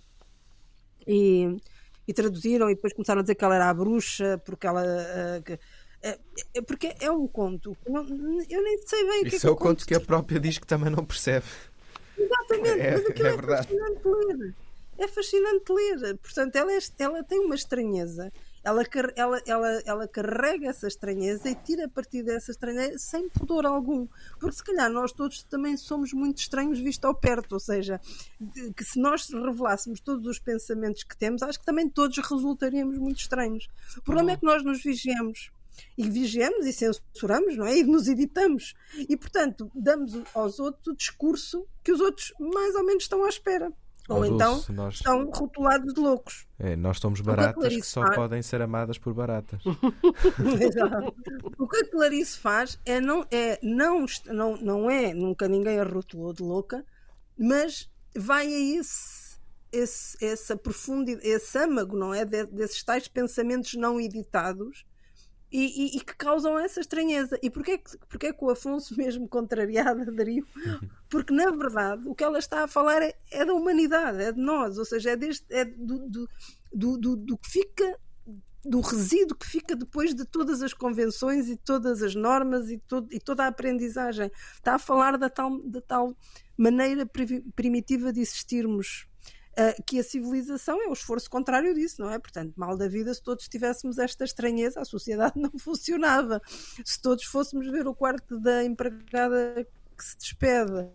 e, 1.08 1.58
e 2.08 2.14
traduziram 2.14 2.70
e 2.70 2.76
depois 2.76 2.93
começaram 2.93 3.20
a 3.20 3.24
dizer 3.24 3.36
que 3.36 3.43
ela 3.43 3.56
era 3.56 3.70
a 3.70 3.74
bruxa 3.74 4.39
porque 4.45 4.68
ela 4.68 4.84
uh, 4.84 5.43
que, 5.43 5.60
porque 6.66 6.95
é 6.99 7.12
um 7.12 7.28
conto. 7.28 7.78
Eu 8.49 8.64
nem 8.64 8.78
sei 8.86 9.06
bem 9.06 9.22
o 9.22 9.30
que 9.30 9.36
Isso 9.36 9.47
é, 9.47 9.49
é 9.49 9.54
o 9.54 9.56
conto 9.56 9.86
que 9.86 9.95
a 9.95 9.99
própria 9.99 10.39
diz 10.39 10.58
que 10.58 10.68
também 10.68 10.91
não 10.91 11.06
percebe. 11.06 11.45
Exatamente 12.18 12.82
é, 12.82 12.91
mas 12.91 13.06
aquilo 13.06 13.28
é, 13.28 13.32
é 13.32 13.38
fascinante 13.38 14.02
ler. 14.06 14.56
É 14.97 15.08
fascinante 15.08 15.72
ler. 15.72 16.18
Portanto 16.18 16.56
ela, 16.56 16.74
é, 16.74 16.80
ela 16.99 17.24
tem 17.24 17.39
uma 17.39 17.56
estranheza. 17.56 18.32
Ela, 18.64 18.84
ela, 19.16 19.41
ela, 19.47 19.82
ela 19.86 20.08
carrega 20.08 20.70
essa 20.70 20.88
estranheza 20.88 21.49
e 21.49 21.56
tira 21.56 21.86
a 21.86 21.89
partir 21.89 22.22
dessa 22.22 22.52
estranheza 22.52 22.99
sem 22.99 23.28
pudor 23.30 23.66
algum. 23.66 24.08
Porque 24.39 24.56
se 24.56 24.64
calhar 24.64 24.88
nós 24.91 25.12
todos 25.12 25.41
também 25.43 25.76
somos 25.78 26.14
muito 26.14 26.38
estranhos 26.38 26.80
visto 26.80 27.06
ao 27.06 27.16
perto, 27.16 27.54
ou 27.54 27.60
seja, 27.60 27.99
que 28.76 28.84
se 28.84 28.99
nós 28.99 29.28
revelássemos 29.30 29.99
todos 29.99 30.28
os 30.28 30.38
pensamentos 30.38 31.04
que 31.04 31.18
temos, 31.18 31.41
acho 31.41 31.60
que 31.60 31.66
também 31.66 31.89
todos 31.89 32.16
resultaríamos 32.18 32.99
muito 32.99 33.22
estranhos. 33.22 33.68
O 33.97 34.02
problema 34.04 34.34
é 34.34 34.38
que 34.38 34.45
nós 34.45 34.64
nos 34.64 34.84
vigiamos 34.84 35.52
e 35.97 36.09
vigiamos 36.09 36.65
e 36.65 36.74
censuramos, 36.74 37.57
não 37.57 37.65
é? 37.65 37.78
E 37.78 37.84
nos 37.84 38.07
editamos. 38.07 38.74
E, 38.97 39.15
portanto, 39.17 39.72
damos 39.74 40.13
aos 40.34 40.59
outros 40.59 40.88
o 40.88 40.95
discurso 40.95 41.67
que 41.84 41.91
os 41.91 41.99
outros 41.99 42.34
mais 42.39 42.76
ou 42.76 42.84
menos 42.86 43.03
estão 43.03 43.24
à 43.24 43.30
espera. 43.30 43.72
Ou 44.09 44.26
então 44.26 44.63
nós... 44.69 44.95
estão 44.95 45.30
rotulados 45.30 45.93
de 45.93 45.99
loucos. 45.99 46.47
É, 46.59 46.76
nós 46.76 46.97
somos 46.99 47.22
baratas 47.22 47.69
que, 47.69 47.82
que 47.82 47.88
só 47.88 48.01
faz... 48.01 48.15
podem 48.15 48.41
ser 48.41 48.61
amadas 48.61 48.97
por 48.97 49.13
baratas. 49.13 49.61
o 51.57 51.67
que 51.67 51.78
a 51.78 51.89
Clarice 51.89 52.38
faz 52.38 52.80
é 52.86 52.99
não, 52.99 53.26
é 53.32 53.59
não, 53.63 54.05
não, 54.28 54.57
não 54.57 54.89
é, 54.89 55.13
nunca 55.13 55.47
ninguém 55.47 55.80
a 55.80 55.84
rotulou 55.84 56.34
de 56.34 56.43
louca, 56.43 56.84
mas 57.38 57.89
vai 58.15 58.47
a 58.47 58.80
esse, 58.80 59.38
esse, 59.72 60.17
essa 60.24 60.57
profundidade, 60.57 61.26
esse 61.28 61.57
âmago, 61.57 61.95
não 61.95 62.13
é? 62.13 62.26
De, 62.26 62.45
desses 62.47 62.84
tais 62.84 63.07
pensamentos 63.07 63.76
não 63.76 63.99
editados 63.99 64.86
e, 65.52 65.66
e, 65.66 65.97
e, 65.97 66.02
que 66.02 66.16
causam 66.16 66.58
essa 66.58 66.80
estranheza. 66.80 67.38
E 67.41 67.49
porquê, 67.49 67.82
porquê 68.08 68.32
que 68.32 68.43
o 68.43 68.49
Afonso, 68.49 68.95
mesmo 68.97 69.28
contrariado, 69.28 70.02
aderiu? 70.02 70.45
Porque, 71.10 71.34
na 71.34 71.52
verdade, 71.52 72.08
o 72.08 72.16
que 72.16 72.24
ela 72.24 72.39
está 72.39 72.64
a 72.64 72.68
falar 72.68 73.02
é, 73.02 73.14
é 73.30 73.43
da 73.43 73.54
humanidade, 73.54 74.22
é 74.22 74.32
de 74.32 74.39
nós, 74.39 74.78
ou 74.78 74.86
seja, 74.86 75.12
é, 75.12 75.16
deste, 75.18 75.45
é 75.49 75.66
do, 75.66 76.08
do, 76.08 76.30
do, 76.74 76.97
do, 76.97 77.16
do 77.18 77.38
que 77.38 77.49
fica 77.49 77.99
do 78.64 78.80
resíduo 78.80 79.36
que 79.36 79.47
fica 79.47 79.76
depois 79.76 80.14
de 80.14 80.24
todas 80.24 80.62
as 80.62 80.72
convenções 80.72 81.49
e 81.49 81.58
todas 81.58 82.04
as 82.04 82.14
normas 82.14 82.70
e, 82.70 82.78
todo, 82.78 83.12
e 83.12 83.20
toda 83.20 83.43
a 83.43 83.47
aprendizagem. 83.47 84.32
Está 84.54 84.76
a 84.76 84.80
falar 84.80 85.18
da 85.18 85.30
tal, 85.30 85.60
da 85.64 85.82
tal 85.82 86.16
maneira 86.56 87.10
primitiva 87.56 88.14
de 88.14 88.22
existirmos 88.22 89.08
uh, 89.54 89.84
que 89.86 89.99
a 89.99 90.04
civilização 90.04 90.82
é 90.82 90.88
o 90.88 90.93
esforço 90.93 91.30
contrário 91.30 91.74
disso, 91.74 92.02
não 92.02 92.12
é? 92.12 92.20
Portanto, 92.20 92.54
mal 92.56 92.78
da 92.78 92.88
vida, 92.88 93.14
se 93.14 93.22
todos 93.22 93.47
tivéssemos 93.47 93.97
esta 93.97 94.24
estranheza, 94.24 94.82
a 94.82 94.86
sociedade 94.86 95.34
não 95.39 95.52
funcionava. 95.58 96.41
Se 96.86 97.02
todos 97.02 97.26
fôssemos 97.26 97.70
ver 97.70 97.88
o 97.88 97.95
quarto 97.95 98.39
da 98.39 98.64
empregada 98.64 99.66
que 99.97 100.04
se 100.04 100.18
despede 100.18 100.89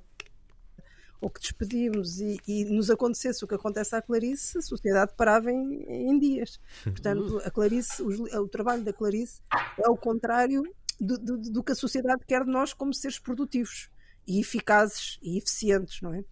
ou 1.21 1.31
que 1.31 1.41
despedimos 1.41 2.21
e, 2.21 2.39
e, 2.47 2.65
nos 2.67 2.91
acontecesse 2.91 3.45
o 3.45 3.49
que 3.49 3.55
acontece 3.55 3.97
à 3.97 4.03
Clarice, 4.03 4.59
a 4.59 4.63
sociedade 4.63 5.13
parava 5.17 5.51
em, 5.51 5.83
em 5.89 6.19
dias. 6.19 6.61
Portanto, 6.85 7.41
a 7.45 7.51
Clarice, 7.51 8.03
o, 8.03 8.43
o, 8.43 8.49
trabalho 8.49 8.85
da 8.85 8.93
Clarice 8.93 9.41
é 9.79 9.89
o 9.89 9.97
contrário 9.97 10.63
do, 11.01 11.19
do, 11.19 11.39
do, 11.39 11.63
que 11.63 11.73
a 11.73 11.75
sociedade 11.75 12.23
quer 12.27 12.45
de 12.45 12.51
nós 12.51 12.75
como 12.75 12.93
seres 12.93 13.19
produtivos 13.19 13.91
e 14.27 14.41
eficazes 14.41 15.19
e 15.23 15.39
eficientes, 15.39 16.03
não 16.03 16.13
é? 16.13 16.23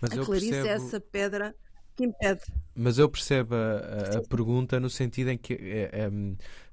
Mas 0.00 0.12
a 0.12 0.24
Clarice 0.24 0.54
é 0.54 0.62
percebo... 0.62 0.68
é 0.68 0.86
essa 0.86 1.00
pedra 1.00 1.54
que 1.96 2.04
impede. 2.04 2.40
Mas 2.74 2.98
eu 2.98 3.08
percebo 3.08 3.54
a, 3.54 4.18
a 4.18 4.28
pergunta 4.28 4.78
no 4.80 4.88
sentido 4.88 5.30
em 5.30 5.38
que 5.38 5.54
é, 5.54 5.90
é, 5.92 6.10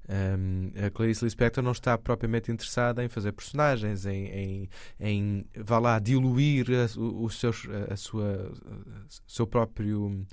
é, 0.08 0.86
a 0.86 0.90
Clarice 0.90 1.24
Lispector 1.24 1.62
não 1.62 1.72
está 1.72 1.98
propriamente 1.98 2.50
interessada 2.50 3.04
em 3.04 3.08
fazer 3.08 3.32
personagens, 3.32 4.06
em, 4.06 4.26
em, 4.26 4.68
em 4.98 5.46
vá 5.56 5.78
lá, 5.78 5.98
diluir 5.98 6.66
a, 6.70 6.98
os 6.98 7.38
seus, 7.38 7.66
a, 7.90 7.96
sua, 7.96 8.52
seu 9.26 9.46
próprio 9.46 10.26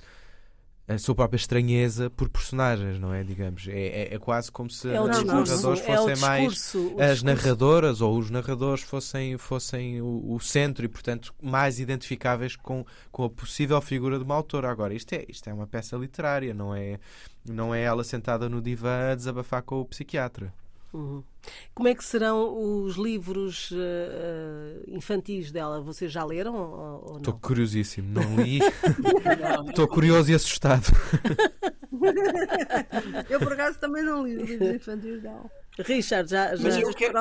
a 0.88 0.98
sua 0.98 1.14
própria 1.14 1.36
estranheza 1.36 2.08
por 2.08 2.28
personagens, 2.28 2.98
não 2.98 3.12
é? 3.12 3.24
Digamos, 3.24 3.66
é, 3.66 3.72
é, 3.72 4.14
é 4.14 4.18
quase 4.18 4.52
como 4.52 4.70
se 4.70 4.88
é 4.88 5.00
os 5.00 5.08
narradores 5.24 5.50
é 5.80 5.96
fossem 5.96 6.14
discurso, 6.14 6.94
mais 6.96 7.10
as 7.10 7.22
narradoras 7.22 8.00
ou 8.00 8.16
os 8.16 8.30
narradores 8.30 8.84
fossem, 8.84 9.36
fossem 9.36 10.00
o, 10.00 10.34
o, 10.34 10.40
centro 10.40 10.84
e, 10.84 10.88
portanto, 10.88 11.34
mais 11.42 11.80
identificáveis 11.80 12.54
com, 12.54 12.84
com 13.10 13.24
a 13.24 13.30
possível 13.30 13.80
figura 13.80 14.16
de 14.16 14.24
uma 14.24 14.36
autora. 14.36 14.70
Agora, 14.70 14.94
isto 14.94 15.12
é, 15.12 15.24
isto 15.28 15.50
é 15.50 15.52
uma 15.52 15.66
peça 15.66 15.96
literária, 15.96 16.54
não 16.54 16.72
é, 16.72 17.00
não 17.44 17.74
é 17.74 17.82
ela 17.82 18.04
sentada 18.04 18.48
no 18.48 18.62
divã 18.62 19.10
a 19.10 19.14
desabafar 19.14 19.62
com 19.62 19.80
o 19.80 19.84
psiquiatra. 19.84 20.52
Uhum. 20.92 21.22
Como 21.74 21.88
é 21.88 21.94
que 21.94 22.04
serão 22.04 22.82
os 22.84 22.96
livros 22.96 23.70
uh, 23.70 24.84
infantis 24.88 25.52
dela? 25.52 25.80
Vocês 25.80 26.10
já 26.10 26.24
leram 26.24 26.54
ou, 26.54 27.08
não? 27.10 27.16
Estou 27.18 27.34
curiosíssimo, 27.34 28.08
não 28.08 28.42
li. 28.42 28.60
Estou 29.68 29.86
curioso 29.88 30.30
e 30.30 30.34
assustado. 30.34 30.86
eu 33.28 33.38
por 33.38 33.52
acaso 33.52 33.78
também 33.78 34.02
não 34.02 34.26
li 34.26 34.36
os 34.36 34.48
livros 34.48 34.74
infantis 34.74 35.22
dela. 35.22 35.50
Richard, 35.78 36.30
já, 36.30 36.56
já... 36.56 36.62
Mas 36.62 36.76
eu 36.78 36.94
quero... 36.94 37.18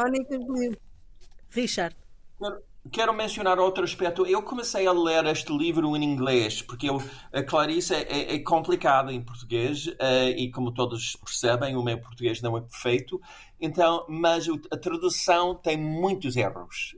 Richard. 1.49 1.95
Quero, 2.39 2.63
quero 2.91 3.13
mencionar 3.13 3.59
outro 3.59 3.83
aspecto. 3.83 4.25
Eu 4.25 4.41
comecei 4.41 4.87
a 4.87 4.91
ler 4.91 5.25
este 5.25 5.55
livro 5.55 5.95
em 5.95 6.03
inglês, 6.03 6.61
porque 6.61 6.89
eu, 6.89 7.01
a 7.33 7.43
Clarice 7.43 7.93
é, 7.93 8.01
é, 8.01 8.35
é 8.35 8.39
complicada 8.39 9.11
em 9.11 9.21
português, 9.21 9.87
uh, 9.87 10.29
e 10.35 10.51
como 10.51 10.71
todos 10.71 11.15
percebem, 11.17 11.75
o 11.75 11.83
meu 11.83 11.99
português 11.99 12.41
não 12.41 12.57
é 12.57 12.61
perfeito. 12.61 13.19
Então, 13.59 14.05
mas 14.07 14.47
a 14.71 14.77
tradução 14.77 15.55
tem 15.55 15.77
muitos 15.77 16.35
erros. 16.35 16.95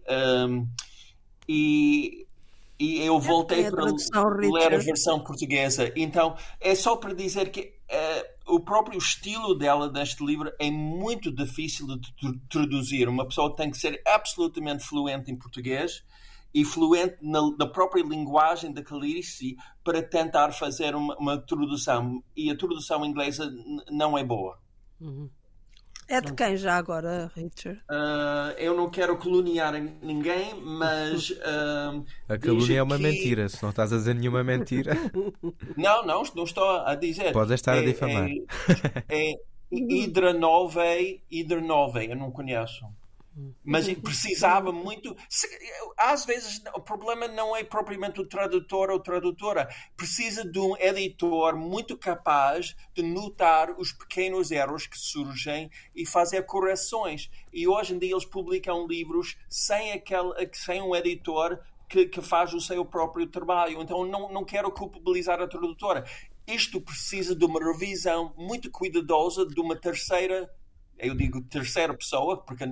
Um, 0.50 0.68
e, 1.48 2.28
e 2.80 3.02
eu 3.02 3.20
voltei 3.20 3.66
é 3.66 3.72
para 3.72 3.86
ler 3.86 4.74
a 4.74 4.78
versão 4.78 5.20
portuguesa. 5.20 5.92
Então, 5.96 6.36
é 6.60 6.76
só 6.76 6.96
para 6.96 7.14
dizer 7.14 7.50
que 7.52 7.62
uh, 7.62 7.74
o 8.48 8.60
próprio 8.60 8.98
estilo 8.98 9.56
dela 9.56 9.92
neste 9.92 10.26
livro 10.26 10.52
é 10.60 10.72
muito 10.72 11.32
difícil 11.32 11.88
de 11.88 12.40
traduzir. 12.50 13.08
Uma 13.08 13.26
pessoa 13.26 13.56
tem 13.56 13.70
que 13.70 13.78
ser 13.78 14.02
absolutamente 14.06 14.84
fluente 14.84 15.32
em 15.32 15.38
português 15.38 16.04
e 16.54 16.64
fluente 16.64 17.18
na, 17.22 17.42
na 17.58 17.68
própria 17.68 18.02
linguagem 18.02 18.72
da 18.72 18.84
Clarice 18.84 19.56
para 19.84 20.02
tentar 20.02 20.52
fazer 20.52 20.96
uma, 20.96 21.16
uma 21.18 21.38
tradução. 21.38 22.24
E 22.36 22.50
a 22.50 22.58
tradução 22.58 23.06
inglesa 23.06 23.52
não 23.92 24.18
é 24.18 24.24
boa. 24.24 24.58
Uhum. 25.00 25.30
É 26.10 26.22
de 26.22 26.34
quem 26.34 26.56
já 26.56 26.78
agora, 26.78 27.30
Richard? 27.36 27.82
Uh, 27.90 28.58
eu 28.58 28.76
não 28.76 28.90
quero 28.90 29.18
caluniar 29.18 29.74
ninguém, 30.02 30.54
mas. 30.62 31.32
Uh, 31.32 32.06
a 32.30 32.38
calúnia 32.38 32.80
é 32.80 32.84
uma 32.84 32.96
que... 32.96 33.04
mentira, 33.04 33.50
se 33.50 33.62
não 33.62 33.72
estás 33.72 33.92
a 33.92 33.98
dizer 33.98 34.16
nenhuma 34.16 34.44
mentira. 34.44 34.94
Não, 35.76 36.06
não, 36.06 36.24
não 36.36 36.44
estou 36.44 36.82
a 36.82 36.96
dizer. 36.96 37.32
Podes 37.32 37.52
estar 37.54 37.76
é, 37.76 37.80
a 37.80 37.86
difamar. 37.86 38.28
É, 39.08 39.32
é 39.32 39.36
Hidra 39.72 40.34
Nove, 40.34 41.22
Hidra 41.30 41.62
Nove, 41.62 42.10
eu 42.10 42.16
não 42.16 42.32
conheço. 42.32 42.86
Mas 43.64 43.88
precisava 43.94 44.72
muito. 44.72 45.16
Às 45.98 46.26
vezes 46.26 46.62
o 46.74 46.82
problema 46.82 47.28
não 47.28 47.56
é 47.56 47.64
propriamente 47.64 48.20
o 48.20 48.26
tradutor 48.26 48.90
ou 48.90 49.00
tradutora. 49.00 49.70
Precisa 49.96 50.44
de 50.44 50.60
um 50.60 50.76
editor 50.78 51.56
muito 51.56 51.98
capaz 51.98 52.76
de 52.94 53.04
notar 53.04 53.72
os 53.78 53.92
pequenos 53.92 54.50
erros 54.50 54.88
que 54.88 54.98
surgem 54.98 55.70
e 55.96 56.06
fazer 56.06 56.44
correções. 56.44 57.30
E 57.54 57.68
hoje 57.68 57.94
em 57.94 58.00
dia 58.00 58.12
eles 58.12 58.26
publicam 58.26 58.88
livros 58.88 59.38
sem, 59.48 59.92
aquele, 59.92 60.34
sem 60.54 60.82
um 60.82 60.96
editor 60.96 61.60
que, 61.88 62.06
que 62.06 62.22
faz 62.22 62.54
o 62.54 62.62
seu 62.62 62.84
próprio 62.86 63.28
trabalho. 63.28 63.82
Então 63.82 64.06
não, 64.06 64.32
não 64.32 64.44
quero 64.44 64.72
culpabilizar 64.72 65.40
a 65.42 65.48
tradutora. 65.48 66.06
Isto 66.48 66.80
precisa 66.80 67.36
de 67.36 67.46
uma 67.46 67.60
revisão 67.60 68.34
muito 68.38 68.72
cuidadosa 68.72 69.46
de 69.46 69.60
uma 69.60 69.76
terceira 69.76 70.50
eu 71.00 71.16
digo 71.16 71.42
terceira 71.42 71.94
pessoa, 71.94 72.38
porque 72.44 72.66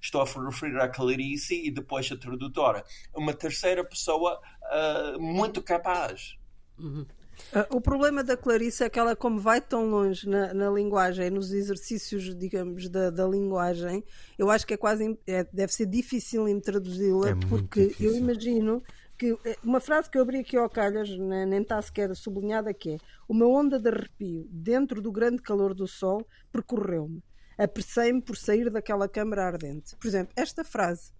estou 0.00 0.20
a 0.20 0.24
referir 0.24 0.78
à 0.78 0.88
Clarice 0.88 1.54
e 1.54 1.70
depois 1.70 2.10
a 2.12 2.16
tradutora. 2.16 2.84
Uma 3.14 3.32
terceira 3.32 3.84
pessoa 3.84 4.38
uh, 4.38 5.20
muito 5.20 5.62
capaz. 5.62 6.36
Uhum. 6.78 7.06
Uh, 7.52 7.76
o 7.76 7.80
problema 7.80 8.22
da 8.22 8.36
Clarice 8.36 8.84
é 8.84 8.90
que 8.90 8.98
ela, 8.98 9.16
como 9.16 9.40
vai 9.40 9.60
tão 9.60 9.88
longe 9.88 10.28
na, 10.28 10.52
na 10.52 10.70
linguagem, 10.70 11.30
nos 11.30 11.52
exercícios, 11.52 12.36
digamos, 12.36 12.88
da, 12.88 13.10
da 13.10 13.26
linguagem, 13.26 14.04
eu 14.38 14.50
acho 14.50 14.66
que 14.66 14.74
é 14.74 14.76
quase 14.76 15.18
é, 15.26 15.44
deve 15.52 15.72
ser 15.72 15.86
difícil 15.86 16.46
em 16.46 16.60
traduzi-la, 16.60 17.30
é 17.30 17.34
porque 17.48 17.88
difícil. 17.88 18.10
eu 18.10 18.16
imagino 18.16 18.82
que 19.18 19.36
eh, 19.44 19.56
uma 19.64 19.80
frase 19.80 20.08
que 20.08 20.16
eu 20.16 20.22
abri 20.22 20.38
aqui 20.38 20.56
ao 20.56 20.68
calhas, 20.70 21.10
né, 21.10 21.44
nem 21.44 21.62
está 21.62 21.80
sequer 21.82 22.14
sublinhada, 22.14 22.72
que 22.72 22.92
é 22.92 22.98
uma 23.28 23.46
onda 23.46 23.78
de 23.78 23.88
arrepio 23.88 24.46
dentro 24.50 25.02
do 25.02 25.10
grande 25.10 25.42
calor 25.42 25.74
do 25.74 25.86
sol 25.86 26.26
percorreu-me 26.52 27.22
apressei-me 27.62 28.22
por 28.22 28.36
sair 28.36 28.70
daquela 28.70 29.08
câmara 29.08 29.46
ardente. 29.46 29.94
Por 29.96 30.06
exemplo, 30.06 30.32
esta 30.34 30.64
frase 30.64 31.12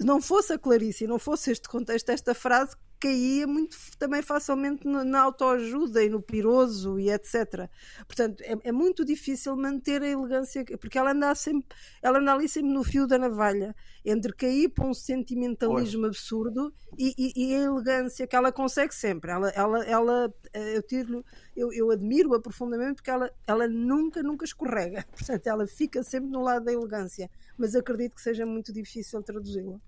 não 0.00 0.20
fosse 0.20 0.52
a 0.52 0.58
Clarice 0.58 1.06
não 1.06 1.18
fosse 1.18 1.50
este 1.50 1.68
contexto, 1.68 2.10
esta 2.10 2.34
frase 2.34 2.76
caía 2.98 3.46
muito 3.46 3.76
também 3.98 4.22
facilmente 4.22 4.86
na 4.86 5.20
autoajuda 5.20 6.02
e 6.02 6.08
no 6.08 6.20
piroso 6.20 6.98
e 6.98 7.10
etc. 7.10 7.68
Portanto, 8.06 8.42
é, 8.42 8.56
é, 8.64 8.72
muito 8.72 9.04
difícil 9.04 9.56
manter 9.56 10.02
a 10.02 10.08
elegância, 10.08 10.64
porque 10.80 10.98
ela 10.98 11.12
anda 11.12 11.34
sempre, 11.34 11.76
ela 12.02 12.18
anda 12.18 12.34
ali 12.34 12.48
sempre 12.48 12.72
no 12.72 12.82
fio 12.82 13.06
da 13.06 13.18
navalha, 13.18 13.74
entre 14.04 14.32
cair 14.32 14.68
para 14.68 14.86
um 14.86 14.94
sentimentalismo 14.94 16.06
absurdo 16.06 16.72
e, 16.96 17.14
e, 17.16 17.32
e, 17.36 17.54
a 17.54 17.60
elegância 17.60 18.26
que 18.26 18.34
ela 18.34 18.50
consegue 18.50 18.94
sempre. 18.94 19.30
Ela, 19.30 19.50
ela, 19.50 19.84
ela 19.84 20.34
eh, 20.52 20.76
eu 20.76 20.82
tiro, 20.82 21.24
eu, 21.56 21.72
eu 21.72 21.90
admiro-a 21.90 22.40
profundamente 22.40 22.96
porque 22.96 23.10
ela, 23.10 23.30
ela 23.46 23.68
nunca, 23.68 24.22
nunca 24.22 24.44
escorrega. 24.44 25.04
Portanto, 25.12 25.46
ela 25.46 25.66
fica 25.66 26.02
sempre 26.02 26.30
no 26.30 26.42
lado 26.42 26.64
da 26.64 26.72
elegância, 26.72 27.30
mas 27.56 27.74
acredito 27.74 28.14
que 28.14 28.22
seja 28.22 28.44
muito 28.46 28.72
difícil 28.72 29.22
traduzi-la. 29.22 29.78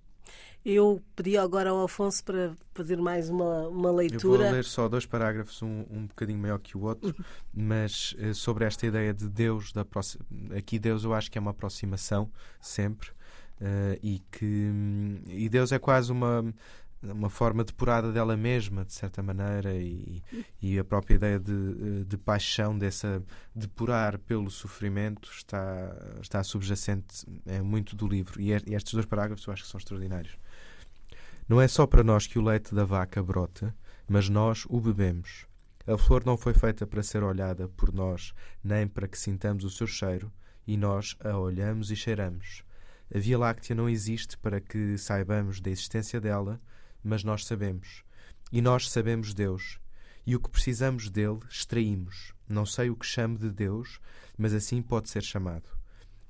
Eu 0.65 1.01
pedi 1.17 1.39
agora 1.39 1.71
ao 1.71 1.85
Afonso 1.85 2.23
para 2.23 2.53
fazer 2.75 2.97
mais 2.99 3.31
uma, 3.31 3.69
uma 3.69 3.91
leitura. 3.91 4.43
Eu 4.43 4.49
vou 4.49 4.57
ler 4.57 4.65
só 4.65 4.89
dois 4.89 5.07
parágrafos, 5.07 5.63
um, 5.63 5.87
um 5.91 6.07
bocadinho 6.07 6.39
maior 6.39 6.59
que 6.59 6.77
o 6.77 6.83
outro, 6.83 7.15
mas 7.55 8.15
uh, 8.19 8.35
sobre 8.35 8.65
esta 8.65 8.87
ideia 8.87 9.15
de 9.15 9.29
Deus, 9.29 9.73
da 9.73 9.87
aqui 10.57 10.79
Deus 10.79 11.05
eu 11.05 11.15
acho 11.15 11.31
que 11.31 11.39
é 11.39 11.41
uma 11.41 11.53
aproximação 11.53 12.31
sempre, 12.61 13.09
uh, 13.09 13.99
e 14.03 14.21
que 14.31 14.71
e 15.29 15.49
Deus 15.49 15.73
é 15.73 15.79
quase 15.79 16.13
uma 16.13 16.45
uma 17.03 17.31
forma 17.31 17.65
depurada 17.65 18.13
dela 18.13 18.37
mesma, 18.37 18.85
de 18.85 18.93
certa 18.93 19.23
maneira, 19.23 19.75
e, 19.75 20.23
e 20.61 20.79
a 20.79 20.85
própria 20.85 21.15
ideia 21.15 21.39
de, 21.39 22.05
de 22.05 22.19
paixão, 22.19 22.79
dessa 22.79 23.23
depurar 23.55 24.19
pelo 24.19 24.51
sofrimento, 24.51 25.31
está, 25.33 25.97
está 26.21 26.43
subjacente 26.43 27.27
é 27.47 27.63
muito 27.63 27.97
do 27.97 28.07
livro. 28.07 28.41
E, 28.41 28.51
e 28.51 28.75
estes 28.75 28.93
dois 28.93 29.07
parágrafos 29.07 29.47
eu 29.47 29.53
acho 29.53 29.63
que 29.63 29.69
são 29.69 29.79
extraordinários. 29.79 30.37
Não 31.49 31.61
é 31.61 31.67
só 31.67 31.87
para 31.87 32.05
nós 32.05 32.27
que 32.27 32.39
o 32.39 32.43
leite 32.43 32.75
da 32.75 32.85
vaca 32.85 33.23
brota, 33.23 33.75
mas 34.07 34.29
nós 34.29 34.67
o 34.69 34.81
bebemos. 34.81 35.47
A 35.87 35.97
flor 35.97 36.25
não 36.25 36.37
foi 36.37 36.53
feita 36.55 36.87
para 36.87 37.03
ser 37.03 37.23
olhada 37.23 37.67
por 37.69 37.93
nós, 37.93 38.33
nem 38.63 38.87
para 38.87 39.09
que 39.09 39.19
sintamos 39.19 39.65
o 39.65 39.71
seu 39.71 39.87
cheiro, 39.87 40.31
e 40.67 40.77
nós 40.77 41.17
a 41.25 41.37
olhamos 41.37 41.91
e 41.91 41.97
cheiramos. 41.97 42.63
A 43.13 43.19
Via 43.19 43.39
Láctea 43.39 43.75
não 43.75 43.89
existe 43.89 44.39
para 44.39 44.61
que 44.61 44.97
saibamos 44.97 45.61
da 45.61 45.71
existência 45.71 46.21
dela, 46.21 46.61
mas 47.03 47.25
nós 47.25 47.45
sabemos. 47.45 48.03
E 48.53 48.61
nós 48.61 48.91
sabemos 48.91 49.35
Deus. 49.35 49.79
E 50.27 50.37
o 50.37 50.41
que 50.41 50.51
precisamos 50.51 51.09
dele, 51.09 51.41
extraímos. 51.49 52.35
Não 52.49 52.67
sei 52.67 52.91
o 52.91 52.97
que 52.97 53.07
chamo 53.07 53.39
de 53.39 53.51
Deus, 53.51 54.01
mas 54.37 54.53
assim 54.53 54.83
pode 54.83 55.09
ser 55.09 55.23
chamado. 55.23 55.69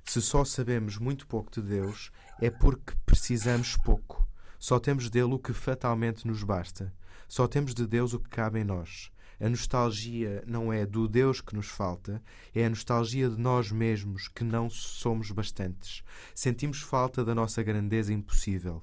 Se 0.04 0.20
só 0.20 0.44
sabemos 0.44 0.98
muito 0.98 1.26
pouco 1.26 1.50
de 1.50 1.62
Deus, 1.62 2.10
é 2.40 2.50
porque 2.50 2.94
precisamos 3.06 3.76
pouco. 3.76 4.26
Só 4.58 4.78
temos 4.78 5.08
dele 5.08 5.34
o 5.34 5.38
que 5.38 5.52
fatalmente 5.52 6.26
nos 6.26 6.42
basta. 6.42 6.92
Só 7.28 7.46
temos 7.46 7.74
de 7.74 7.86
Deus 7.86 8.12
o 8.12 8.20
que 8.20 8.28
cabe 8.28 8.60
em 8.60 8.64
nós. 8.64 9.10
A 9.40 9.48
nostalgia 9.48 10.44
não 10.46 10.70
é 10.70 10.84
do 10.84 11.08
Deus 11.08 11.40
que 11.40 11.54
nos 11.54 11.68
falta, 11.68 12.22
é 12.54 12.66
a 12.66 12.68
nostalgia 12.68 13.30
de 13.30 13.40
nós 13.40 13.72
mesmos 13.72 14.28
que 14.28 14.44
não 14.44 14.68
somos 14.68 15.30
bastantes. 15.30 16.02
Sentimos 16.34 16.82
falta 16.82 17.24
da 17.24 17.34
nossa 17.34 17.62
grandeza 17.62 18.12
impossível. 18.12 18.82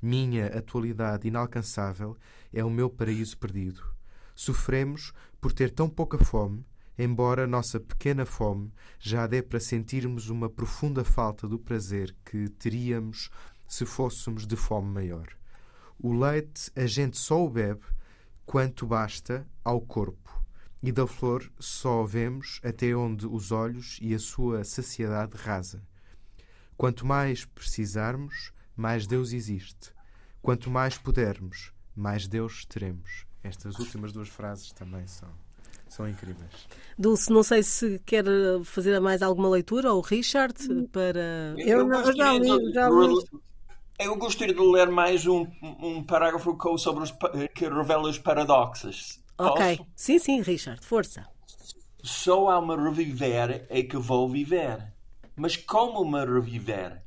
Minha 0.00 0.46
atualidade 0.46 1.26
inalcançável 1.26 2.16
é 2.52 2.64
o 2.64 2.70
meu 2.70 2.90
paraíso 2.90 3.36
perdido. 3.38 3.82
Sofremos 4.34 5.12
por 5.40 5.52
ter 5.52 5.70
tão 5.70 5.88
pouca 5.88 6.18
fome, 6.18 6.64
embora 6.98 7.46
nossa 7.46 7.80
pequena 7.80 8.26
fome 8.26 8.72
já 8.98 9.26
dê 9.26 9.42
para 9.42 9.60
sentirmos 9.60 10.28
uma 10.28 10.48
profunda 10.48 11.04
falta 11.04 11.48
do 11.48 11.58
prazer 11.58 12.14
que 12.24 12.48
teríamos 12.50 13.30
se 13.66 13.84
fôssemos 13.84 14.46
de 14.46 14.56
fome 14.56 14.92
maior. 14.92 15.28
O 15.98 16.12
leite 16.12 16.70
a 16.76 16.86
gente 16.86 17.16
só 17.16 17.42
o 17.42 17.50
bebe 17.50 17.84
quanto 18.44 18.86
basta 18.86 19.46
ao 19.64 19.80
corpo, 19.80 20.44
e 20.82 20.92
da 20.92 21.06
flor 21.06 21.50
só 21.58 22.04
vemos 22.04 22.60
até 22.62 22.94
onde 22.94 23.26
os 23.26 23.50
olhos 23.50 23.98
e 24.00 24.14
a 24.14 24.18
sua 24.18 24.62
saciedade 24.62 25.36
rasa. 25.36 25.82
Quanto 26.76 27.06
mais 27.06 27.44
precisarmos, 27.46 28.52
mais 28.76 29.06
Deus 29.06 29.32
existe. 29.32 29.92
Quanto 30.42 30.70
mais 30.70 30.96
pudermos, 30.98 31.72
mais 31.94 32.28
Deus 32.28 32.64
teremos. 32.66 33.26
Estas 33.42 33.78
últimas 33.78 34.12
duas 34.12 34.28
frases 34.28 34.72
também 34.72 35.06
são, 35.06 35.28
são 35.88 36.08
incríveis. 36.08 36.68
Dulce, 36.98 37.32
não 37.32 37.42
sei 37.42 37.62
se 37.62 38.00
quer 38.00 38.24
fazer 38.64 39.00
mais 39.00 39.22
alguma 39.22 39.48
leitura, 39.48 39.92
ou 39.92 40.00
Richard, 40.00 40.54
para. 40.92 41.54
Eu, 41.56 41.80
eu 41.80 41.86
não, 41.86 42.12
já 42.12 42.32
li, 42.32 42.72
já 42.72 42.88
li. 42.88 43.42
Eu 43.98 44.16
gostaria 44.16 44.54
de 44.54 44.60
ler 44.60 44.90
mais 44.90 45.26
um, 45.26 45.46
um 45.62 46.04
parágrafo 46.04 46.56
sobre 46.76 47.04
os, 47.04 47.14
que 47.54 47.66
revela 47.66 48.08
os 48.08 48.18
paradoxos. 48.18 49.20
Ok. 49.38 49.78
Posso? 49.78 49.90
Sim, 49.96 50.18
sim, 50.18 50.42
Richard, 50.42 50.84
força. 50.84 51.26
Só 52.02 52.50
há 52.50 52.58
uma 52.58 52.76
reviver 52.76 53.66
é 53.68 53.82
que 53.82 53.96
vou 53.96 54.28
viver. 54.28 54.92
Mas 55.34 55.56
como 55.56 56.04
me 56.04 56.24
reviver? 56.24 57.05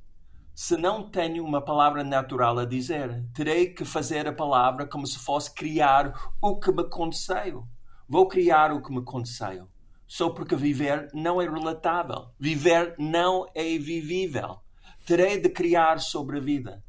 Se 0.60 0.76
não 0.76 1.10
tenho 1.10 1.46
uma 1.46 1.62
palavra 1.62 2.04
natural 2.04 2.60
a 2.60 2.66
dizer. 2.66 3.24
Terei 3.34 3.68
que 3.68 3.86
fazer 3.86 4.28
a 4.28 4.34
palavra 4.34 4.86
como 4.86 5.08
se 5.08 5.18
fosse 5.18 5.54
criar 5.54 6.14
o 6.42 6.60
que 6.60 6.70
me 6.70 6.82
aconteceu. 6.82 7.66
Vou 8.10 8.28
criar 8.28 8.74
o 8.74 8.82
que 8.82 8.92
me 8.92 9.00
aconteceu. 9.00 9.70
Só 10.06 10.32
porque 10.32 10.58
viver 10.58 11.08
não 11.14 11.42
é 11.42 11.50
relatável. 11.50 12.32
Viver 12.38 12.94
não 13.00 13.48
é 13.56 13.78
vivível. 13.78 14.60
Terei 15.06 15.40
de 15.40 15.48
criar 15.48 16.02
sobre 16.02 16.40
a 16.40 16.42
vida. 16.42 16.84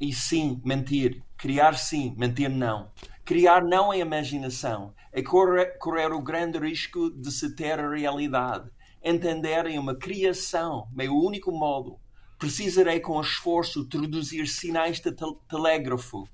E 0.00 0.10
sim, 0.14 0.58
mentir. 0.64 1.22
Criar 1.36 1.76
sim, 1.76 2.14
mentir 2.16 2.48
não. 2.48 2.90
Criar 3.26 3.62
não 3.62 3.92
é 3.92 3.98
imaginação. 3.98 4.94
É 5.12 5.22
correr, 5.22 5.76
correr 5.78 6.14
o 6.14 6.22
grande 6.22 6.58
risco 6.58 7.10
de 7.10 7.30
se 7.30 7.54
ter 7.54 7.78
a 7.78 7.90
realidade. 7.90 8.70
Entender 9.04 9.66
em 9.66 9.78
uma 9.78 9.94
criação 9.94 10.88
é 10.98 11.06
o 11.10 11.22
único 11.22 11.52
modo 11.52 12.00
Precisarei 12.38 13.00
com 13.00 13.20
esforço 13.20 13.84
traduzir 13.84 14.46
sinais 14.46 15.00
de 15.00 15.10
telégrafo, 15.48 16.28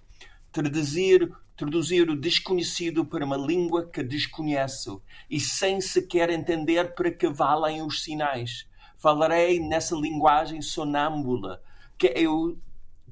traduzir, 0.50 1.32
traduzir 1.56 2.10
o 2.10 2.16
desconhecido 2.16 3.04
para 3.04 3.24
uma 3.24 3.36
língua 3.36 3.86
que 3.86 4.02
desconheço 4.02 5.00
e 5.30 5.38
sem 5.38 5.80
sequer 5.80 6.30
entender 6.30 6.94
para 6.94 7.10
que 7.10 7.28
valem 7.28 7.82
os 7.82 8.02
sinais. 8.02 8.66
Falarei 8.98 9.60
nessa 9.60 9.94
linguagem 9.94 10.60
sonâmbula 10.60 11.62
que 11.98 12.12
eu 12.16 12.58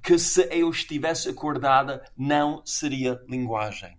que 0.02 0.18
se 0.18 0.48
eu 0.50 0.70
estivesse 0.70 1.28
acordada 1.28 2.02
não 2.16 2.62
seria 2.64 3.20
linguagem. 3.28 3.96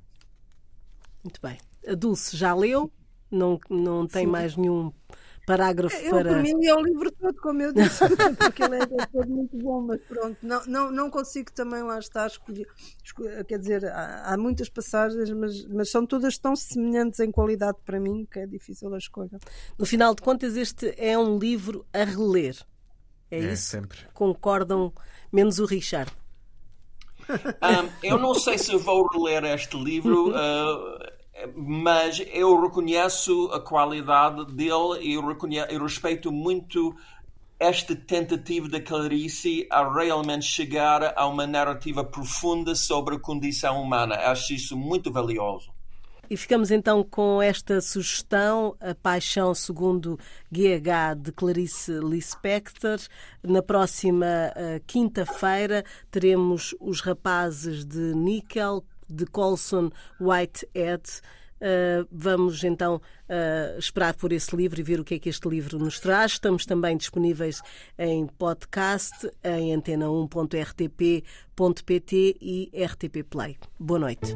Muito 1.24 1.40
bem. 1.42 1.58
A 1.88 1.94
Dulce 1.94 2.36
já 2.36 2.54
leu? 2.54 2.92
Não, 3.30 3.60
não 3.70 4.08
tem 4.08 4.26
Sim. 4.26 4.32
mais 4.32 4.58
nenhum 4.58 4.92
parágrafo 5.46 5.96
eu, 5.98 6.12
para. 6.12 6.30
Para 6.30 6.42
mim, 6.42 6.66
é 6.66 6.74
o 6.74 6.82
livro 6.82 7.12
todo, 7.12 7.36
como 7.42 7.62
eu 7.62 7.74
disse, 7.74 8.00
porque 8.38 8.64
ele 8.64 8.76
é, 8.76 8.84
é 8.84 9.06
todo 9.12 9.30
muito 9.30 9.58
bom, 9.58 9.82
mas 9.82 10.02
pronto, 10.02 10.38
não, 10.42 10.66
não, 10.66 10.92
não 10.92 11.10
consigo 11.10 11.52
também 11.52 11.84
lá 11.84 12.00
estar 12.00 12.28
escolher. 12.28 12.68
Quer 13.48 13.60
dizer, 13.60 13.86
há, 13.86 14.34
há, 14.34 14.38
muitas 14.38 14.70
passagens, 14.70 15.30
mas, 15.32 15.66
mas 15.68 15.90
são 15.90 16.06
todas 16.06 16.38
tão 16.38 16.56
semelhantes 16.56 17.20
em 17.20 17.32
qualidade 17.32 17.78
para 17.86 18.00
mim 18.00 18.28
que 18.32 18.40
é 18.40 18.46
difícil 18.46 18.94
a 18.94 18.98
escolha. 18.98 19.40
No 19.78 19.86
final 19.86 20.16
de 20.16 20.22
contas, 20.22 20.56
este 20.56 20.94
é 20.98 21.18
um 21.18 21.38
livro 21.38 21.86
a 21.94 22.04
reler. 22.04 22.56
É, 23.30 23.38
é 23.38 23.54
isso? 23.54 23.64
Sempre. 23.64 24.00
Concordam, 24.14 24.94
menos 25.32 25.60
o 25.60 25.66
Richard. 25.66 26.12
Um, 27.30 27.90
eu 28.04 28.18
não 28.18 28.34
sei 28.34 28.58
se 28.58 28.76
vou 28.76 29.08
reler 29.08 29.44
este 29.46 29.78
livro. 29.78 30.32
Uh, 30.32 31.12
mas 31.56 32.22
eu 32.32 32.60
reconheço 32.62 33.50
a 33.54 33.60
qualidade 33.60 34.46
dele 34.54 35.00
e 35.02 35.14
eu, 35.14 35.84
respeito 35.84 36.32
muito 36.32 36.96
esta 37.60 37.96
tentativa 37.96 38.68
da 38.68 38.82
Clarice 38.82 39.68
a 39.70 39.88
realmente 39.94 40.46
chegar 40.46 41.14
a 41.16 41.28
uma 41.28 41.46
narrativa 41.46 42.04
profunda 42.04 42.74
sobre 42.74 43.16
a 43.16 43.20
condição 43.20 43.82
humana. 43.82 44.16
Acho 44.16 44.54
isso 44.54 44.76
muito 44.76 45.12
valioso. 45.12 45.72
E 46.32 46.38
ficamos 46.38 46.72
então 46.72 47.04
com 47.04 47.42
esta 47.42 47.82
sugestão, 47.82 48.74
A 48.80 48.96
Paixão 48.96 49.54
segundo 49.54 50.18
GH 50.50 51.20
de 51.22 51.32
Clarice 51.34 51.92
Lispector. 52.00 53.00
Na 53.44 53.62
próxima 53.62 54.26
uh, 54.26 54.82
quinta-feira 54.88 55.84
teremos 56.10 56.74
Os 56.80 57.02
Rapazes 57.02 57.84
de 57.84 58.16
Níquel 58.16 58.82
de 59.12 59.26
Colson 59.26 59.90
Whitehead. 60.20 61.04
Uh, 61.62 62.08
vamos 62.12 62.64
então 62.64 62.96
uh, 62.96 63.78
esperar 63.78 64.16
por 64.16 64.34
esse 64.34 64.56
livro 64.56 64.80
e 64.80 64.84
ver 64.84 65.00
o 65.00 65.04
que 65.04 65.14
é 65.14 65.20
que 65.20 65.30
este 65.30 65.48
livro 65.48 65.78
nos 65.78 66.00
traz. 66.00 66.32
Estamos 66.32 66.66
também 66.66 66.98
disponíveis 66.98 67.62
em 68.00 68.26
podcast, 68.26 69.30
em 69.44 69.78
antena1.rtp.pt 69.78 72.38
e 72.42 72.72
RTP 72.84 73.24
Play. 73.30 73.58
Boa 73.80 74.00
noite. 74.00 74.36